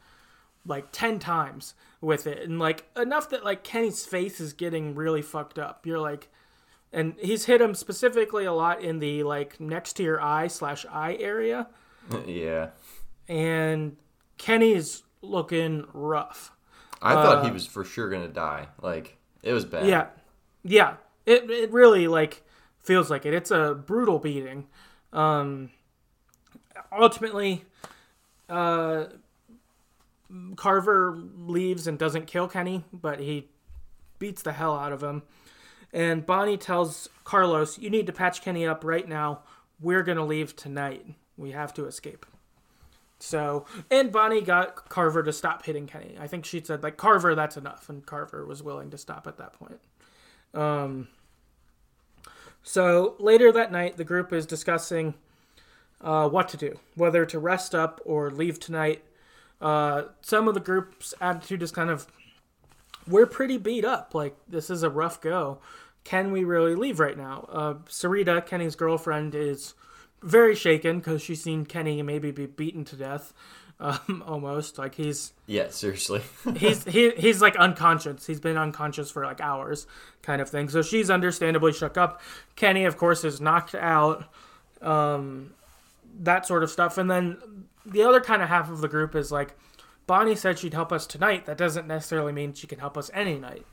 like 0.65 0.87
10 0.91 1.19
times 1.19 1.73
with 2.01 2.25
it 2.27 2.39
and 2.39 2.59
like 2.59 2.85
enough 2.97 3.29
that 3.29 3.43
like 3.43 3.63
Kenny's 3.63 4.05
face 4.05 4.39
is 4.39 4.53
getting 4.53 4.95
really 4.95 5.21
fucked 5.21 5.59
up. 5.59 5.85
You're 5.85 5.99
like 5.99 6.29
and 6.91 7.15
he's 7.19 7.45
hit 7.45 7.59
him 7.61 7.73
specifically 7.73 8.45
a 8.45 8.53
lot 8.53 8.81
in 8.81 8.99
the 8.99 9.23
like 9.23 9.59
next 9.59 9.93
to 9.93 10.03
your 10.03 10.21
eye 10.21 10.47
slash 10.47 10.85
eye 10.89 11.17
area 11.19 11.67
yeah. 12.27 12.69
and 13.27 13.97
Kenny's 14.37 15.03
looking 15.21 15.85
rough. 15.93 16.51
I 17.01 17.13
thought 17.15 17.45
he 17.45 17.51
was 17.51 17.65
for 17.65 17.83
sure 17.83 18.09
gonna 18.09 18.27
die. 18.27 18.67
Like 18.81 19.17
it 19.41 19.53
was 19.53 19.65
bad. 19.65 19.83
Uh, 19.83 19.87
Yeah. 19.87 20.07
Yeah. 20.63 20.93
It 21.25 21.49
it 21.49 21.71
really 21.71 22.07
like 22.07 22.43
feels 22.79 23.09
like 23.09 23.25
it. 23.25 23.33
It's 23.33 23.51
a 23.51 23.73
brutal 23.73 24.19
beating. 24.19 24.67
Um 25.11 25.69
ultimately 26.91 27.65
uh 28.49 29.05
Carver 30.55 31.17
leaves 31.37 31.87
and 31.87 31.97
doesn't 31.97 32.27
kill 32.27 32.47
Kenny, 32.47 32.83
but 32.91 33.19
he 33.19 33.49
beats 34.19 34.41
the 34.41 34.53
hell 34.53 34.77
out 34.77 34.93
of 34.93 35.03
him. 35.03 35.23
And 35.91 36.25
Bonnie 36.25 36.57
tells 36.57 37.09
Carlos, 37.23 37.77
"You 37.77 37.89
need 37.89 38.07
to 38.07 38.13
patch 38.13 38.41
Kenny 38.41 38.65
up 38.65 38.83
right 38.83 39.07
now. 39.07 39.41
We're 39.79 40.03
going 40.03 40.17
to 40.17 40.23
leave 40.23 40.55
tonight. 40.55 41.05
We 41.37 41.51
have 41.51 41.73
to 41.75 41.85
escape." 41.85 42.25
So, 43.19 43.65
and 43.89 44.11
Bonnie 44.11 44.41
got 44.41 44.89
Carver 44.89 45.23
to 45.23 45.31
stop 45.31 45.65
hitting 45.65 45.87
Kenny. 45.87 46.17
I 46.19 46.27
think 46.27 46.45
she 46.45 46.61
said 46.61 46.83
like 46.83 46.97
Carver, 46.97 47.35
that's 47.35 47.55
enough, 47.55 47.87
and 47.89 48.05
Carver 48.05 48.45
was 48.45 48.61
willing 48.61 48.89
to 48.89 48.97
stop 48.97 49.27
at 49.27 49.37
that 49.37 49.53
point. 49.53 49.79
Um, 50.53 51.07
so 52.63 53.15
later 53.19 53.51
that 53.51 53.71
night, 53.71 53.97
the 53.97 54.03
group 54.03 54.33
is 54.33 54.45
discussing 54.45 55.13
uh, 56.01 56.27
what 56.27 56.49
to 56.49 56.57
do, 56.57 56.79
whether 56.95 57.25
to 57.25 57.39
rest 57.39 57.73
up 57.73 58.01
or 58.03 58.29
leave 58.29 58.59
tonight. 58.59 59.03
Uh, 59.63 60.09
some 60.21 60.49
of 60.49 60.53
the 60.53 60.59
group's 60.59 61.13
attitude 61.21 61.63
is 61.63 61.71
kind 61.71 61.89
of, 61.89 62.05
we're 63.07 63.25
pretty 63.25 63.57
beat 63.57 63.85
up. 63.85 64.13
Like 64.13 64.35
this 64.47 64.69
is 64.69 64.83
a 64.83 64.89
rough 64.89 65.21
go. 65.21 65.59
Can 66.03 66.33
we 66.33 66.43
really 66.43 66.75
leave 66.75 66.99
right 66.99 67.17
now? 67.17 67.47
Uh, 67.49 67.73
Sarita, 67.87 68.45
Kenny's 68.45 68.75
girlfriend, 68.75 69.33
is 69.33 69.73
very 70.21 70.53
shaken 70.53 70.99
because 70.99 71.21
she's 71.21 71.41
seen 71.41 71.65
Kenny 71.65 72.01
maybe 72.01 72.29
be 72.31 72.45
beaten 72.45 72.83
to 72.83 72.97
death, 72.97 73.33
um, 73.79 74.21
almost 74.27 74.77
like 74.77 74.95
he's 74.95 75.31
Yeah. 75.47 75.69
Seriously. 75.69 76.21
he's 76.57 76.83
he, 76.83 77.11
he's 77.11 77.41
like 77.41 77.55
unconscious. 77.55 78.27
He's 78.27 78.41
been 78.41 78.57
unconscious 78.57 79.11
for 79.11 79.23
like 79.23 79.39
hours, 79.39 79.87
kind 80.23 80.41
of 80.41 80.49
thing. 80.49 80.67
So 80.67 80.81
she's 80.81 81.09
understandably 81.09 81.71
shook 81.71 81.97
up. 81.97 82.21
Kenny, 82.57 82.83
of 82.83 82.97
course, 82.97 83.23
is 83.23 83.39
knocked 83.39 83.75
out. 83.75 84.25
Um, 84.81 85.53
that 86.19 86.45
sort 86.45 86.63
of 86.63 86.69
stuff. 86.69 86.97
And 86.97 87.09
then 87.09 87.37
the 87.85 88.03
other 88.03 88.21
kind 88.21 88.41
of 88.41 88.49
half 88.49 88.69
of 88.69 88.81
the 88.81 88.87
group 88.87 89.15
is 89.15 89.31
like, 89.31 89.57
Bonnie 90.07 90.35
said 90.35 90.59
she'd 90.59 90.73
help 90.73 90.91
us 90.91 91.05
tonight. 91.07 91.45
That 91.45 91.57
doesn't 91.57 91.87
necessarily 91.87 92.33
mean 92.33 92.53
she 92.53 92.67
can 92.67 92.79
help 92.79 92.97
us 92.97 93.09
any 93.13 93.37
night. 93.37 93.65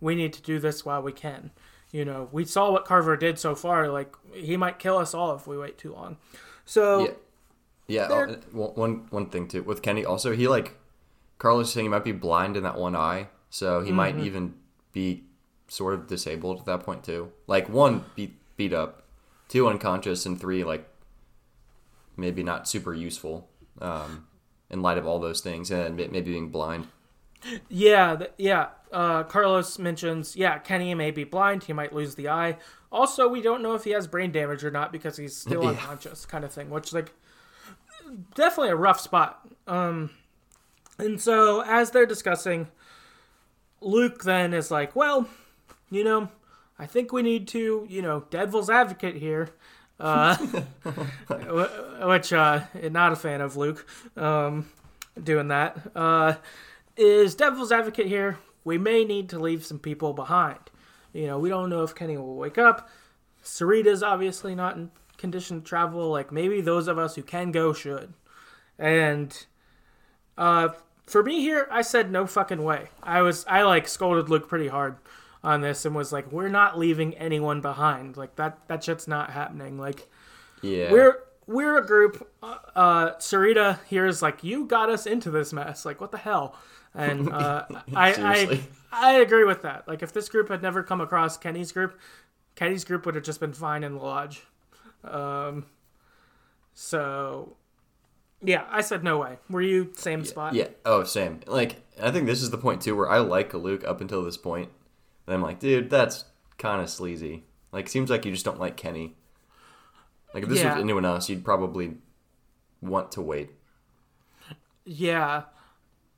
We 0.00 0.14
need 0.14 0.32
to 0.34 0.42
do 0.42 0.58
this 0.58 0.84
while 0.84 1.02
we 1.02 1.12
can. 1.12 1.50
You 1.90 2.04
know, 2.04 2.28
we 2.32 2.44
saw 2.44 2.72
what 2.72 2.84
Carver 2.84 3.16
did 3.16 3.38
so 3.38 3.54
far. 3.54 3.88
Like 3.88 4.14
he 4.32 4.56
might 4.56 4.78
kill 4.78 4.98
us 4.98 5.14
all 5.14 5.34
if 5.36 5.46
we 5.46 5.56
wait 5.56 5.78
too 5.78 5.92
long. 5.92 6.16
So 6.64 7.00
yeah. 7.00 7.10
Yeah, 7.86 8.02
uh, 8.04 8.36
one 8.52 9.06
one 9.10 9.26
thing 9.26 9.46
too 9.46 9.62
with 9.62 9.82
Kenny. 9.82 10.06
Also, 10.06 10.32
he 10.32 10.48
like 10.48 10.74
Carlos 11.36 11.70
saying 11.70 11.84
he 11.84 11.90
might 11.90 12.02
be 12.02 12.12
blind 12.12 12.56
in 12.56 12.62
that 12.62 12.78
one 12.78 12.96
eye, 12.96 13.28
so 13.50 13.82
he 13.82 13.92
might 13.92 14.16
Mm-hmm. 14.16 14.24
even 14.24 14.54
be 14.92 15.24
sort 15.68 15.92
of 15.92 16.06
disabled 16.06 16.60
at 16.60 16.64
that 16.66 16.80
point 16.80 17.04
too. 17.04 17.30
Like 17.46 17.68
one 17.68 18.06
beat 18.16 18.38
beat 18.56 18.72
up, 18.72 19.02
two 19.48 19.68
unconscious, 19.68 20.24
and 20.24 20.40
three 20.40 20.64
like 20.64 20.88
maybe 22.16 22.42
not 22.42 22.66
super 22.66 22.94
useful 22.94 23.48
um, 23.80 24.26
in 24.70 24.82
light 24.82 24.98
of 24.98 25.06
all 25.06 25.18
those 25.20 25.40
things, 25.40 25.70
and 25.70 25.96
maybe 25.96 26.20
being 26.20 26.48
blind. 26.50 26.86
Yeah, 27.68 28.16
th- 28.16 28.30
yeah. 28.38 28.68
Uh, 28.90 29.22
Carlos 29.24 29.78
mentions, 29.78 30.34
yeah, 30.36 30.58
Kenny 30.58 30.94
may 30.94 31.10
be 31.10 31.24
blind. 31.24 31.64
He 31.64 31.72
might 31.72 31.92
lose 31.92 32.14
the 32.14 32.28
eye. 32.28 32.56
Also, 32.90 33.28
we 33.28 33.42
don't 33.42 33.62
know 33.62 33.74
if 33.74 33.84
he 33.84 33.90
has 33.90 34.06
brain 34.06 34.30
damage 34.32 34.64
or 34.64 34.70
not 34.70 34.92
because 34.92 35.16
he's 35.16 35.36
still 35.36 35.62
Yeah. 35.64 35.70
unconscious, 35.70 36.24
kind 36.24 36.44
of 36.44 36.52
thing. 36.52 36.70
Which, 36.70 36.92
like, 36.92 37.12
definitely 38.34 38.70
a 38.70 38.76
rough 38.76 39.00
spot. 39.00 39.46
Um, 39.66 40.10
and 40.98 41.20
so 41.20 41.62
as 41.66 41.90
they're 41.90 42.06
discussing, 42.06 42.68
Luke 43.80 44.22
then 44.22 44.54
is 44.54 44.70
like, 44.70 44.94
well, 44.96 45.28
you 45.90 46.04
know, 46.04 46.28
I 46.78 46.86
think 46.86 47.12
we 47.12 47.22
need 47.22 47.46
to, 47.48 47.86
you 47.90 48.00
know, 48.00 48.24
devil's 48.30 48.70
advocate 48.70 49.16
here. 49.16 49.50
Uh, 49.98 50.36
which 52.02 52.32
uh, 52.32 52.64
not 52.90 53.12
a 53.12 53.16
fan 53.16 53.40
of 53.40 53.56
Luke 53.56 53.86
um, 54.16 54.68
doing 55.22 55.48
that. 55.48 55.78
Uh, 55.94 56.34
is 56.96 57.34
devil's 57.34 57.72
advocate 57.72 58.06
here. 58.06 58.38
We 58.64 58.78
may 58.78 59.04
need 59.04 59.28
to 59.30 59.38
leave 59.38 59.64
some 59.64 59.78
people 59.78 60.12
behind. 60.12 60.58
You 61.12 61.26
know, 61.26 61.38
we 61.38 61.48
don't 61.48 61.70
know 61.70 61.82
if 61.82 61.94
Kenny 61.94 62.16
will 62.16 62.36
wake 62.36 62.58
up. 62.58 62.88
Sarita's 63.42 64.02
obviously 64.02 64.54
not 64.54 64.76
in 64.76 64.90
condition 65.16 65.60
to 65.60 65.66
travel. 65.66 66.10
Like 66.10 66.32
maybe 66.32 66.60
those 66.60 66.88
of 66.88 66.98
us 66.98 67.14
who 67.14 67.22
can 67.22 67.52
go 67.52 67.72
should. 67.72 68.14
And 68.78 69.46
uh, 70.36 70.70
for 71.06 71.22
me 71.22 71.40
here, 71.40 71.68
I 71.70 71.82
said 71.82 72.10
no 72.10 72.26
fucking 72.26 72.62
way. 72.62 72.88
I 73.02 73.22
was 73.22 73.44
I 73.46 73.62
like 73.62 73.86
scolded 73.86 74.28
Luke 74.28 74.48
pretty 74.48 74.68
hard 74.68 74.96
on 75.44 75.60
this 75.60 75.84
and 75.84 75.94
was 75.94 76.12
like, 76.12 76.32
we're 76.32 76.48
not 76.48 76.78
leaving 76.78 77.14
anyone 77.14 77.60
behind. 77.60 78.16
Like 78.16 78.36
that 78.36 78.66
that 78.68 78.82
shit's 78.82 79.06
not 79.06 79.30
happening. 79.30 79.78
Like 79.78 80.08
Yeah, 80.62 80.90
we're 80.90 81.18
we're 81.46 81.78
a 81.78 81.86
group. 81.86 82.28
Uh, 82.42 82.56
uh, 82.74 83.16
Sarita 83.18 83.78
here 83.84 84.06
is 84.06 84.22
like, 84.22 84.42
you 84.42 84.64
got 84.64 84.88
us 84.88 85.06
into 85.06 85.30
this 85.30 85.52
mess. 85.52 85.84
Like, 85.84 86.00
what 86.00 86.10
the 86.10 86.18
hell? 86.18 86.56
And 86.94 87.30
uh, 87.30 87.66
I, 87.94 88.14
I 88.14 88.60
I 88.92 89.12
agree 89.16 89.44
with 89.44 89.62
that. 89.62 89.86
Like, 89.86 90.02
if 90.02 90.12
this 90.12 90.28
group 90.28 90.48
had 90.48 90.62
never 90.62 90.82
come 90.82 91.00
across 91.00 91.36
Kenny's 91.36 91.70
group, 91.70 91.98
Kenny's 92.54 92.84
group 92.84 93.04
would 93.04 93.14
have 93.14 93.24
just 93.24 93.40
been 93.40 93.52
fine 93.52 93.84
in 93.84 93.94
the 93.94 94.00
lodge. 94.00 94.44
Um, 95.04 95.66
so 96.72 97.56
yeah, 98.42 98.64
I 98.70 98.80
said 98.80 99.02
no 99.04 99.18
way. 99.18 99.38
Were 99.50 99.62
you 99.62 99.92
same 99.96 100.24
spot? 100.24 100.54
Yeah. 100.54 100.68
Oh, 100.84 101.04
same. 101.04 101.40
Like, 101.46 101.82
I 102.00 102.10
think 102.10 102.26
this 102.26 102.42
is 102.42 102.50
the 102.50 102.58
point 102.58 102.82
too 102.82 102.96
where 102.96 103.10
I 103.10 103.18
like 103.18 103.52
Luke 103.54 103.84
up 103.84 104.00
until 104.00 104.22
this 104.22 104.36
point. 104.36 104.70
And 105.26 105.34
I'm 105.34 105.42
like, 105.42 105.58
dude, 105.58 105.90
that's 105.90 106.24
kind 106.58 106.82
of 106.82 106.90
sleazy. 106.90 107.44
Like, 107.72 107.88
seems 107.88 108.10
like 108.10 108.24
you 108.24 108.32
just 108.32 108.44
don't 108.44 108.60
like 108.60 108.76
Kenny. 108.76 109.16
Like, 110.32 110.44
if 110.44 110.48
this 110.48 110.60
Yeah. 110.60 110.74
was 110.74 110.82
anyone 110.82 111.04
else, 111.04 111.28
you'd 111.28 111.44
probably 111.44 111.96
want 112.80 113.12
to 113.12 113.22
wait. 113.22 113.50
Yeah. 114.84 115.44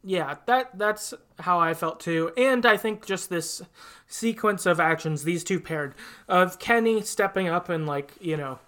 Yeah, 0.02 0.36
that 0.46 0.78
that's 0.78 1.14
how 1.40 1.58
I 1.58 1.74
felt 1.74 1.98
too. 1.98 2.30
And 2.36 2.64
I 2.64 2.76
think 2.76 3.04
just 3.04 3.28
this 3.28 3.62
sequence 4.06 4.64
of 4.64 4.78
actions, 4.78 5.24
these 5.24 5.42
two 5.42 5.58
paired, 5.58 5.94
of 6.28 6.60
Kenny 6.60 7.02
stepping 7.02 7.48
up 7.48 7.68
and 7.68 7.86
like, 7.86 8.12
you 8.20 8.36
know, 8.36 8.60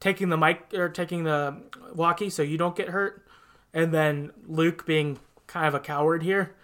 taking 0.00 0.28
the 0.30 0.36
mic 0.36 0.74
or 0.74 0.88
taking 0.88 1.22
the 1.22 1.56
walkie 1.94 2.30
so 2.30 2.42
you 2.42 2.58
don't 2.58 2.74
get 2.74 2.88
hurt, 2.88 3.24
and 3.72 3.94
then 3.94 4.32
Luke 4.46 4.84
being 4.84 5.20
kind 5.46 5.68
of 5.68 5.74
a 5.74 5.80
coward 5.80 6.24
here. 6.24 6.56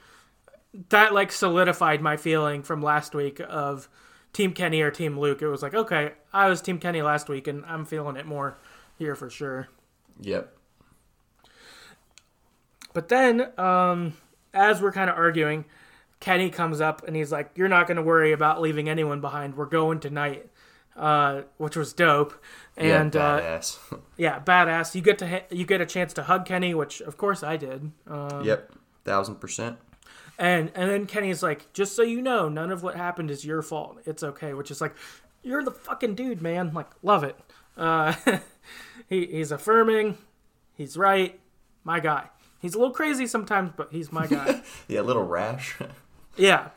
That 0.91 1.15
like 1.15 1.33
solidified 1.33 2.01
my 2.01 2.17
feeling 2.17 2.63
from 2.63 2.83
last 2.83 3.15
week 3.15 3.41
of 3.47 3.89
Team 4.33 4.53
Kenny 4.53 4.81
or 4.83 4.91
Team 4.91 5.19
Luke. 5.19 5.43
It 5.43 5.49
was 5.49 5.63
like, 5.63 5.75
okay, 5.75 6.13
I 6.33 6.49
was 6.49 6.61
Team 6.61 6.79
Kenny 6.79 7.03
last 7.03 7.29
week 7.29 7.47
and 7.47 7.65
I'm 7.67 7.85
feeling 7.85 8.17
it 8.17 8.27
more 8.27 8.59
here 8.99 9.15
for 9.15 9.31
sure. 9.31 9.69
Yep. 10.21 10.55
But 12.93 13.09
then, 13.09 13.53
um, 13.59 14.15
as 14.53 14.83
we're 14.83 14.93
kind 14.93 15.09
of 15.11 15.17
arguing, 15.17 15.65
Kenny 16.21 16.51
comes 16.51 16.81
up 16.81 17.07
and 17.07 17.15
he's 17.15 17.31
like, 17.31 17.51
"You're 17.55 17.69
not 17.69 17.87
going 17.87 17.97
to 17.97 18.03
worry 18.03 18.33
about 18.33 18.61
leaving 18.61 18.89
anyone 18.89 19.21
behind. 19.21 19.57
We're 19.57 19.67
going 19.67 20.01
tonight," 20.01 20.49
uh, 20.97 21.43
which 21.59 21.77
was 21.77 21.93
dope. 21.93 22.43
And 22.77 23.15
yeah, 23.15 23.21
uh, 23.21 23.41
badass. 23.41 24.01
yeah, 24.17 24.41
badass. 24.41 24.95
You 24.95 25.03
get 25.03 25.19
to 25.19 25.29
ha- 25.29 25.47
you 25.51 25.65
get 25.65 25.81
a 25.81 25.87
chance 25.87 26.13
to 26.15 26.25
hug 26.25 26.45
Kenny, 26.45 26.75
which 26.75 27.01
of 27.01 27.17
course 27.17 27.43
I 27.43 27.57
did. 27.57 27.93
Um, 28.07 28.45
yep. 28.45 28.73
Thousand 29.05 29.37
percent. 29.37 29.79
And 30.39 30.71
and 30.75 30.91
then 30.91 31.07
Kenny 31.07 31.31
is 31.31 31.43
like, 31.43 31.73
"Just 31.73 31.97
so 31.97 32.03
you 32.03 32.23
know, 32.23 32.49
none 32.49 32.71
of 32.71 32.83
what 32.83 32.95
happened 32.97 33.31
is 33.31 33.45
your 33.45 33.63
fault. 33.63 33.99
It's 34.07 34.23
okay." 34.23 34.55
Which 34.55 34.71
is 34.71 34.81
like, 34.81 34.95
you're 35.43 35.65
the 35.65 35.71
fucking 35.71 36.15
dude, 36.15 36.43
man. 36.43 36.73
Like, 36.73 36.89
love 37.03 37.25
it. 37.25 37.37
Uh, 37.77 38.15
he 39.09 39.27
he's 39.27 39.51
affirming. 39.53 40.19
He's 40.75 40.97
right. 40.97 41.39
My 41.85 42.01
guy. 42.01 42.29
He's 42.61 42.75
a 42.75 42.79
little 42.79 42.95
crazy 42.95 43.27
sometimes, 43.27 43.73
but 43.77 43.89
he's 43.93 44.13
my 44.13 44.27
guy. 44.27 44.63
Yeah, 44.89 45.01
a 45.01 45.03
little 45.03 45.25
rash. 45.25 45.77
Yeah. 46.37 46.69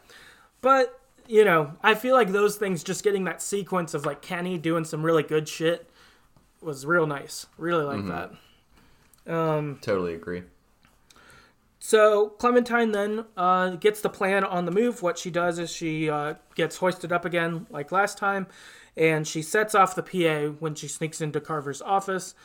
But, 0.61 0.99
you 1.27 1.45
know, 1.45 1.73
I 1.83 1.93
feel 1.93 2.15
like 2.15 2.31
those 2.31 2.55
things, 2.55 2.83
just 2.83 3.03
getting 3.03 3.25
that 3.25 3.43
sequence 3.43 3.93
of 3.93 4.07
like 4.07 4.23
Kenny 4.23 4.57
doing 4.57 4.85
some 4.85 5.03
really 5.03 5.21
good 5.21 5.47
shit 5.47 5.87
was 6.61 6.83
real 6.83 7.05
nice. 7.05 7.45
Really 7.59 7.83
like 7.83 8.07
that. 8.07 9.31
Um, 9.31 9.77
totally 9.79 10.15
agree. 10.15 10.41
So 11.83 12.29
Clementine 12.37 12.91
then 12.91 13.25
uh, 13.35 13.71
gets 13.71 14.01
the 14.01 14.09
plan 14.09 14.43
on 14.43 14.65
the 14.65 14.71
move. 14.71 15.01
What 15.01 15.17
she 15.17 15.31
does 15.31 15.57
is 15.57 15.71
she 15.71 16.11
uh, 16.11 16.35
gets 16.53 16.77
hoisted 16.77 17.11
up 17.11 17.25
again, 17.25 17.65
like 17.71 17.91
last 17.91 18.19
time, 18.19 18.45
and 18.95 19.27
she 19.27 19.41
sets 19.41 19.73
off 19.73 19.95
the 19.95 20.03
PA 20.03 20.53
when 20.59 20.75
she 20.75 20.87
sneaks 20.87 21.21
into 21.21 21.41
Carver's 21.41 21.81
office. 21.81 22.35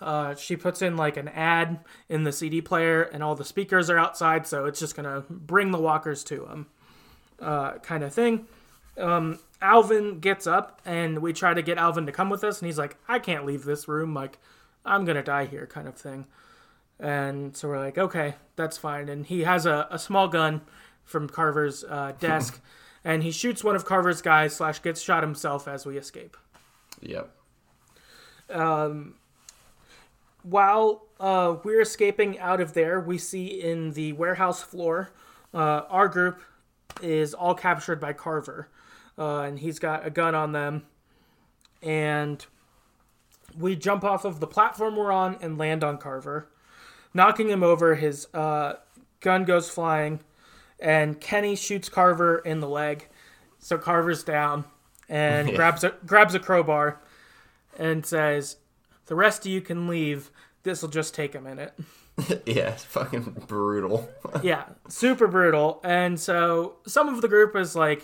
Uh, 0.00 0.34
she 0.34 0.56
puts 0.56 0.80
in 0.80 0.96
like 0.96 1.18
an 1.18 1.28
ad 1.28 1.80
in 2.08 2.24
the 2.24 2.32
CD 2.32 2.62
player, 2.62 3.02
and 3.02 3.22
all 3.22 3.34
the 3.34 3.44
speakers 3.44 3.90
are 3.90 3.98
outside, 3.98 4.46
so 4.46 4.64
it's 4.64 4.80
just 4.80 4.96
gonna 4.96 5.24
bring 5.28 5.72
the 5.72 5.78
walkers 5.78 6.24
to 6.24 6.46
him, 6.46 6.66
uh, 7.38 7.72
kind 7.80 8.02
of 8.02 8.14
thing. 8.14 8.46
Um, 8.96 9.40
Alvin 9.60 10.20
gets 10.20 10.46
up, 10.46 10.80
and 10.86 11.18
we 11.18 11.34
try 11.34 11.52
to 11.52 11.60
get 11.60 11.76
Alvin 11.76 12.06
to 12.06 12.12
come 12.12 12.30
with 12.30 12.42
us, 12.42 12.62
and 12.62 12.66
he's 12.66 12.78
like, 12.78 12.96
"I 13.06 13.18
can't 13.18 13.44
leave 13.44 13.64
this 13.64 13.88
room. 13.88 14.14
Like, 14.14 14.38
I'm 14.86 15.04
gonna 15.04 15.22
die 15.22 15.44
here," 15.44 15.66
kind 15.66 15.86
of 15.86 15.96
thing. 15.96 16.26
And 16.98 17.56
so 17.56 17.68
we're 17.68 17.78
like, 17.78 17.98
okay, 17.98 18.34
that's 18.56 18.78
fine. 18.78 19.08
And 19.08 19.26
he 19.26 19.42
has 19.42 19.66
a, 19.66 19.86
a 19.90 19.98
small 19.98 20.28
gun 20.28 20.62
from 21.04 21.28
Carver's 21.28 21.84
uh, 21.84 22.12
desk, 22.20 22.60
and 23.04 23.22
he 23.22 23.30
shoots 23.30 23.62
one 23.62 23.76
of 23.76 23.84
Carver's 23.84 24.22
guys 24.22 24.56
slash 24.56 24.82
gets 24.82 25.00
shot 25.00 25.22
himself 25.22 25.68
as 25.68 25.86
we 25.86 25.96
escape. 25.96 26.36
Yep. 27.00 27.30
Um, 28.50 29.14
While 30.42 31.06
uh, 31.20 31.56
we're 31.62 31.80
escaping 31.80 32.38
out 32.38 32.60
of 32.60 32.72
there, 32.74 33.00
we 33.00 33.18
see 33.18 33.46
in 33.46 33.92
the 33.92 34.12
warehouse 34.12 34.62
floor, 34.62 35.12
uh, 35.52 35.82
our 35.88 36.08
group 36.08 36.40
is 37.02 37.34
all 37.34 37.54
captured 37.54 38.00
by 38.00 38.12
Carver, 38.12 38.68
uh, 39.18 39.40
and 39.40 39.58
he's 39.58 39.78
got 39.78 40.06
a 40.06 40.10
gun 40.10 40.34
on 40.34 40.52
them. 40.52 40.86
And 41.82 42.44
we 43.58 43.76
jump 43.76 44.04
off 44.04 44.24
of 44.24 44.40
the 44.40 44.46
platform 44.46 44.96
we're 44.96 45.12
on 45.12 45.36
and 45.40 45.58
land 45.58 45.84
on 45.84 45.98
Carver, 45.98 46.48
knocking 47.16 47.48
him 47.48 47.62
over. 47.64 47.96
His 47.96 48.28
uh, 48.32 48.74
gun 49.20 49.44
goes 49.44 49.68
flying, 49.68 50.20
and 50.78 51.20
Kenny 51.20 51.56
shoots 51.56 51.88
Carver 51.88 52.38
in 52.38 52.60
the 52.60 52.68
leg. 52.68 53.08
So 53.58 53.78
Carver's 53.78 54.22
down 54.22 54.64
and 55.08 55.48
Yeah. 55.50 55.56
grabs 55.56 55.82
a 55.82 55.94
grabs 56.04 56.34
a 56.34 56.38
crowbar 56.38 57.00
and 57.78 58.06
says, 58.06 58.56
"The 59.06 59.14
rest 59.16 59.40
of 59.46 59.50
you 59.52 59.60
can 59.60 59.88
leave. 59.88 60.30
This 60.62 60.82
will 60.82 60.90
just 60.90 61.14
take 61.14 61.34
a 61.34 61.40
minute." 61.40 61.74
yeah, 62.46 62.70
it's 62.70 62.84
fucking 62.84 63.44
brutal. 63.46 64.08
yeah, 64.42 64.64
super 64.88 65.26
brutal. 65.26 65.80
And 65.84 66.18
so 66.20 66.76
some 66.86 67.08
of 67.08 67.20
the 67.22 67.28
group 67.28 67.54
is 67.56 67.74
like, 67.76 68.02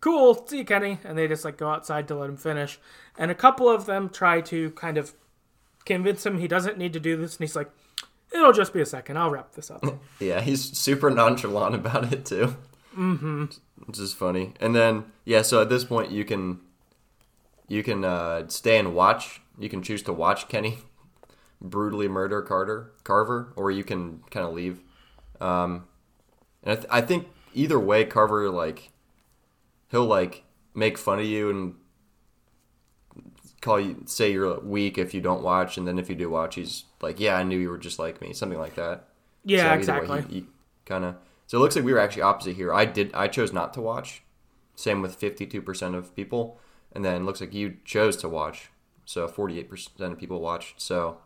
"Cool, 0.00 0.46
see 0.46 0.58
you, 0.58 0.64
Kenny," 0.64 0.98
and 1.04 1.16
they 1.16 1.28
just 1.28 1.44
like 1.44 1.56
go 1.56 1.68
outside 1.70 2.08
to 2.08 2.14
let 2.14 2.28
him 2.28 2.36
finish. 2.36 2.78
And 3.16 3.30
a 3.30 3.34
couple 3.34 3.68
of 3.70 3.86
them 3.86 4.08
try 4.10 4.40
to 4.42 4.70
kind 4.72 4.98
of 4.98 5.14
convince 5.86 6.24
him 6.24 6.38
he 6.38 6.48
doesn't 6.48 6.78
need 6.78 6.92
to 6.92 7.00
do 7.00 7.16
this, 7.16 7.36
and 7.36 7.44
he's 7.46 7.56
like, 7.56 7.70
"It'll 8.32 8.52
just 8.52 8.72
be 8.72 8.80
a 8.80 8.86
second. 8.86 9.18
I'll 9.18 9.30
wrap 9.30 9.52
this 9.52 9.70
up." 9.70 9.84
yeah, 10.20 10.40
he's 10.40 10.76
super 10.76 11.10
nonchalant 11.10 11.74
about 11.74 12.12
it 12.12 12.24
too. 12.24 12.56
Mm-hmm. 12.96 13.46
Which 13.86 13.98
is 13.98 14.12
funny. 14.14 14.54
And 14.60 14.74
then 14.74 15.04
yeah, 15.24 15.42
so 15.42 15.62
at 15.62 15.68
this 15.68 15.84
point 15.84 16.10
you 16.10 16.24
can 16.24 16.60
you 17.68 17.82
can 17.82 18.04
uh, 18.04 18.48
stay 18.48 18.78
and 18.78 18.94
watch. 18.94 19.40
You 19.58 19.68
can 19.68 19.82
choose 19.82 20.02
to 20.02 20.12
watch 20.12 20.48
Kenny 20.48 20.78
brutally 21.60 22.08
murder 22.08 22.42
Carter 22.42 22.92
Carver, 23.02 23.52
or 23.56 23.70
you 23.70 23.82
can 23.82 24.22
kind 24.30 24.46
of 24.46 24.52
leave. 24.52 24.80
Um, 25.40 25.86
and 26.62 26.72
I, 26.72 26.74
th- 26.76 26.86
I 26.90 27.00
think 27.00 27.28
either 27.54 27.80
way, 27.80 28.04
Carver 28.04 28.48
like 28.50 28.90
he'll 29.90 30.06
like 30.06 30.44
make 30.74 30.98
fun 30.98 31.18
of 31.18 31.24
you 31.24 31.50
and 31.50 31.74
call 33.64 33.80
you 33.80 34.02
say 34.04 34.30
you're 34.30 34.60
weak 34.60 34.98
if 34.98 35.14
you 35.14 35.22
don't 35.22 35.42
watch, 35.42 35.78
and 35.78 35.88
then 35.88 35.98
if 35.98 36.10
you 36.10 36.14
do 36.14 36.28
watch, 36.28 36.54
he's 36.54 36.84
like, 37.00 37.18
"Yeah, 37.18 37.36
I 37.36 37.42
knew 37.42 37.58
you 37.58 37.70
were 37.70 37.78
just 37.78 37.98
like 37.98 38.20
me," 38.20 38.34
something 38.34 38.58
like 38.58 38.74
that. 38.74 39.08
Yeah, 39.44 39.70
so 39.70 39.78
exactly. 39.78 40.46
Kind 40.84 41.04
of. 41.04 41.16
So 41.46 41.58
it 41.58 41.60
looks 41.62 41.74
like 41.74 41.84
we 41.84 41.92
were 41.92 41.98
actually 41.98 42.22
opposite 42.22 42.56
here. 42.56 42.72
I 42.72 42.84
did. 42.84 43.10
I 43.14 43.26
chose 43.26 43.52
not 43.52 43.72
to 43.74 43.80
watch. 43.80 44.22
Same 44.76 45.00
with 45.00 45.16
fifty-two 45.16 45.62
percent 45.62 45.94
of 45.94 46.14
people, 46.14 46.60
and 46.92 47.04
then 47.04 47.24
looks 47.24 47.40
like 47.40 47.54
you 47.54 47.78
chose 47.84 48.16
to 48.18 48.28
watch. 48.28 48.70
So 49.06 49.26
forty-eight 49.26 49.70
percent 49.70 50.12
of 50.12 50.18
people 50.18 50.40
watched. 50.40 50.80
So, 50.80 51.18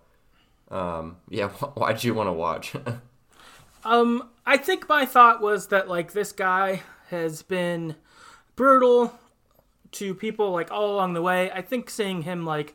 um, 0.70 1.16
yeah, 1.28 1.48
why 1.74 1.92
did 1.92 2.04
you 2.04 2.14
want 2.14 2.28
to 2.28 2.32
watch? 2.32 2.72
um, 3.84 4.28
I 4.46 4.56
think 4.58 4.88
my 4.88 5.04
thought 5.04 5.40
was 5.40 5.68
that 5.68 5.88
like 5.88 6.12
this 6.12 6.30
guy 6.30 6.82
has 7.10 7.42
been 7.42 7.96
brutal 8.54 9.18
to 9.92 10.14
people 10.14 10.50
like 10.50 10.70
all 10.70 10.94
along 10.94 11.14
the 11.14 11.22
way. 11.22 11.50
I 11.50 11.62
think 11.62 11.90
seeing 11.90 12.22
him 12.22 12.44
like 12.44 12.74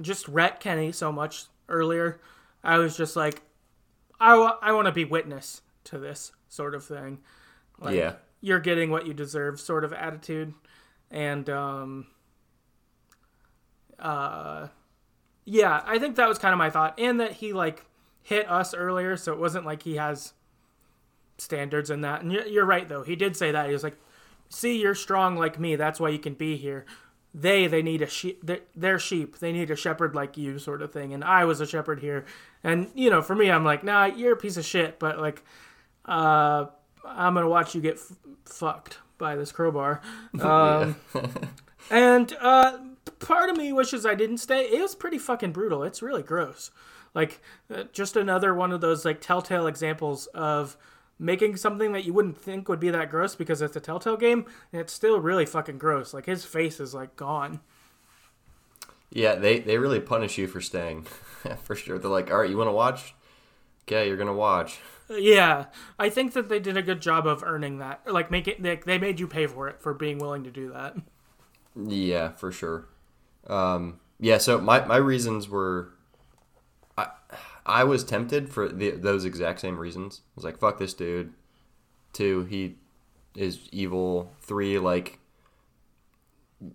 just 0.00 0.26
wreck 0.28 0.60
Kenny 0.60 0.92
so 0.92 1.12
much 1.12 1.44
earlier, 1.68 2.20
I 2.62 2.78
was 2.78 2.96
just 2.96 3.16
like, 3.16 3.42
I, 4.20 4.32
w- 4.32 4.58
I 4.62 4.72
want 4.72 4.86
to 4.86 4.92
be 4.92 5.04
witness 5.04 5.62
to 5.84 5.98
this 5.98 6.32
sort 6.48 6.74
of 6.74 6.84
thing. 6.84 7.18
Like, 7.80 7.96
yeah. 7.96 8.14
You're 8.40 8.60
getting 8.60 8.90
what 8.90 9.06
you 9.06 9.14
deserve 9.14 9.60
sort 9.60 9.84
of 9.84 9.92
attitude. 9.92 10.54
And, 11.10 11.48
um, 11.48 12.06
uh, 13.98 14.68
yeah, 15.44 15.82
I 15.86 15.98
think 15.98 16.16
that 16.16 16.28
was 16.28 16.38
kind 16.38 16.52
of 16.52 16.58
my 16.58 16.70
thought. 16.70 16.98
And 16.98 17.20
that 17.20 17.32
he, 17.32 17.52
like, 17.52 17.84
hit 18.22 18.50
us 18.50 18.74
earlier, 18.74 19.16
so 19.16 19.32
it 19.32 19.38
wasn't 19.38 19.66
like 19.66 19.82
he 19.82 19.96
has 19.96 20.32
standards 21.38 21.90
in 21.90 22.00
that. 22.00 22.22
And 22.22 22.32
you're 22.32 22.64
right, 22.64 22.88
though. 22.88 23.02
He 23.02 23.14
did 23.14 23.36
say 23.36 23.52
that. 23.52 23.66
He 23.66 23.72
was 23.72 23.84
like, 23.84 23.96
see, 24.52 24.80
you're 24.80 24.94
strong 24.94 25.36
like 25.36 25.58
me. 25.58 25.76
That's 25.76 25.98
why 26.00 26.10
you 26.10 26.18
can 26.18 26.34
be 26.34 26.56
here. 26.56 26.84
They, 27.34 27.66
they 27.66 27.82
need 27.82 28.02
a 28.02 28.06
sheep. 28.06 28.44
They're 28.76 28.98
sheep. 28.98 29.38
They 29.38 29.52
need 29.52 29.70
a 29.70 29.76
shepherd 29.76 30.14
like 30.14 30.36
you, 30.36 30.58
sort 30.58 30.82
of 30.82 30.92
thing. 30.92 31.14
And 31.14 31.24
I 31.24 31.44
was 31.44 31.60
a 31.60 31.66
shepherd 31.66 32.00
here. 32.00 32.26
And, 32.62 32.90
you 32.94 33.08
know, 33.08 33.22
for 33.22 33.34
me, 33.34 33.50
I'm 33.50 33.64
like, 33.64 33.82
nah, 33.82 34.04
you're 34.04 34.34
a 34.34 34.36
piece 34.36 34.58
of 34.58 34.64
shit, 34.64 34.98
but, 34.98 35.18
like, 35.18 35.42
uh, 36.04 36.66
I'm 37.04 37.34
gonna 37.34 37.48
watch 37.48 37.74
you 37.74 37.80
get 37.80 37.94
f- 37.94 38.16
fucked 38.44 38.98
by 39.18 39.36
this 39.36 39.52
crowbar. 39.52 40.00
Um, 40.40 40.96
and 41.90 42.34
uh, 42.40 42.78
part 43.18 43.50
of 43.50 43.56
me 43.56 43.72
wishes 43.72 44.06
I 44.06 44.14
didn't 44.14 44.38
stay. 44.38 44.64
It 44.64 44.80
was 44.80 44.94
pretty 44.94 45.18
fucking 45.18 45.52
brutal. 45.52 45.82
It's 45.84 46.02
really 46.02 46.22
gross. 46.22 46.70
Like 47.14 47.40
uh, 47.72 47.84
just 47.92 48.16
another 48.16 48.54
one 48.54 48.72
of 48.72 48.80
those 48.80 49.04
like 49.04 49.20
telltale 49.20 49.66
examples 49.66 50.26
of 50.28 50.76
making 51.22 51.56
something 51.56 51.92
that 51.92 52.04
you 52.04 52.12
wouldn't 52.12 52.36
think 52.36 52.68
would 52.68 52.80
be 52.80 52.90
that 52.90 53.08
gross 53.10 53.34
because 53.34 53.62
it's 53.62 53.76
a 53.76 53.80
telltale 53.80 54.16
game 54.16 54.44
and 54.72 54.80
it's 54.80 54.92
still 54.92 55.20
really 55.20 55.46
fucking 55.46 55.78
gross. 55.78 56.12
Like 56.12 56.26
his 56.26 56.44
face 56.44 56.80
is 56.80 56.92
like 56.94 57.16
gone. 57.16 57.60
Yeah, 59.10 59.36
they 59.36 59.60
they 59.60 59.78
really 59.78 60.00
punish 60.00 60.38
you 60.38 60.48
for 60.48 60.60
staying, 60.60 61.02
for 61.62 61.76
sure. 61.76 61.98
They're 61.98 62.10
like, 62.10 62.30
all 62.30 62.38
right, 62.38 62.50
you 62.50 62.56
want 62.56 62.68
to 62.68 62.72
watch? 62.72 63.14
Okay, 63.86 64.08
you're 64.08 64.16
gonna 64.16 64.34
watch. 64.34 64.80
Yeah, 65.10 65.66
I 65.98 66.08
think 66.08 66.32
that 66.32 66.48
they 66.48 66.58
did 66.58 66.76
a 66.76 66.82
good 66.82 67.02
job 67.02 67.26
of 67.26 67.42
earning 67.42 67.78
that. 67.78 68.00
Like, 68.10 68.30
make 68.30 68.48
it. 68.48 68.62
They, 68.62 68.76
they 68.76 68.98
made 68.98 69.20
you 69.20 69.26
pay 69.26 69.46
for 69.46 69.68
it 69.68 69.80
for 69.80 69.92
being 69.92 70.18
willing 70.18 70.44
to 70.44 70.50
do 70.50 70.72
that. 70.72 70.96
Yeah, 71.76 72.30
for 72.30 72.50
sure. 72.52 72.86
Um, 73.46 74.00
yeah, 74.18 74.38
so 74.38 74.60
my 74.60 74.84
my 74.86 74.96
reasons 74.96 75.48
were, 75.48 75.92
I 77.64 77.84
was 77.84 78.04
tempted 78.04 78.48
for 78.48 78.68
the, 78.68 78.90
those 78.90 79.24
exact 79.24 79.60
same 79.60 79.78
reasons. 79.78 80.22
I 80.24 80.30
was 80.36 80.44
like, 80.44 80.58
fuck 80.58 80.78
this 80.78 80.94
dude. 80.94 81.32
Two, 82.12 82.44
he 82.44 82.76
is 83.36 83.68
evil. 83.70 84.32
Three, 84.40 84.78
like, 84.78 85.18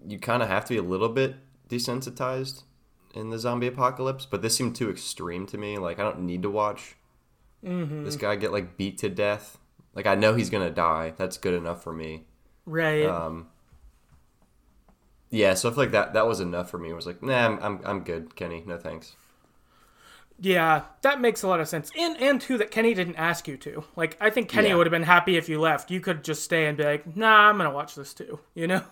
you 0.07 0.19
kind 0.19 0.41
of 0.41 0.49
have 0.49 0.65
to 0.65 0.73
be 0.73 0.77
a 0.77 0.83
little 0.83 1.09
bit 1.09 1.35
desensitized 1.69 2.63
in 3.13 3.29
the 3.29 3.39
zombie 3.39 3.67
apocalypse, 3.67 4.25
but 4.25 4.41
this 4.41 4.55
seemed 4.55 4.75
too 4.75 4.89
extreme 4.89 5.45
to 5.47 5.57
me. 5.57 5.77
Like, 5.77 5.99
I 5.99 6.03
don't 6.03 6.21
need 6.21 6.43
to 6.43 6.49
watch 6.49 6.95
mm-hmm. 7.63 8.03
this 8.03 8.15
guy 8.15 8.35
get 8.35 8.51
like 8.51 8.77
beat 8.77 8.97
to 8.99 9.09
death. 9.09 9.57
Like, 9.93 10.05
I 10.05 10.15
know 10.15 10.35
he's 10.35 10.49
gonna 10.49 10.69
die. 10.69 11.13
That's 11.17 11.37
good 11.37 11.53
enough 11.53 11.83
for 11.83 11.93
me. 11.93 12.25
Right. 12.65 13.05
Um. 13.05 13.47
Yeah, 15.29 15.55
so 15.55 15.69
I 15.69 15.73
feel 15.73 15.83
like 15.83 15.91
that 15.91 16.13
that 16.13 16.27
was 16.27 16.39
enough 16.39 16.69
for 16.69 16.77
me. 16.77 16.89
It 16.89 16.95
was 16.95 17.05
like, 17.07 17.21
nah, 17.21 17.45
I'm 17.45 17.59
I'm, 17.61 17.81
I'm 17.83 17.99
good, 18.03 18.35
Kenny. 18.35 18.63
No 18.65 18.77
thanks. 18.77 19.15
Yeah, 20.39 20.83
that 21.01 21.19
makes 21.19 21.41
a 21.43 21.47
lot 21.47 21.59
of 21.59 21.67
sense. 21.67 21.91
And 21.97 22.15
and 22.21 22.39
too 22.39 22.57
that 22.59 22.69
Kenny 22.71 22.93
didn't 22.93 23.15
ask 23.15 23.47
you 23.47 23.57
to. 23.57 23.83
Like 23.95 24.17
I 24.21 24.29
think 24.29 24.49
Kenny 24.49 24.69
Yeah. 24.69 24.75
would 24.75 24.85
have 24.85 24.91
been 24.91 25.03
happy 25.03 25.35
if 25.37 25.49
you 25.49 25.59
left. 25.59 25.89
You 25.89 25.99
could 25.99 26.23
just 26.23 26.43
stay 26.43 26.67
and 26.67 26.77
be 26.77 26.83
like, 26.83 27.15
"Nah, 27.15 27.49
I'm 27.49 27.57
going 27.57 27.69
to 27.69 27.75
watch 27.75 27.95
this 27.95 28.13
too." 28.13 28.39
You 28.53 28.67
know? 28.67 28.83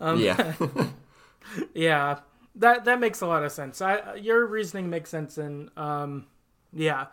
Um, 0.00 0.20
Yeah. 0.20 0.54
Yeah. 1.74 2.20
That 2.56 2.84
that 2.84 3.00
makes 3.00 3.20
a 3.22 3.26
lot 3.26 3.42
of 3.44 3.52
sense. 3.52 3.80
I 3.80 4.16
your 4.16 4.44
reasoning 4.46 4.90
makes 4.90 5.08
sense 5.10 5.38
and 5.38 5.70
um 5.78 6.26
yeah. 6.72 7.06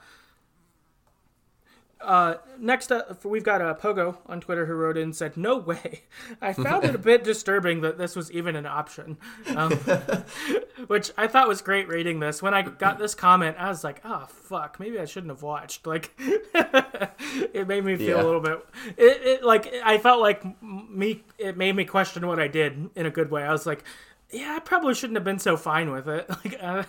Uh, 2.02 2.36
next 2.58 2.93
up, 2.93 3.26
we've 3.26 3.43
got 3.43 3.62
a 3.62 3.76
Pogo 3.76 4.16
on 4.26 4.39
Twitter 4.39 4.66
who 4.66 4.74
wrote 4.74 4.95
in 4.95 5.04
and 5.04 5.16
said, 5.16 5.36
"No 5.36 5.58
way! 5.58 6.04
I 6.41 6.54
found 6.54 6.86
it 6.86 6.95
a 6.95 6.97
bit 6.97 7.26
disturbing 7.26 7.82
that 7.82 7.97
this 7.97 8.16
was 8.16 8.32
even 8.32 8.56
an 8.56 8.66
option," 8.66 9.18
um, 9.54 9.72
which 10.88 11.12
I 11.18 11.28
thought 11.28 11.50
was 11.50 11.62
great. 11.62 11.89
Reading 11.89 12.22
this, 12.22 12.41
when 12.41 12.54
I 12.54 12.62
got 12.62 13.00
this 13.00 13.14
comment, 13.16 13.58
I 13.60 13.68
was 13.68 13.84
like, 13.84 14.00
"Oh 14.06 14.28
fuck, 14.30 14.80
maybe 14.80 14.97
I 14.97 15.04
shouldn't 15.04 15.30
have 15.32 15.41
watched." 15.43 15.86
Like, 15.86 16.12
it 16.20 17.68
made 17.68 17.84
me 17.84 17.97
feel 17.97 18.18
Yeah. 18.18 18.24
a 18.24 18.26
little 18.26 18.39
bit. 18.41 18.66
It, 18.97 19.22
it 19.24 19.43
like 19.43 19.74
I 19.84 19.97
felt 19.97 20.22
like 20.22 20.43
me. 20.64 21.24
It 21.38 21.58
made 21.58 21.76
me 21.76 21.84
question 21.84 22.26
what 22.28 22.39
I 22.39 22.47
did 22.47 22.91
in 22.95 23.06
a 23.08 23.12
good 23.12 23.30
way. 23.30 23.43
I 23.43 23.52
was 23.52 23.66
like, 23.66 23.84
"Yeah, 24.32 24.54
I 24.56 24.60
probably 24.60 24.93
shouldn't 24.93 25.18
have 25.18 25.26
been 25.26 25.39
so 25.39 25.58
fine 25.58 25.91
with 25.91 26.08
it." 26.08 26.30
Like, 26.30 26.58
uh, 26.62 26.84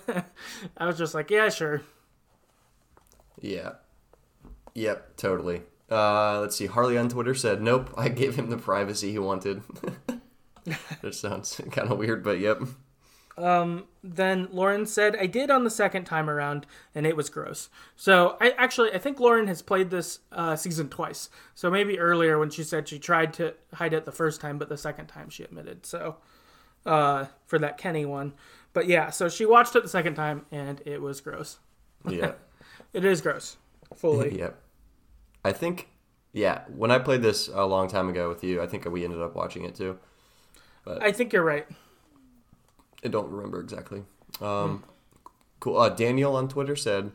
I 0.77 0.87
was 0.87 0.97
just 0.97 1.15
like, 1.15 1.31
"Yeah, 1.31 1.49
sure." 1.49 1.83
yeah. 3.41 3.73
Yep. 4.75 5.17
Totally. 5.17 5.63
Uh, 5.91 6.41
let's 6.41 6.57
see. 6.57 6.67
Harley 6.67 6.97
on 6.97 7.09
Twitter 7.09 7.35
said, 7.35 7.61
"Nope, 7.61 7.91
I 7.97 8.09
gave 8.09 8.37
him 8.37 8.51
the 8.51 8.57
privacy 8.57 9.11
he 9.11 9.19
wanted." 9.19 9.63
that 11.03 11.15
sounds 11.15 11.61
kind 11.71 11.91
of 11.91 11.99
weird, 11.99 12.23
but 12.23 12.39
yep. 12.39 12.63
Um, 13.37 13.85
then 14.05 14.49
Lauren 14.53 14.85
said, 14.85 15.17
I 15.17 15.27
did 15.27 15.51
on 15.51 15.65
the 15.65 15.71
second 15.71 16.05
time 16.05 16.29
around, 16.29 16.67
and 16.95 17.07
it 17.07 17.17
was 17.17 17.31
gross. 17.31 17.71
So 17.97 18.37
I 18.39 18.51
actually, 18.51 18.93
I 18.93 18.99
think 18.99 19.19
Lauren 19.19 19.47
has 19.47 19.63
played 19.63 19.89
this 19.89 20.19
uh, 20.31 20.57
season 20.57 20.91
twice. 20.91 21.31
So 21.55 21.71
maybe 21.71 21.99
earlier 21.99 22.39
when 22.39 22.51
she 22.51 22.63
said 22.63 22.89
she 22.89 22.99
tried 22.99 23.33
to 23.35 23.55
hide 23.75 23.95
it 23.95 24.05
the 24.05 24.13
first 24.13 24.41
time, 24.41 24.59
but 24.59 24.69
the 24.69 24.77
second 24.77 25.07
time 25.07 25.31
she 25.31 25.43
admitted. 25.43 25.87
So 25.87 26.17
uh, 26.85 27.27
for 27.47 27.59
that 27.59 27.79
Kenny 27.79 28.05
one. 28.05 28.35
But 28.73 28.87
yeah, 28.87 29.11
so 29.11 29.29
she 29.29 29.47
watched 29.47 29.75
it 29.75 29.83
the 29.83 29.89
second 29.89 30.15
time, 30.15 30.47
and 30.53 30.81
it 30.85 31.01
was 31.01 31.21
gross. 31.21 31.59
Yeah. 32.09 32.33
It 32.93 33.05
is 33.05 33.21
gross. 33.21 33.57
Fully. 33.97 34.39
yep. 34.39 34.61
I 35.45 35.53
think, 35.53 35.89
yeah. 36.33 36.63
When 36.69 36.91
I 36.91 36.99
played 36.99 37.23
this 37.23 37.49
a 37.49 37.65
long 37.65 37.89
time 37.89 38.09
ago 38.09 38.29
with 38.29 38.45
you, 38.45 38.63
I 38.63 38.67
think 38.67 38.85
we 38.85 39.05
ended 39.05 39.21
up 39.21 39.35
watching 39.35 39.65
it 39.65 39.75
too. 39.75 39.99
I 40.87 41.13
think 41.13 41.33
you're 41.33 41.45
right. 41.45 41.67
I 43.05 43.09
don't 43.09 43.31
remember 43.31 43.61
exactly. 43.61 44.05
Um, 44.41 44.85
cool. 45.61 45.79
Uh, 45.79 45.89
Daniel 45.89 46.37
on 46.37 46.49
Twitter 46.49 46.75
said, 46.75 47.13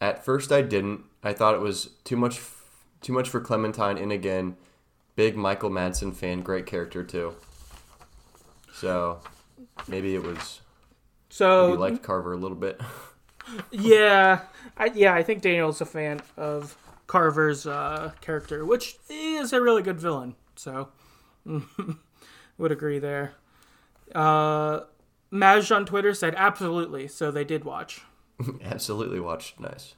"At 0.00 0.24
first, 0.24 0.50
I 0.50 0.62
didn't. 0.62 1.04
I 1.22 1.32
thought 1.32 1.54
it 1.54 1.60
was 1.60 1.90
too 2.04 2.16
much, 2.16 2.40
too 3.00 3.12
much 3.12 3.28
for 3.28 3.40
Clementine. 3.40 3.98
And 3.98 4.10
again, 4.10 4.56
big 5.16 5.36
Michael 5.36 5.70
Madsen 5.70 6.14
fan, 6.14 6.40
great 6.40 6.66
character 6.66 7.04
too. 7.04 7.34
So 8.72 9.20
maybe 9.86 10.14
it 10.14 10.22
was 10.22 10.60
So 11.28 11.72
we 11.72 11.76
liked 11.76 12.02
Carver 12.02 12.32
a 12.32 12.38
little 12.38 12.56
bit. 12.56 12.80
Yeah, 13.70 14.42
I, 14.76 14.86
yeah, 14.94 15.14
I 15.14 15.22
think 15.22 15.42
Daniel's 15.42 15.80
a 15.80 15.86
fan 15.86 16.20
of 16.36 16.76
Carver's 17.06 17.66
uh, 17.66 18.12
character, 18.20 18.64
which 18.64 18.96
is 19.08 19.52
a 19.52 19.60
really 19.60 19.82
good 19.82 20.00
villain. 20.00 20.36
So, 20.56 20.88
would 22.58 22.72
agree 22.72 22.98
there. 22.98 23.34
Uh, 24.14 24.80
Maj 25.30 25.70
on 25.70 25.86
Twitter 25.86 26.14
said 26.14 26.34
absolutely, 26.36 27.08
so 27.08 27.30
they 27.30 27.44
did 27.44 27.64
watch. 27.64 28.02
Absolutely 28.62 29.20
watched. 29.20 29.60
Nice. 29.60 29.94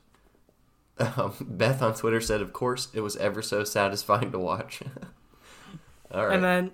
Um, 0.98 1.34
Beth 1.40 1.80
on 1.82 1.94
Twitter 1.94 2.20
said, 2.20 2.40
"Of 2.40 2.52
course, 2.52 2.88
it 2.92 3.00
was 3.00 3.16
ever 3.16 3.40
so 3.40 3.64
satisfying 3.64 4.30
to 4.32 4.38
watch." 4.38 4.82
All 6.12 6.26
right. 6.26 6.34
And 6.34 6.44
then, 6.44 6.70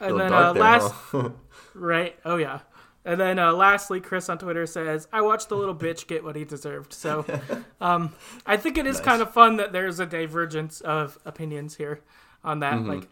and 0.00 0.20
then 0.20 0.32
uh, 0.32 0.52
there, 0.52 0.62
last, 0.62 0.92
huh? 0.92 1.30
right? 1.74 2.16
Oh 2.24 2.36
yeah. 2.36 2.60
And 3.04 3.18
then 3.18 3.38
uh, 3.38 3.52
lastly, 3.54 4.00
Chris 4.00 4.28
on 4.28 4.38
Twitter 4.38 4.66
says, 4.66 5.08
"I 5.12 5.22
watched 5.22 5.48
the 5.48 5.56
little 5.56 5.74
bitch 5.74 6.06
get 6.06 6.22
what 6.22 6.36
he 6.36 6.44
deserved." 6.44 6.92
So, 6.92 7.24
um, 7.80 8.12
I 8.44 8.56
think 8.58 8.76
it 8.76 8.86
is 8.86 8.96
Nice. 8.96 9.04
kind 9.04 9.22
of 9.22 9.32
fun 9.32 9.56
that 9.56 9.72
there's 9.72 10.00
a 10.00 10.06
divergence 10.06 10.80
of 10.82 11.18
opinions 11.24 11.76
here 11.76 12.00
on 12.44 12.60
that. 12.60 12.74
Mm-hmm. 12.74 12.88
Like, 12.90 13.08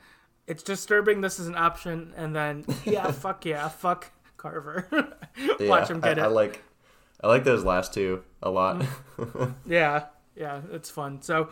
it's 0.47 0.62
disturbing. 0.62 1.22
This 1.22 1.39
is 1.39 1.49
an 1.49 1.55
option, 1.57 2.12
and 2.16 2.36
then 2.36 2.64
yeah, 2.84 3.11
fuck 3.12 3.47
yeah, 3.47 3.68
fuck 3.68 4.11
Carver. 4.36 4.89
Watch 4.93 5.09
Yeah, 5.61 5.86
him 5.89 6.01
get 6.01 6.18
I, 6.18 6.22
it. 6.22 6.24
I 6.24 6.26
like, 6.26 6.62
I 7.22 7.28
like 7.28 7.45
those 7.45 7.64
last 7.64 7.95
two 7.95 8.22
a 8.43 8.51
lot. 8.51 8.84
yeah, 9.66 10.05
yeah, 10.36 10.61
it's 10.70 10.91
fun. 10.91 11.22
So, 11.22 11.49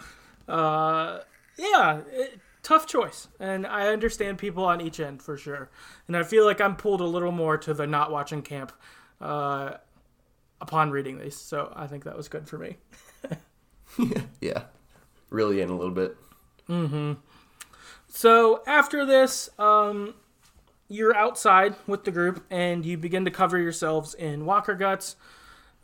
uh, 0.46 1.20
yeah, 1.56 2.00
it, 2.12 2.38
tough 2.66 2.84
choice, 2.84 3.28
and 3.38 3.64
I 3.64 3.88
understand 3.92 4.38
people 4.38 4.64
on 4.64 4.80
each 4.80 4.98
end 4.98 5.22
for 5.22 5.36
sure. 5.36 5.70
And 6.08 6.16
I 6.16 6.24
feel 6.24 6.44
like 6.44 6.60
I'm 6.60 6.74
pulled 6.74 7.00
a 7.00 7.04
little 7.04 7.30
more 7.30 7.56
to 7.58 7.72
the 7.72 7.86
not 7.86 8.10
watching 8.10 8.42
camp 8.42 8.72
uh, 9.20 9.74
upon 10.60 10.90
reading 10.90 11.18
these, 11.18 11.36
so 11.36 11.72
I 11.76 11.86
think 11.86 12.02
that 12.04 12.16
was 12.16 12.26
good 12.26 12.48
for 12.48 12.58
me. 12.58 12.78
yeah, 14.40 14.64
really 15.30 15.60
in 15.60 15.70
a 15.70 15.76
little 15.76 15.94
bit. 15.94 16.16
Mm-hmm. 16.68 17.12
So 18.08 18.64
after 18.66 19.06
this, 19.06 19.48
um, 19.60 20.14
you're 20.88 21.14
outside 21.14 21.76
with 21.86 22.02
the 22.02 22.10
group, 22.10 22.44
and 22.50 22.84
you 22.84 22.98
begin 22.98 23.24
to 23.26 23.30
cover 23.30 23.58
yourselves 23.58 24.12
in 24.12 24.44
walker 24.44 24.74
guts 24.74 25.14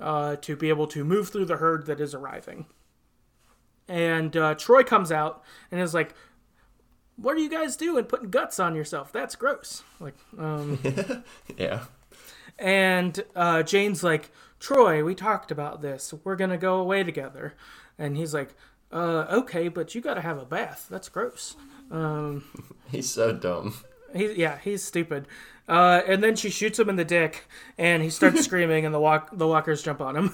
uh, 0.01 0.35
to 0.35 0.57
be 0.57 0.68
able 0.68 0.89
to 0.89 1.05
move 1.05 1.28
through 1.28 1.45
the 1.45 1.59
herd 1.59 1.87
that 1.87 2.01
is 2.01 2.12
arriving. 2.12 2.66
And 3.87 4.37
uh, 4.37 4.57
Troy 4.57 4.83
comes 4.83 5.12
out 5.12 5.45
and 5.70 5.80
is 5.80 5.95
like, 5.95 6.14
"What 7.17 7.37
are 7.37 7.41
you 7.41 7.51
guys 7.51 7.77
doing? 7.77 8.05
Putting 8.05 8.31
guts 8.31 8.59
on 8.61 8.75
yourself? 8.75 9.13
That's 9.13 9.35
gross." 9.37 9.83
Like, 10.01 10.15
um, 10.39 10.79
Yeah, 11.57 11.85
and 12.59 13.23
uh, 13.35 13.63
Jane's 13.63 14.03
like, 14.05 14.31
Troy, 14.61 15.03
we 15.05 15.15
talked 15.15 15.51
about 15.51 15.83
this. 15.83 16.13
We're 16.25 16.37
gonna 16.37 16.59
go 16.59 16.79
away 16.79 17.03
together. 17.05 17.55
And 17.99 18.17
he's 18.17 18.33
like, 18.35 18.55
uh, 18.93 19.27
okay, 19.31 19.69
but 19.69 19.95
you 19.95 20.01
gotta 20.01 20.21
have 20.23 20.39
a 20.39 20.45
bath. 20.45 20.87
That's 20.91 21.09
gross. 21.09 21.57
Um, 21.91 22.45
he's 22.91 23.11
so 23.11 23.33
dumb. 23.33 23.75
he's 24.15 24.37
yeah, 24.37 24.59
he's 24.63 24.83
stupid. 24.83 25.27
Uh, 25.69 26.01
and 26.07 26.23
then 26.25 26.35
she 26.35 26.51
shoots 26.51 26.79
him 26.79 26.89
in 26.89 26.97
the 26.97 27.05
dick, 27.05 27.45
and 27.79 28.03
he 28.03 28.11
starts 28.11 28.41
screaming, 28.45 28.85
and 28.85 28.95
the 28.95 29.01
walk 29.01 29.31
the 29.33 29.47
walkers 29.47 29.83
jump 29.83 30.01
on 30.01 30.17
him. 30.17 30.33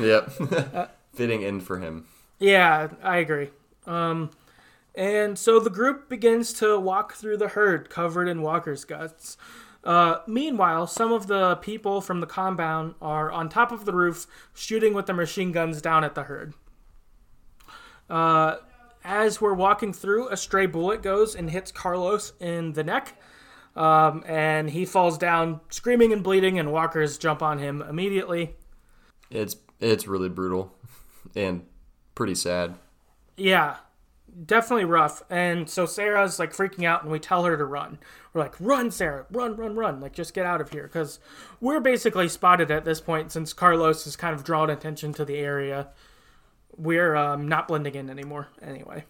Yep, 0.00 0.32
Uh, 0.52 0.86
fitting 1.14 1.42
in 1.42 1.60
for 1.60 1.78
him. 1.78 2.06
yeah, 2.38 2.88
I 3.02 3.18
agree. 3.18 3.50
Um, 3.86 4.30
and 4.96 5.38
so 5.38 5.60
the 5.60 5.70
group 5.70 6.08
begins 6.08 6.52
to 6.54 6.80
walk 6.80 7.14
through 7.14 7.36
the 7.36 7.48
herd 7.48 7.90
covered 7.90 8.28
in 8.28 8.42
walkers' 8.42 8.84
guts. 8.84 9.36
Uh, 9.84 10.18
meanwhile, 10.26 10.86
some 10.86 11.12
of 11.12 11.28
the 11.28 11.56
people 11.56 12.00
from 12.00 12.20
the 12.20 12.26
compound 12.26 12.94
are 13.00 13.30
on 13.30 13.48
top 13.48 13.70
of 13.70 13.84
the 13.84 13.92
roof 13.92 14.26
shooting 14.52 14.94
with 14.94 15.06
their 15.06 15.14
machine 15.14 15.52
guns 15.52 15.80
down 15.80 16.02
at 16.02 16.16
the 16.16 16.24
herd. 16.24 16.54
Uh, 18.10 18.56
as 19.04 19.40
we're 19.40 19.54
walking 19.54 19.92
through, 19.92 20.28
a 20.28 20.36
stray 20.36 20.66
bullet 20.66 21.02
goes 21.02 21.36
and 21.36 21.50
hits 21.50 21.70
Carlos 21.70 22.32
in 22.40 22.72
the 22.72 22.82
neck, 22.82 23.20
um, 23.76 24.24
and 24.26 24.70
he 24.70 24.84
falls 24.84 25.18
down 25.18 25.60
screaming 25.68 26.12
and 26.12 26.24
bleeding, 26.24 26.58
and 26.58 26.72
walkers 26.72 27.16
jump 27.16 27.40
on 27.40 27.58
him 27.58 27.80
immediately. 27.82 28.56
It's 29.30 29.56
it's 29.78 30.08
really 30.08 30.28
brutal 30.28 30.74
and 31.36 31.64
pretty 32.16 32.34
sad. 32.34 32.74
Yeah, 33.36 33.76
definitely 34.44 34.84
rough. 34.84 35.22
And 35.30 35.68
so 35.68 35.86
Sarah's 35.86 36.38
like 36.38 36.52
freaking 36.52 36.84
out, 36.84 37.02
and 37.02 37.10
we 37.10 37.18
tell 37.18 37.44
her 37.44 37.56
to 37.56 37.64
run. 37.64 37.98
We're 38.32 38.42
like, 38.42 38.54
run, 38.60 38.90
Sarah, 38.90 39.26
run, 39.30 39.56
run, 39.56 39.76
run. 39.76 40.00
Like, 40.00 40.12
just 40.12 40.34
get 40.34 40.44
out 40.44 40.60
of 40.60 40.70
here. 40.70 40.84
Because 40.84 41.18
we're 41.60 41.80
basically 41.80 42.28
spotted 42.28 42.70
at 42.70 42.84
this 42.84 43.00
point 43.00 43.32
since 43.32 43.52
Carlos 43.52 44.04
has 44.04 44.16
kind 44.16 44.34
of 44.34 44.44
drawn 44.44 44.70
attention 44.70 45.12
to 45.14 45.24
the 45.24 45.36
area. 45.36 45.88
We're 46.76 47.16
um, 47.16 47.48
not 47.48 47.68
blending 47.68 47.94
in 47.94 48.10
anymore, 48.10 48.48
anyway. 48.60 49.04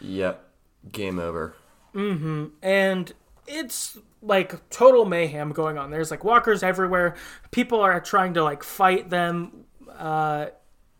Yep, 0.00 0.44
game 0.92 1.18
over. 1.18 1.54
Mm 1.94 2.18
hmm. 2.18 2.44
And 2.62 3.12
it's 3.46 3.96
like 4.20 4.68
total 4.70 5.04
mayhem 5.04 5.52
going 5.52 5.78
on. 5.78 5.90
There's 5.90 6.10
like 6.10 6.24
walkers 6.24 6.62
everywhere. 6.62 7.14
People 7.50 7.80
are 7.80 8.00
trying 8.00 8.34
to 8.34 8.44
like 8.44 8.62
fight 8.62 9.10
them. 9.10 9.64
Uh, 9.96 10.46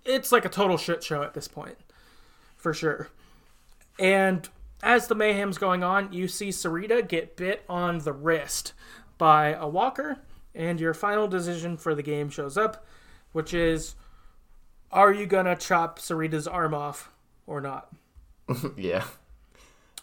it's 0.04 0.32
like 0.32 0.44
a 0.44 0.48
total 0.48 0.76
shit 0.76 1.02
show 1.02 1.22
at 1.22 1.34
this 1.34 1.48
point, 1.48 1.76
for 2.56 2.72
sure. 2.72 3.08
And 3.98 4.48
as 4.82 5.06
the 5.06 5.14
mayhem's 5.14 5.58
going 5.58 5.82
on, 5.82 6.12
you 6.12 6.28
see 6.28 6.50
Sarita 6.50 7.06
get 7.06 7.36
bit 7.36 7.64
on 7.68 8.00
the 8.00 8.12
wrist 8.12 8.72
by 9.18 9.54
a 9.54 9.68
walker, 9.68 10.18
and 10.54 10.80
your 10.80 10.94
final 10.94 11.26
decision 11.26 11.76
for 11.76 11.94
the 11.94 12.02
game 12.02 12.28
shows 12.28 12.56
up, 12.58 12.84
which 13.32 13.54
is 13.54 13.94
are 14.92 15.12
you 15.12 15.26
gonna 15.26 15.56
chop 15.56 15.98
Sarita's 15.98 16.46
arm 16.46 16.74
off 16.74 17.10
or 17.46 17.60
not? 17.60 17.92
Yeah, 18.76 19.04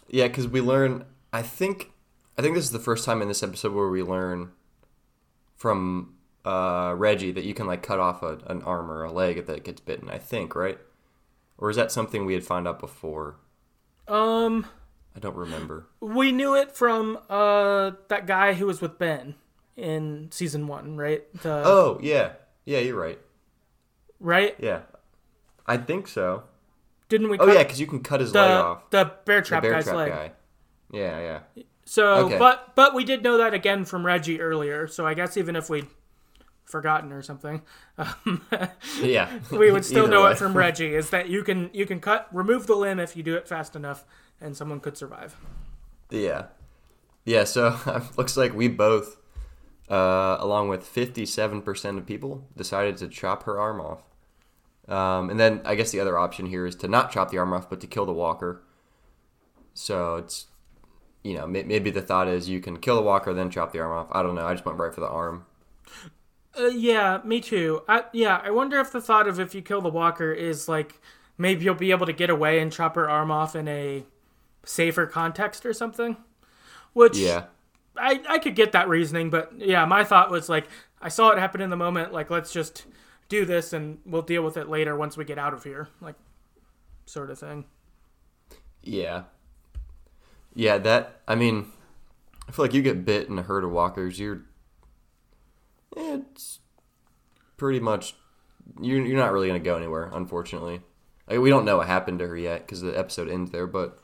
yeah, 0.08 0.26
because 0.26 0.48
we 0.48 0.60
learn. 0.60 1.04
I 1.32 1.42
think 1.42 1.92
I 2.36 2.42
think 2.42 2.54
this 2.54 2.64
is 2.64 2.72
the 2.72 2.78
first 2.78 3.04
time 3.04 3.22
in 3.22 3.28
this 3.28 3.42
episode 3.42 3.72
where 3.72 3.88
we 3.88 4.02
learn 4.02 4.50
from 5.54 6.14
uh, 6.44 6.94
Reggie 6.96 7.30
that 7.30 7.44
you 7.44 7.54
can 7.54 7.66
like 7.66 7.82
cut 7.82 8.00
off 8.00 8.22
a, 8.22 8.38
an 8.46 8.62
arm 8.62 8.90
or 8.90 9.04
a 9.04 9.12
leg 9.12 9.38
if 9.38 9.46
that 9.46 9.64
gets 9.64 9.80
bitten. 9.80 10.10
I 10.10 10.18
think 10.18 10.54
right, 10.56 10.78
or 11.56 11.70
is 11.70 11.76
that 11.76 11.92
something 11.92 12.26
we 12.26 12.34
had 12.34 12.44
found 12.44 12.66
out 12.66 12.80
before? 12.80 13.36
Um, 14.08 14.66
I 15.16 15.20
don't 15.20 15.36
remember. 15.36 15.86
we 16.00 16.32
knew 16.32 16.54
it 16.56 16.72
from 16.72 17.18
uh 17.30 17.92
that 18.08 18.26
guy 18.26 18.54
who 18.54 18.66
was 18.66 18.80
with 18.80 18.98
Ben 18.98 19.34
in 19.76 20.28
season 20.30 20.66
one, 20.66 20.96
right? 20.96 21.22
The, 21.42 21.62
Oh 21.64 21.98
yeah, 22.02 22.32
yeah, 22.64 22.78
you're 22.80 22.98
right. 23.00 23.18
right? 24.20 24.54
Yeah, 24.58 24.80
I 25.66 25.76
think 25.76 26.08
so. 26.08 26.44
Didn't 27.08 27.28
we? 27.30 27.38
Oh 27.38 27.46
yeah, 27.52 27.62
because 27.62 27.80
you 27.80 27.86
can 27.86 28.00
cut 28.02 28.20
his 28.20 28.32
the 28.32 28.40
leg 28.40 28.50
off. 28.50 28.90
the 28.90 29.12
bear 29.24 29.42
trap 29.42 29.62
The 29.62 29.68
bear 29.68 29.74
guy's 29.76 29.84
trap 29.84 29.96
leg. 29.96 30.10
guy. 30.10 30.32
Yeah, 30.90 31.40
yeah. 31.56 31.62
So, 31.84 32.26
Okay. 32.26 32.38
but 32.38 32.74
but 32.74 32.94
we 32.94 33.04
did 33.04 33.22
know 33.22 33.38
that 33.38 33.54
again 33.54 33.84
from 33.84 34.04
Reggie 34.06 34.40
earlier. 34.40 34.86
So 34.86 35.06
I 35.06 35.14
guess 35.14 35.36
even 35.36 35.56
if 35.56 35.68
we'd 35.70 35.86
forgotten 36.72 37.12
or 37.12 37.22
something, 37.22 37.62
um, 37.98 38.42
Yeah. 39.00 39.38
we 39.52 39.70
would 39.70 39.84
still 39.84 40.08
know 40.08 40.24
way. 40.24 40.32
it 40.32 40.38
from 40.38 40.56
Reggie. 40.56 40.94
Is 40.96 41.10
that 41.10 41.28
you 41.28 41.44
can 41.44 41.70
you 41.72 41.86
can 41.86 42.00
cut 42.00 42.26
remove 42.32 42.66
the 42.66 42.74
limb 42.74 42.98
if 42.98 43.16
you 43.16 43.22
do 43.22 43.36
it 43.36 43.46
fast 43.46 43.76
enough, 43.76 44.04
and 44.40 44.56
someone 44.56 44.80
could 44.80 44.96
survive. 44.96 45.36
Yeah. 46.10 46.46
Yeah, 47.24 47.44
so 47.44 47.78
it 47.86 48.18
looks 48.18 48.36
like 48.36 48.52
we 48.52 48.66
both, 48.66 49.16
uh, 49.88 50.36
along 50.40 50.68
with 50.68 50.82
57% 50.84 51.96
of 51.98 52.04
people, 52.04 52.44
decided 52.56 52.96
to 52.96 53.06
chop 53.06 53.44
her 53.44 53.60
arm 53.60 53.80
off. 53.80 54.02
Um, 54.88 55.30
and 55.30 55.38
then 55.38 55.60
I 55.64 55.76
guess 55.76 55.92
the 55.92 56.00
other 56.00 56.18
option 56.18 56.46
here 56.46 56.66
is 56.66 56.74
to 56.76 56.88
not 56.88 57.12
chop 57.12 57.30
the 57.30 57.38
arm 57.38 57.52
off, 57.52 57.70
but 57.70 57.80
to 57.82 57.86
kill 57.86 58.04
the 58.06 58.12
walker. 58.12 58.62
So 59.74 60.16
it's, 60.16 60.46
you 61.22 61.34
know, 61.34 61.46
maybe 61.46 61.90
the 61.90 62.02
thought 62.02 62.26
is 62.26 62.48
you 62.48 62.60
can 62.60 62.78
kill 62.78 62.96
the 62.96 63.02
walker, 63.02 63.32
then 63.32 63.48
chop 63.50 63.72
the 63.72 63.78
arm 63.78 63.92
off. 63.92 64.08
I 64.10 64.22
don't 64.24 64.34
know. 64.34 64.44
I 64.44 64.52
just 64.54 64.64
went 64.66 64.78
right 64.78 64.92
for 64.92 65.00
the 65.00 65.08
arm. 65.08 65.46
Uh, 66.58 66.66
yeah, 66.66 67.20
me 67.24 67.40
too. 67.40 67.82
I, 67.88 68.04
yeah, 68.12 68.40
I 68.44 68.50
wonder 68.50 68.78
if 68.78 68.92
the 68.92 69.00
thought 69.00 69.26
of 69.26 69.40
if 69.40 69.54
you 69.54 69.62
kill 69.62 69.80
the 69.80 69.88
walker 69.88 70.32
is 70.32 70.68
like 70.68 71.00
maybe 71.38 71.64
you'll 71.64 71.74
be 71.74 71.90
able 71.90 72.06
to 72.06 72.12
get 72.12 72.30
away 72.30 72.58
and 72.58 72.70
chop 72.70 72.94
her 72.94 73.08
arm 73.08 73.30
off 73.30 73.56
in 73.56 73.68
a 73.68 74.04
safer 74.64 75.06
context 75.06 75.64
or 75.64 75.72
something. 75.72 76.16
Which 76.92 77.16
Yeah. 77.16 77.44
I, 77.96 78.22
I 78.28 78.38
could 78.38 78.54
get 78.54 78.72
that 78.72 78.88
reasoning, 78.88 79.30
but 79.30 79.52
yeah, 79.56 79.84
my 79.86 80.04
thought 80.04 80.30
was 80.30 80.48
like 80.48 80.68
I 81.00 81.08
saw 81.08 81.30
it 81.30 81.38
happen 81.38 81.60
in 81.60 81.70
the 81.70 81.76
moment. 81.76 82.12
Like 82.12 82.30
let's 82.30 82.52
just 82.52 82.86
do 83.28 83.44
this 83.46 83.72
and 83.72 83.98
we'll 84.04 84.22
deal 84.22 84.42
with 84.42 84.56
it 84.58 84.68
later 84.68 84.94
once 84.94 85.16
we 85.16 85.24
get 85.24 85.38
out 85.38 85.54
of 85.54 85.64
here, 85.64 85.88
like 86.02 86.16
sort 87.06 87.30
of 87.30 87.38
thing. 87.38 87.64
Yeah. 88.82 89.24
Yeah, 90.54 90.76
that, 90.78 91.20
I 91.26 91.34
mean, 91.34 91.72
I 92.46 92.52
feel 92.52 92.64
like 92.66 92.74
you 92.74 92.82
get 92.82 93.06
bit 93.06 93.28
in 93.28 93.38
a 93.38 93.42
herd 93.42 93.64
of 93.64 93.70
walkers, 93.70 94.18
you're, 94.18 94.42
it's 95.96 96.60
pretty 97.56 97.80
much, 97.80 98.14
you're, 98.80 99.04
you're 99.04 99.18
not 99.18 99.32
really 99.32 99.48
going 99.48 99.60
to 99.60 99.64
go 99.64 99.76
anywhere, 99.76 100.10
unfortunately. 100.12 100.80
Like, 101.28 101.40
we 101.40 101.50
don't 101.50 101.64
know 101.64 101.78
what 101.78 101.86
happened 101.86 102.18
to 102.20 102.26
her 102.28 102.36
yet 102.36 102.60
because 102.66 102.80
the 102.80 102.98
episode 102.98 103.28
ends 103.28 103.50
there, 103.50 103.66
but 103.66 103.98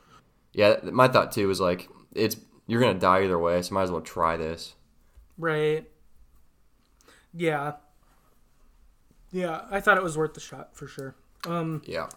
yeah, 0.53 0.77
my 0.83 1.07
thought 1.07 1.31
too 1.31 1.47
was 1.47 1.59
like, 1.59 1.89
it's, 2.13 2.37
you're 2.67 2.81
going 2.81 2.93
to 2.93 2.99
die 2.99 3.23
either 3.23 3.37
way, 3.37 3.61
so 3.61 3.73
might 3.73 3.83
as 3.83 3.91
well 3.91 4.01
try 4.01 4.37
this. 4.37 4.75
Right. 5.37 5.89
Yeah. 7.33 7.73
Yeah, 9.31 9.61
I 9.69 9.79
thought 9.79 9.97
it 9.97 10.03
was 10.03 10.17
worth 10.17 10.33
the 10.33 10.39
shot 10.39 10.75
for 10.75 10.87
sure. 10.87 11.15
Um, 11.47 11.81
Yeah. 11.85 12.07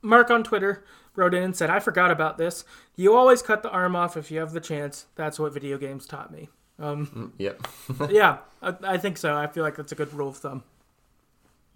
Mark 0.00 0.30
on 0.30 0.44
Twitter 0.44 0.84
wrote 1.16 1.34
in 1.34 1.42
and 1.42 1.56
said, 1.56 1.70
I 1.70 1.80
forgot 1.80 2.10
about 2.10 2.38
this. 2.38 2.64
You 2.94 3.14
always 3.14 3.42
cut 3.42 3.62
the 3.62 3.70
arm 3.70 3.96
off 3.96 4.16
if 4.16 4.30
you 4.30 4.38
have 4.38 4.52
the 4.52 4.60
chance. 4.60 5.06
That's 5.16 5.38
what 5.38 5.52
video 5.52 5.76
games 5.76 6.06
taught 6.06 6.32
me. 6.32 6.48
Um, 6.78 7.32
Yep. 7.38 7.66
yeah, 8.10 8.38
I, 8.62 8.74
I 8.82 8.98
think 8.98 9.16
so. 9.16 9.36
I 9.36 9.46
feel 9.46 9.64
like 9.64 9.76
that's 9.76 9.92
a 9.92 9.96
good 9.96 10.12
rule 10.12 10.28
of 10.28 10.36
thumb. 10.36 10.62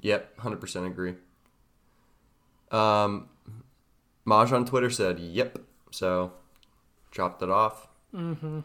Yep. 0.00 0.38
100% 0.38 0.86
agree. 0.86 1.14
Um, 2.70 3.28
Maj 4.24 4.52
on 4.52 4.64
Twitter 4.64 4.90
said, 4.90 5.18
yep. 5.18 5.58
So, 5.90 6.32
chopped 7.10 7.42
it 7.42 7.50
off. 7.50 7.88
Mm-hmm. 8.14 8.60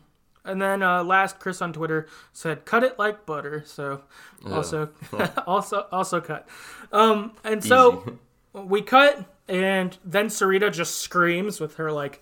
And 0.47 0.61
then 0.61 0.81
uh, 0.81 1.03
last, 1.03 1.39
Chris 1.39 1.61
on 1.61 1.73
Twitter 1.73 2.07
said, 2.31 2.63
"Cut 2.63 2.81
it 2.81 2.97
like 2.97 3.25
butter." 3.25 3.63
So 3.65 4.03
also, 4.49 4.89
also, 5.45 5.87
also 5.91 6.21
cut. 6.21 6.47
Um, 6.93 7.33
and 7.43 7.61
so 7.61 8.17
we 8.53 8.81
cut, 8.81 9.25
and 9.49 9.97
then 10.05 10.27
Sarita 10.27 10.71
just 10.71 10.99
screams 10.99 11.59
with 11.59 11.75
her 11.75 11.91
like 11.91 12.21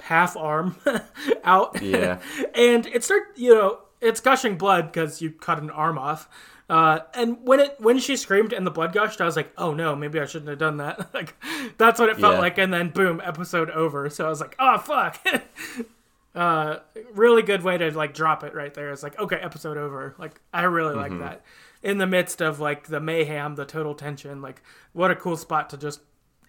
half 0.00 0.36
arm 0.36 0.76
out. 1.44 1.80
Yeah. 1.82 2.18
and 2.54 2.86
it 2.86 3.04
start 3.04 3.22
you 3.36 3.54
know 3.54 3.78
it's 4.00 4.20
gushing 4.20 4.56
blood 4.58 4.92
because 4.92 5.20
you 5.22 5.30
cut 5.30 5.58
an 5.60 5.70
arm 5.70 5.96
off 5.98 6.28
Uh, 6.68 6.98
and 7.14 7.38
when 7.46 7.60
it 7.60 7.76
when 7.78 7.98
she 7.98 8.16
screamed 8.16 8.52
and 8.52 8.66
the 8.66 8.70
blood 8.72 8.92
gushed, 8.92 9.20
I 9.20 9.24
was 9.24 9.36
like, 9.36 9.52
"Oh 9.56 9.72
no, 9.72 9.94
maybe 9.94 10.18
I 10.18 10.26
shouldn't 10.26 10.48
have 10.50 10.58
done 10.58 10.78
that." 10.78 11.14
like 11.14 11.34
that's 11.78 12.00
what 12.00 12.08
it 12.08 12.18
felt 12.18 12.34
Yeah. 12.34 12.40
like. 12.40 12.58
And 12.58 12.72
then 12.74 12.90
boom, 12.90 13.20
episode 13.24 13.70
over. 13.70 14.10
So 14.10 14.26
I 14.26 14.28
was 14.28 14.40
like, 14.40 14.56
"Oh 14.58 14.76
fuck." 14.78 15.24
uh, 16.34 16.78
really 17.14 17.42
good 17.42 17.62
way 17.62 17.78
to 17.78 17.90
like 17.96 18.14
drop 18.14 18.42
it 18.44 18.52
right 18.54 18.74
there. 18.74 18.90
It's 18.90 19.02
like, 19.04 19.18
okay, 19.18 19.36
episode 19.36 19.76
over. 19.76 20.14
Like 20.18 20.40
I 20.52 20.62
really 20.64 20.94
like 20.94 21.16
that. 21.20 21.42
In 21.82 21.98
the 21.98 22.06
midst 22.06 22.42
of 22.42 22.58
like 22.58 22.88
the 22.88 22.98
mayhem, 23.00 23.54
the 23.54 23.64
total 23.64 23.94
tension, 23.94 24.42
like 24.42 24.60
what 24.92 25.10
a 25.12 25.14
cool 25.16 25.36
spot 25.36 25.70
to 25.70 25.76
just 25.76 26.00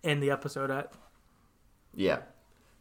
end 0.04 0.22
the 0.24 0.32
episode 0.32 0.72
at. 0.72 0.92
Yeah, 1.94 2.20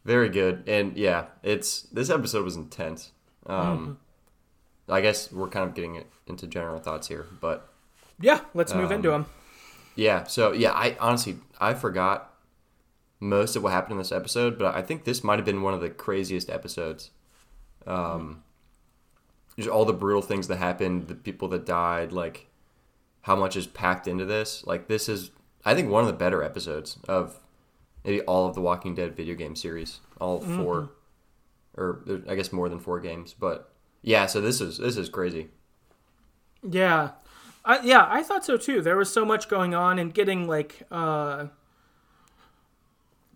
very 0.07 0.29
good. 0.29 0.63
And 0.69 0.97
yeah, 0.97 1.27
it's 1.43 1.83
this 1.93 2.09
episode 2.11 2.45
was 2.45 2.57
intense. 2.57 3.11
Um, 3.47 3.99
I 4.89 5.01
guess 5.01 5.31
we're 5.33 5.49
kind 5.49 5.69
of 5.69 5.75
getting 5.75 5.97
it 5.97 6.07
into 6.27 6.47
general 6.47 6.79
thoughts 6.81 7.09
here, 7.09 7.27
but 7.41 7.69
Yeah, 8.21 8.41
let's 8.55 8.73
move 8.75 8.91
into 8.93 9.11
them. 9.11 9.27
yeah. 9.97 10.25
So 10.25 10.53
yeah, 10.53 10.73
I 10.73 10.97
honestly 11.01 11.37
I 11.61 11.75
forgot 11.75 12.33
most 13.19 13.57
of 13.57 13.63
what 13.63 13.73
happened 13.73 13.93
in 13.93 13.99
this 13.99 14.13
episode, 14.13 14.59
but 14.59 14.75
I 14.75 14.83
think 14.83 15.05
this 15.05 15.25
might 15.25 15.37
have 15.39 15.45
been 15.47 15.63
one 15.63 15.75
of 15.75 15.81
the 15.81 15.91
craziest 15.91 16.49
episodes. 16.51 17.11
Um, 17.87 18.43
just 19.57 19.69
all 19.69 19.85
the 19.85 19.93
brutal 19.93 20.23
things 20.23 20.49
that 20.49 20.57
happened, 20.57 21.09
the 21.09 21.15
people 21.15 21.49
that 21.49 21.65
died, 21.65 22.13
like 22.13 22.47
how 23.23 23.35
much 23.37 23.57
is 23.57 23.67
packed 23.67 24.07
into 24.07 24.25
this. 24.25 24.65
Like 24.67 24.87
this 24.89 25.09
is, 25.09 25.31
I 25.65 25.75
think, 25.75 25.89
one 25.91 26.03
of 26.03 26.09
the 26.09 26.13
better 26.13 26.43
episodes 26.43 26.99
of 27.09 27.41
maybe 28.07 28.23
all 28.23 28.47
of 28.47 28.55
the 28.55 28.63
Walking 28.63 28.95
Dead 28.95 29.15
video 29.15 29.35
game 29.35 29.55
series, 29.55 30.01
all 30.21 30.41
4 30.41 30.89
or 31.77 32.03
I 32.29 32.35
guess 32.35 32.53
more 32.53 32.69
than 32.69 32.79
four 32.79 33.01
games. 33.01 33.35
But 33.39 33.71
yeah, 34.03 34.27
so 34.27 34.41
this 34.41 34.61
is 34.61 34.79
this 34.79 34.97
is 34.97 35.09
crazy. 35.09 35.49
Yeah. 36.63 37.11
I, 37.65 37.81
yeah, 37.81 38.07
I 38.09 38.23
thought 38.23 38.45
so 38.45 38.57
too. 38.57 38.81
There 38.81 38.97
was 38.97 39.13
so 39.13 39.25
much 39.25 39.49
going 39.49 39.75
on 39.75 39.99
and 39.99 40.15
getting 40.15 40.47
like 40.47 40.83
uh 40.91 41.47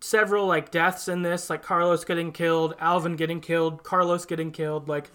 several 0.01 0.47
like 0.47 0.71
deaths 0.71 1.09
in 1.09 1.23
this, 1.23 1.51
like 1.51 1.63
Carlos 1.63 2.05
getting 2.05 2.33
killed, 2.33 2.75
Alvin 2.79 3.17
getting 3.17 3.41
killed, 3.41 3.83
Carlos 3.83 4.25
getting 4.25 4.53
killed, 4.53 4.89
like 4.89 5.11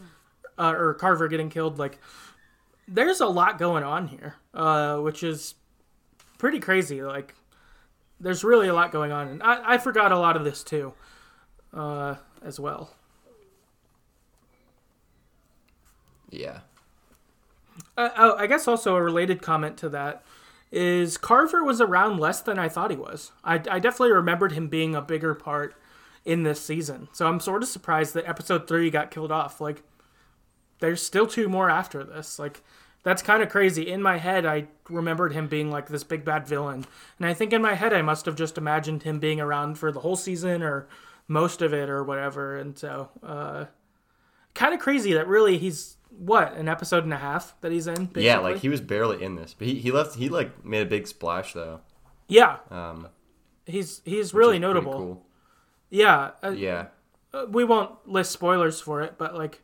uh, 0.57 0.73
or 0.77 0.93
Carver 0.93 1.27
getting 1.27 1.49
killed, 1.49 1.79
like 1.79 1.99
there's 2.87 3.19
a 3.19 3.27
lot 3.27 3.57
going 3.57 3.83
on 3.83 4.07
here. 4.07 4.35
Uh 4.53 4.97
which 4.97 5.23
is 5.23 5.55
pretty 6.37 6.59
crazy. 6.59 7.01
Like 7.01 7.35
there's 8.19 8.43
really 8.43 8.67
a 8.67 8.73
lot 8.73 8.91
going 8.91 9.11
on 9.11 9.27
and 9.27 9.43
I, 9.43 9.73
I 9.73 9.77
forgot 9.77 10.11
a 10.11 10.19
lot 10.19 10.35
of 10.35 10.43
this 10.43 10.63
too. 10.63 10.93
Uh 11.73 12.15
as 12.41 12.59
well. 12.59 12.91
Yeah. 16.29 16.59
Uh, 17.97 18.09
oh, 18.17 18.35
I 18.37 18.47
guess 18.47 18.67
also 18.67 18.95
a 18.95 19.01
related 19.01 19.41
comment 19.41 19.77
to 19.77 19.89
that 19.89 20.23
is 20.71 21.17
Carver 21.17 21.63
was 21.63 21.81
around 21.81 22.19
less 22.19 22.41
than 22.41 22.59
I 22.59 22.69
thought 22.69 22.91
he 22.91 22.97
was. 22.97 23.31
I, 23.43 23.55
I 23.55 23.79
definitely 23.79 24.11
remembered 24.11 24.51
him 24.51 24.67
being 24.67 24.95
a 24.95 25.01
bigger 25.01 25.33
part 25.33 25.75
in 26.23 26.43
this 26.43 26.61
season. 26.61 27.07
So 27.13 27.27
I'm 27.27 27.39
sort 27.39 27.63
of 27.63 27.69
surprised 27.69 28.13
that 28.13 28.27
episode 28.27 28.67
three 28.67 28.89
got 28.89 29.11
killed 29.11 29.31
off. 29.31 29.61
Like, 29.61 29.83
there's 30.79 31.01
still 31.01 31.27
two 31.27 31.47
more 31.47 31.69
after 31.69 32.03
this. 32.03 32.39
Like, 32.39 32.61
that's 33.05 33.21
kind 33.21 33.41
of 33.41 33.49
crazy. 33.49 33.87
In 33.89 34.01
my 34.01 34.17
head, 34.17 34.45
I 34.45 34.65
remembered 34.89 35.31
him 35.31 35.47
being 35.47 35.69
like 35.71 35.87
this 35.87 36.03
big 36.03 36.25
bad 36.25 36.45
villain. 36.47 36.85
And 37.19 37.25
I 37.27 37.33
think 37.33 37.53
in 37.53 37.61
my 37.61 37.75
head, 37.75 37.93
I 37.93 38.01
must 38.01 38.25
have 38.25 38.35
just 38.35 38.57
imagined 38.57 39.03
him 39.03 39.19
being 39.19 39.39
around 39.39 39.77
for 39.77 39.91
the 39.91 39.99
whole 40.01 40.15
season 40.15 40.63
or 40.63 40.87
most 41.27 41.61
of 41.61 41.73
it 41.73 41.87
or 41.89 42.03
whatever. 42.03 42.57
And 42.57 42.77
so, 42.77 43.09
uh, 43.23 43.65
kind 44.55 44.73
of 44.73 44.79
crazy 44.79 45.13
that 45.13 45.27
really 45.27 45.57
he's 45.59 45.97
what 46.17 46.53
an 46.55 46.67
episode 46.67 47.03
and 47.03 47.13
a 47.13 47.17
half 47.17 47.55
that 47.61 47.71
he's 47.71 47.87
in. 47.87 48.05
Basically? 48.05 48.25
Yeah, 48.25 48.39
like 48.39 48.57
he 48.57 48.69
was 48.69 48.81
barely 48.81 49.21
in 49.23 49.35
this, 49.35 49.53
but 49.57 49.67
he, 49.67 49.75
he 49.75 49.91
left. 49.91 50.15
He 50.15 50.27
like 50.29 50.65
made 50.65 50.81
a 50.81 50.89
big 50.89 51.07
splash 51.07 51.53
though. 51.53 51.81
yeah, 52.27 52.57
Um, 52.71 53.09
he's 53.65 54.01
he's 54.05 54.33
really 54.33 54.57
notable. 54.59 54.93
cool. 54.93 55.25
Yeah, 55.91 56.31
uh, 56.43 56.49
Yeah, 56.51 56.87
uh, 57.33 57.45
we 57.49 57.63
won't 57.63 57.91
list 58.07 58.31
spoilers 58.31 58.81
for 58.81 59.01
it, 59.01 59.15
but 59.17 59.35
like 59.35 59.61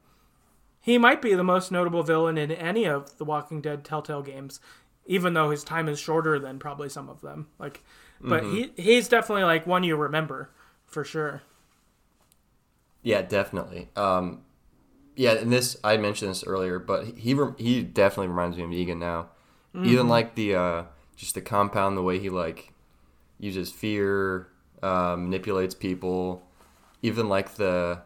he 0.81 0.97
might 0.97 1.21
be 1.21 1.33
the 1.35 1.43
most 1.43 1.71
notable 1.71 2.03
villain 2.03 2.37
in 2.37 2.51
any 2.51 2.85
of 2.85 3.17
the 3.17 3.25
Walking 3.25 3.61
Dead 3.61 3.83
Telltale 3.85 4.23
games, 4.23 4.59
even 5.05 5.33
though 5.33 5.51
his 5.51 5.63
time 5.63 5.87
is 5.87 5.99
shorter 5.99 6.39
than 6.39 6.59
probably 6.59 6.89
some 6.89 7.07
of 7.09 7.21
them. 7.21 7.47
Like, 7.59 7.83
but 8.19 8.43
he 8.43 8.71
he's 8.75 9.07
definitely 9.07 9.43
like 9.43 9.65
one 9.67 9.83
you 9.83 9.95
remember 9.95 10.49
for 10.85 11.03
sure. 11.03 11.41
yeah, 13.03 13.21
definitely. 13.21 13.89
Um, 13.95 14.41
yeah, 15.15 15.33
and 15.33 15.51
this 15.51 15.77
I 15.83 15.97
mentioned 15.97 16.31
this 16.31 16.43
earlier, 16.45 16.79
but 16.79 17.05
he 17.17 17.35
he 17.57 17.83
definitely 17.83 18.27
reminds 18.27 18.57
me 18.57 18.63
of 18.63 18.69
Negan 18.69 18.97
now. 18.99 19.29
Even 19.73 20.07
like 20.09 20.35
the 20.35 20.55
uh, 20.55 20.83
just 21.15 21.33
the 21.35 21.41
compound, 21.41 21.95
the 21.97 22.03
way 22.03 22.19
he 22.19 22.29
like 22.29 22.73
uses 23.39 23.71
fear, 23.71 24.47
um, 24.83 25.25
manipulates 25.25 25.73
people, 25.73 26.45
even 27.01 27.29
like 27.29 27.55
the 27.55 28.01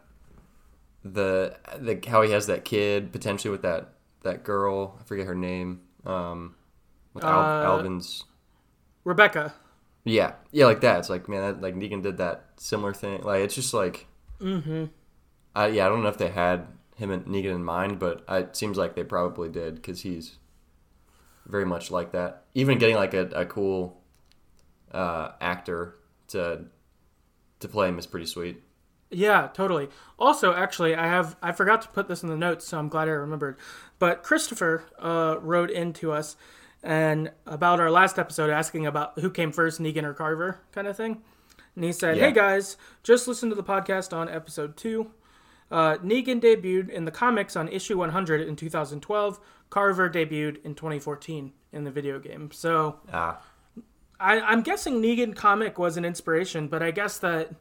the 1.12 1.56
the 1.78 2.00
how 2.08 2.22
he 2.22 2.32
has 2.32 2.46
that 2.46 2.64
kid 2.64 3.12
potentially 3.12 3.50
with 3.50 3.62
that 3.62 3.94
that 4.22 4.44
girl. 4.44 4.96
I 5.00 5.04
forget 5.04 5.26
her 5.26 5.34
name. 5.34 5.80
Um, 6.04 6.54
with 7.14 7.24
Al- 7.24 7.40
Uh, 7.40 7.64
Alvin's. 7.64 8.24
Rebecca. 9.04 9.54
Yeah, 10.04 10.34
yeah, 10.52 10.66
like 10.66 10.80
that. 10.82 11.00
It's 11.00 11.10
like 11.10 11.28
man, 11.28 11.40
that, 11.42 11.60
like 11.60 11.74
Negan 11.74 12.02
did 12.02 12.18
that 12.18 12.46
similar 12.56 12.94
thing. 12.94 13.22
Like 13.22 13.42
it's 13.42 13.54
just 13.54 13.74
like, 13.74 14.06
mm-hmm. 14.40 14.84
I 15.54 15.68
yeah, 15.68 15.86
I 15.86 15.88
don't 15.88 16.02
know 16.02 16.08
if 16.08 16.18
they 16.18 16.28
had 16.28 16.66
him 16.96 17.10
and 17.10 17.26
Negan 17.26 17.54
in 17.54 17.64
mind, 17.64 17.98
but 17.98 18.24
I, 18.28 18.38
it 18.38 18.56
seems 18.56 18.76
like 18.76 18.94
they 18.94 19.04
probably 19.04 19.48
did 19.48 19.76
because 19.76 20.02
he's 20.02 20.38
very 21.46 21.64
much 21.64 21.90
like 21.90 22.12
that. 22.12 22.44
Even 22.54 22.78
getting 22.78 22.96
like 22.96 23.14
a, 23.14 23.26
a 23.28 23.46
cool 23.46 24.00
uh, 24.92 25.32
actor 25.40 25.96
to 26.28 26.64
to 27.60 27.68
play 27.68 27.88
him 27.88 27.98
is 27.98 28.06
pretty 28.06 28.26
sweet. 28.26 28.62
Yeah, 29.10 29.48
totally. 29.54 29.88
Also, 30.18 30.52
actually, 30.52 30.94
I 30.96 31.06
have 31.06 31.36
I 31.42 31.52
forgot 31.52 31.82
to 31.82 31.88
put 31.88 32.08
this 32.08 32.22
in 32.22 32.28
the 32.28 32.36
notes, 32.36 32.66
so 32.66 32.78
I'm 32.78 32.88
glad 32.88 33.08
I 33.08 33.12
remembered. 33.12 33.56
But 33.98 34.22
Christopher 34.22 34.84
uh, 34.98 35.36
wrote 35.40 35.70
in 35.70 35.92
to 35.94 36.12
us 36.12 36.36
and 36.82 37.30
about 37.46 37.80
our 37.80 37.90
last 37.90 38.18
episode, 38.18 38.50
asking 38.50 38.86
about 38.86 39.18
who 39.20 39.30
came 39.30 39.52
first, 39.52 39.80
Negan 39.80 40.04
or 40.04 40.12
Carver, 40.14 40.60
kind 40.72 40.86
of 40.86 40.96
thing. 40.96 41.22
And 41.74 41.84
he 41.84 41.92
said, 41.92 42.16
Yeah. 42.16 42.26
"Hey 42.26 42.32
guys, 42.32 42.76
just 43.02 43.28
listen 43.28 43.48
to 43.48 43.54
the 43.54 43.62
podcast 43.62 44.12
on 44.16 44.28
episode 44.28 44.76
two. 44.76 45.10
Uh, 45.70 45.96
Negan 45.98 46.40
debuted 46.40 46.88
in 46.90 47.04
the 47.04 47.10
comics 47.10 47.56
on 47.56 47.68
issue 47.68 47.98
100 47.98 48.40
in 48.40 48.54
2012. 48.56 49.40
Carver 49.68 50.08
debuted 50.08 50.64
in 50.64 50.74
2014 50.74 51.52
in 51.72 51.84
the 51.84 51.90
video 51.90 52.18
game. 52.20 52.50
So 52.52 53.00
Ah, 53.12 53.40
I, 54.20 54.40
I'm 54.40 54.62
guessing 54.62 55.02
Negan 55.02 55.34
comic 55.34 55.78
was 55.78 55.96
an 55.96 56.04
inspiration, 56.04 56.68
but 56.68 56.82
I 56.82 56.90
guess 56.90 57.18
that. 57.18 57.52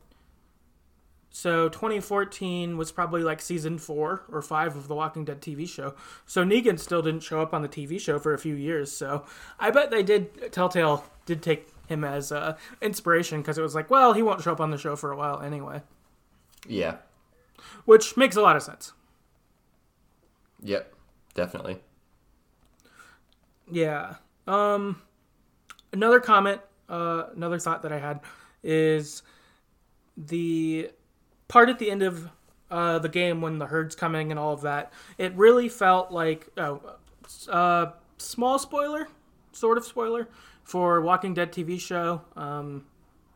So 1.36 1.68
2014 1.68 2.78
was 2.78 2.94
probably 2.94 3.22
like 3.22 3.42
season 3.42 3.78
four 3.78 4.24
or 4.32 4.42
five 4.42 4.78
of 4.78 4.88
the 4.88 4.96
Walking 4.96 5.26
Dead 5.26 5.42
TV 5.42 5.68
show. 5.68 5.94
So 6.26 6.46
Negan 6.46 6.80
still 6.80 7.02
didn't 7.02 7.24
show 7.24 7.42
up 7.42 7.54
on 7.54 7.62
the 7.62 7.68
TV 7.68 8.00
show 8.00 8.20
for 8.20 8.34
a 8.34 8.40
few 8.40 8.56
years. 8.56 8.90
So 8.90 9.26
I 9.60 9.70
bet 9.70 9.92
they 9.92 10.02
did. 10.02 10.54
Telltale 10.54 11.04
did 11.26 11.44
take 11.44 11.68
him 11.88 12.06
as 12.06 12.32
uh, 12.32 12.56
inspiration 12.82 13.42
because 13.42 13.58
it 13.58 13.62
was 13.62 13.76
like, 13.76 13.90
well, 13.90 14.14
he 14.14 14.24
won't 14.24 14.44
show 14.44 14.54
up 14.54 14.62
on 14.62 14.72
the 14.72 14.78
show 14.78 14.96
for 14.96 15.12
a 15.12 15.18
while 15.18 15.42
anyway, 15.42 15.82
yeah, 16.70 17.00
which 17.84 18.16
makes 18.16 18.38
a 18.38 18.42
lot 18.42 18.56
of 18.56 18.64
sense. 18.64 18.94
yep, 20.64 20.94
definitely. 21.34 21.82
Yeah. 23.70 24.16
Um 24.48 25.02
another 25.92 26.22
comment, 26.22 26.62
uh 26.88 27.24
another 27.36 27.60
thought 27.60 27.82
that 27.82 27.92
I 27.92 28.00
had 28.00 28.22
is 28.64 29.22
the 30.16 30.92
part 31.48 31.70
at 31.70 31.80
the 31.80 31.92
end 31.92 32.02
of 32.02 32.30
uh 32.72 33.00
the 33.00 33.10
game 33.10 33.42
when 33.42 33.60
the 33.60 33.68
herd's 33.68 33.96
coming 33.96 34.32
and 34.32 34.40
all 34.40 34.54
of 34.54 34.62
that. 34.62 34.92
It 35.18 35.34
really 35.36 35.70
felt 35.70 36.12
like 36.12 36.48
oh 36.58 36.82
uh 37.50 37.92
small 38.18 38.60
spoiler, 38.60 39.08
sort 39.52 39.78
of 39.78 39.86
spoiler 39.86 40.28
for 40.64 41.02
Walking 41.02 41.34
Dead 41.34 41.52
TV 41.52 41.80
show. 41.80 42.22
Um 42.36 42.86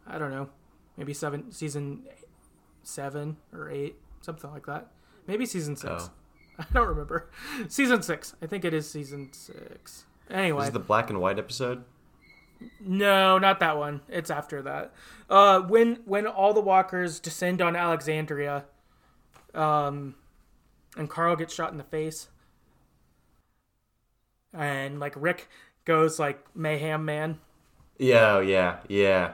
I 0.08 0.18
don't 0.18 0.32
know. 0.32 0.50
Maybe 0.98 1.14
7 1.14 1.52
season 1.52 2.04
7 2.84 3.38
or 3.54 3.70
8, 3.70 3.96
something 4.22 4.52
like 4.52 4.66
that. 4.66 4.88
Maybe 5.28 5.46
season 5.46 5.76
6. 5.76 5.92
Oh. 5.92 6.12
I 6.60 6.66
don't 6.74 6.88
remember. 6.88 7.30
Season 7.70 8.02
6. 8.02 8.36
I 8.42 8.48
think 8.48 8.66
it 8.66 8.74
is 8.74 8.90
season 8.90 9.32
6. 9.32 10.06
Anyway. 10.30 10.60
This 10.60 10.68
is 10.68 10.74
the 10.74 10.80
black 10.80 11.10
and 11.10 11.22
white 11.22 11.40
episode. 11.40 11.84
No, 12.80 13.38
not 13.38 13.60
that 13.60 13.78
one. 13.78 14.02
It's 14.10 14.30
after 14.30 14.62
that. 14.64 14.94
Uh, 15.30 15.62
when 15.62 16.00
when 16.06 16.28
all 16.28 16.54
the 16.54 16.62
walkers 16.62 17.20
descend 17.20 17.62
on 17.62 17.76
Alexandria, 17.76 18.66
um, 19.54 20.16
and 20.98 21.10
Carl 21.10 21.36
gets 21.36 21.54
shot 21.54 21.72
in 21.72 21.78
the 21.78 21.84
face, 21.84 22.28
and 24.54 25.00
like 25.00 25.14
Rick 25.16 25.48
goes 25.86 26.20
like 26.20 26.46
mayhem 26.56 27.06
man. 27.06 27.40
Yeah, 27.98 28.36
oh, 28.36 28.40
yeah, 28.40 28.78
yeah. 28.88 29.34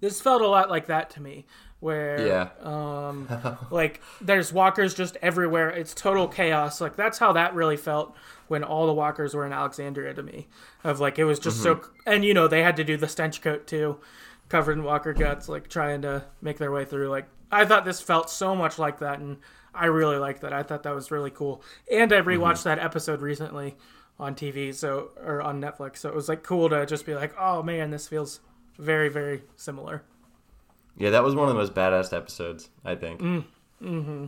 This 0.00 0.20
felt 0.20 0.42
a 0.42 0.48
lot 0.48 0.70
like 0.70 0.86
that 0.86 1.10
to 1.10 1.22
me. 1.22 1.46
Where 1.80 2.26
Yeah. 2.26 2.48
um 2.62 3.28
like 3.70 4.00
there's 4.20 4.52
walkers 4.52 4.94
just 4.94 5.16
everywhere. 5.22 5.70
It's 5.70 5.94
total 5.94 6.28
chaos. 6.28 6.80
Like 6.80 6.96
that's 6.96 7.18
how 7.18 7.32
that 7.32 7.54
really 7.54 7.76
felt 7.76 8.14
when 8.48 8.62
all 8.64 8.86
the 8.86 8.92
walkers 8.92 9.34
were 9.34 9.46
in 9.46 9.52
Alexandria 9.52 10.14
to 10.14 10.22
me. 10.22 10.46
Of 10.84 11.00
like 11.00 11.18
it 11.18 11.24
was 11.24 11.38
just 11.38 11.62
so 11.62 11.80
and 12.06 12.24
you 12.24 12.34
know, 12.34 12.46
they 12.48 12.62
had 12.62 12.76
to 12.76 12.84
do 12.84 12.96
the 12.96 13.08
stench 13.08 13.40
coat 13.42 13.66
too, 13.66 13.98
covered 14.48 14.72
in 14.78 14.84
walker 14.84 15.12
guts, 15.12 15.48
like 15.48 15.68
trying 15.68 16.02
to 16.02 16.24
make 16.40 16.58
their 16.58 16.70
way 16.70 16.84
through. 16.84 17.08
Like 17.08 17.26
I 17.50 17.64
thought 17.64 17.84
this 17.84 18.00
felt 18.00 18.30
so 18.30 18.54
much 18.54 18.78
like 18.78 18.98
that 19.00 19.18
and 19.18 19.38
I 19.74 19.86
really 19.86 20.16
liked 20.18 20.40
that. 20.42 20.52
I 20.52 20.62
thought 20.62 20.82
that 20.82 20.94
was 20.94 21.10
really 21.10 21.30
cool. 21.30 21.62
And 21.92 22.12
I 22.12 22.20
rewatched 22.20 22.64
that 22.64 22.78
episode 22.78 23.20
recently 23.20 23.76
on 24.18 24.34
TV, 24.34 24.74
so 24.74 25.12
or 25.24 25.40
on 25.40 25.60
Netflix. 25.62 25.98
So 25.98 26.08
it 26.10 26.14
was 26.14 26.28
like 26.28 26.42
cool 26.42 26.68
to 26.68 26.84
just 26.84 27.06
be 27.06 27.14
like, 27.14 27.32
"Oh 27.38 27.62
man, 27.62 27.90
this 27.90 28.06
feels 28.06 28.40
very 28.78 29.08
very 29.08 29.44
similar." 29.56 30.02
Yeah, 30.96 31.10
that 31.10 31.22
was 31.22 31.34
one 31.34 31.48
of 31.48 31.54
the 31.54 31.60
most 31.60 31.74
badass 31.74 32.12
episodes, 32.12 32.68
I 32.84 32.94
think. 32.94 33.20
Mm, 33.20 33.44
mm-hmm. 33.82 34.26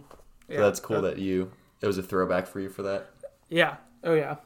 So 0.48 0.60
that's 0.60 0.80
cool 0.80 1.02
that 1.02 1.18
you 1.18 1.52
it 1.80 1.86
was 1.86 1.98
a 1.98 2.02
throwback 2.02 2.46
for 2.46 2.60
you 2.60 2.68
for 2.68 2.82
that. 2.82 3.10
Yeah. 3.48 3.76
Oh 4.04 4.14
yeah. 4.14 4.36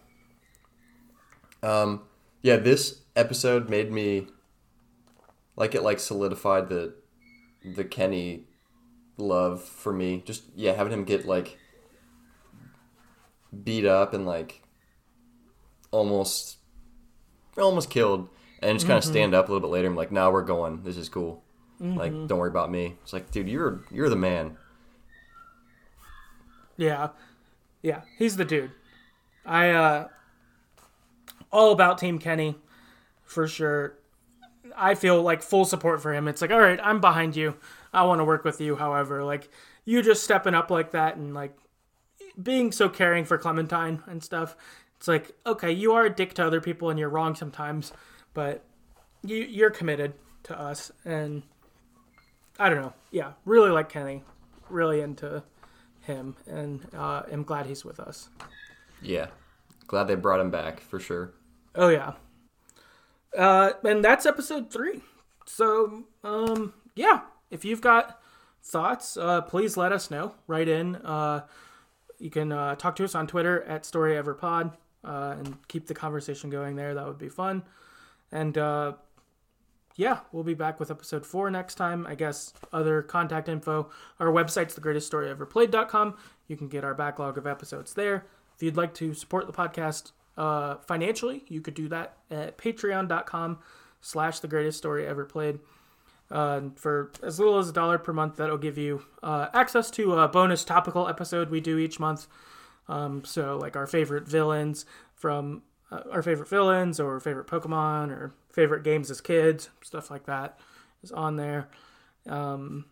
Um, 1.62 2.02
yeah, 2.42 2.56
this 2.56 3.02
episode 3.14 3.68
made 3.68 3.90
me 3.90 4.26
like 5.56 5.74
it 5.74 5.82
like 5.82 6.00
solidified 6.00 6.68
the 6.68 6.94
the 7.64 7.84
Kenny 7.84 8.44
love 9.16 9.62
for 9.62 9.92
me. 9.92 10.22
Just 10.24 10.44
yeah, 10.54 10.72
having 10.72 10.92
him 10.92 11.04
get 11.04 11.26
like 11.26 11.58
beat 13.64 13.84
up 13.84 14.12
and 14.12 14.26
like 14.26 14.62
almost 15.90 16.58
almost 17.56 17.90
killed 17.90 18.28
and 18.62 18.76
just 18.76 18.86
kind 18.86 18.98
of 18.98 19.04
stand 19.04 19.34
up 19.34 19.48
a 19.48 19.52
little 19.52 19.66
bit 19.66 19.72
later 19.72 19.86
and 19.86 19.96
like 19.96 20.12
now 20.12 20.30
we're 20.30 20.42
going 20.42 20.82
this 20.82 20.96
is 20.96 21.08
cool 21.08 21.42
like 21.80 22.12
don't 22.26 22.38
worry 22.38 22.48
about 22.48 22.70
me 22.70 22.96
it's 23.02 23.12
like 23.12 23.30
dude 23.30 23.48
you're 23.48 23.84
you're 23.90 24.08
the 24.08 24.16
man 24.16 24.56
Yeah. 26.76 27.08
Yeah, 27.82 28.02
he's 28.18 28.36
the 28.36 28.44
dude. 28.44 28.72
I 29.44 29.70
uh 29.70 30.08
all 31.52 31.72
about 31.72 31.98
Team 31.98 32.18
Kenny 32.18 32.56
for 33.24 33.46
sure. 33.46 33.98
I 34.76 34.94
feel 34.94 35.22
like 35.22 35.42
full 35.42 35.64
support 35.64 36.02
for 36.02 36.12
him. 36.12 36.28
It's 36.28 36.42
like, 36.42 36.50
all 36.50 36.60
right, 36.60 36.80
I'm 36.82 37.00
behind 37.00 37.36
you. 37.36 37.56
I 37.92 38.02
want 38.04 38.18
to 38.20 38.24
work 38.24 38.44
with 38.44 38.60
you. 38.60 38.76
However, 38.76 39.22
like 39.24 39.48
you 39.84 40.02
just 40.02 40.24
stepping 40.24 40.54
up 40.54 40.70
like 40.70 40.90
that 40.90 41.16
and 41.16 41.32
like 41.32 41.56
being 42.42 42.72
so 42.72 42.88
caring 42.88 43.24
for 43.24 43.38
Clementine 43.38 44.02
and 44.06 44.22
stuff. 44.22 44.56
It's 44.96 45.08
like, 45.08 45.32
okay, 45.46 45.70
you 45.70 45.92
are 45.92 46.06
a 46.06 46.10
dick 46.10 46.34
to 46.34 46.44
other 46.46 46.60
people 46.60 46.90
and 46.90 46.98
you're 46.98 47.08
wrong 47.08 47.34
sometimes, 47.34 47.92
but 48.34 48.64
you 49.22 49.36
you're 49.36 49.70
committed 49.70 50.14
to 50.44 50.58
us 50.58 50.90
and 51.04 51.42
I 52.58 52.68
don't 52.68 52.80
know. 52.80 52.94
Yeah, 53.10 53.32
really 53.44 53.70
like 53.70 53.88
Kenny. 53.88 54.22
Really 54.68 55.00
into 55.00 55.42
him 56.00 56.36
and 56.46 56.86
uh, 56.96 57.22
am 57.30 57.42
glad 57.42 57.66
he's 57.66 57.84
with 57.84 58.00
us. 58.00 58.28
yeah 59.02 59.26
glad 59.88 60.04
they 60.04 60.14
brought 60.14 60.40
him 60.40 60.50
back 60.50 60.80
for 60.80 60.98
sure 60.98 61.32
Oh 61.76 61.88
yeah. 61.88 62.12
Uh, 63.36 63.72
and 63.84 64.02
that's 64.02 64.24
episode 64.24 64.72
three. 64.72 65.02
So 65.44 66.04
um, 66.24 66.72
yeah, 66.94 67.20
if 67.50 67.64
you've 67.64 67.82
got 67.82 68.20
thoughts, 68.62 69.16
uh, 69.16 69.42
please 69.42 69.76
let 69.76 69.92
us 69.92 70.10
know. 70.10 70.34
Write 70.46 70.68
in. 70.68 70.96
Uh, 70.96 71.42
you 72.18 72.30
can 72.30 72.50
uh, 72.50 72.76
talk 72.76 72.96
to 72.96 73.04
us 73.04 73.14
on 73.14 73.26
Twitter 73.26 73.62
at 73.64 73.82
StoryEverPod 73.82 74.72
uh, 75.04 75.34
and 75.38 75.68
keep 75.68 75.86
the 75.86 75.94
conversation 75.94 76.48
going 76.48 76.76
there. 76.76 76.94
That 76.94 77.06
would 77.06 77.18
be 77.18 77.28
fun. 77.28 77.62
And 78.32 78.56
uh, 78.56 78.94
yeah, 79.96 80.20
we'll 80.30 80.44
be 80.44 80.54
back 80.54 80.78
with 80.78 80.90
episode 80.90 81.24
four 81.26 81.50
next 81.50 81.74
time. 81.76 82.06
I 82.06 82.14
guess 82.14 82.52
other 82.72 83.02
contact 83.02 83.48
info. 83.48 83.90
Our 84.20 84.28
website's 84.28 84.78
thegreateststoryeverplayed.com. 84.78 86.16
You 86.48 86.56
can 86.56 86.68
get 86.68 86.84
our 86.84 86.94
backlog 86.94 87.38
of 87.38 87.46
episodes 87.46 87.94
there. 87.94 88.26
If 88.54 88.62
you'd 88.62 88.76
like 88.76 88.94
to 88.94 89.14
support 89.14 89.46
the 89.46 89.52
podcast 89.52 90.12
uh, 90.36 90.76
financially, 90.76 91.44
you 91.48 91.60
could 91.60 91.74
do 91.74 91.88
that 91.88 92.16
at 92.30 92.58
patreon.com 92.58 93.58
slash 94.00 94.40
the 94.40 94.48
greatest 94.48 94.78
story 94.78 95.06
ever 95.06 95.24
played. 95.24 95.58
Uh, 96.30 96.60
for 96.74 97.12
as 97.22 97.38
little 97.38 97.58
as 97.58 97.68
a 97.68 97.72
dollar 97.72 97.98
per 97.98 98.12
month, 98.12 98.36
that'll 98.36 98.58
give 98.58 98.76
you 98.76 99.02
uh, 99.22 99.48
access 99.54 99.90
to 99.92 100.14
a 100.14 100.28
bonus 100.28 100.64
topical 100.64 101.08
episode 101.08 101.50
we 101.50 101.60
do 101.60 101.78
each 101.78 101.98
month. 102.00 102.26
Um, 102.88 103.24
so, 103.24 103.56
like 103.56 103.76
our 103.76 103.86
favorite 103.86 104.28
villains 104.28 104.84
from 105.14 105.62
uh, 105.90 106.00
our 106.10 106.22
favorite 106.22 106.48
villains, 106.48 106.98
or 107.00 107.20
favorite 107.20 107.46
Pokemon, 107.46 108.10
or 108.10 108.32
favorite 108.52 108.82
games 108.82 109.10
as 109.10 109.20
kids, 109.20 109.70
stuff 109.82 110.10
like 110.10 110.26
that 110.26 110.58
is 111.02 111.12
on 111.12 111.36
there. 111.36 111.68
Um, 112.28 112.86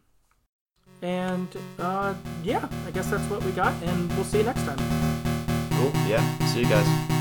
and 1.02 1.48
uh, 1.78 2.14
yeah, 2.42 2.68
I 2.86 2.90
guess 2.90 3.10
that's 3.10 3.28
what 3.30 3.42
we 3.44 3.52
got, 3.52 3.74
and 3.82 4.08
we'll 4.12 4.24
see 4.24 4.38
you 4.38 4.44
next 4.44 4.64
time. 4.64 4.78
cool 5.70 5.92
yeah 6.06 6.22
see 6.46 6.60
you 6.60 6.68
guys 6.68 7.13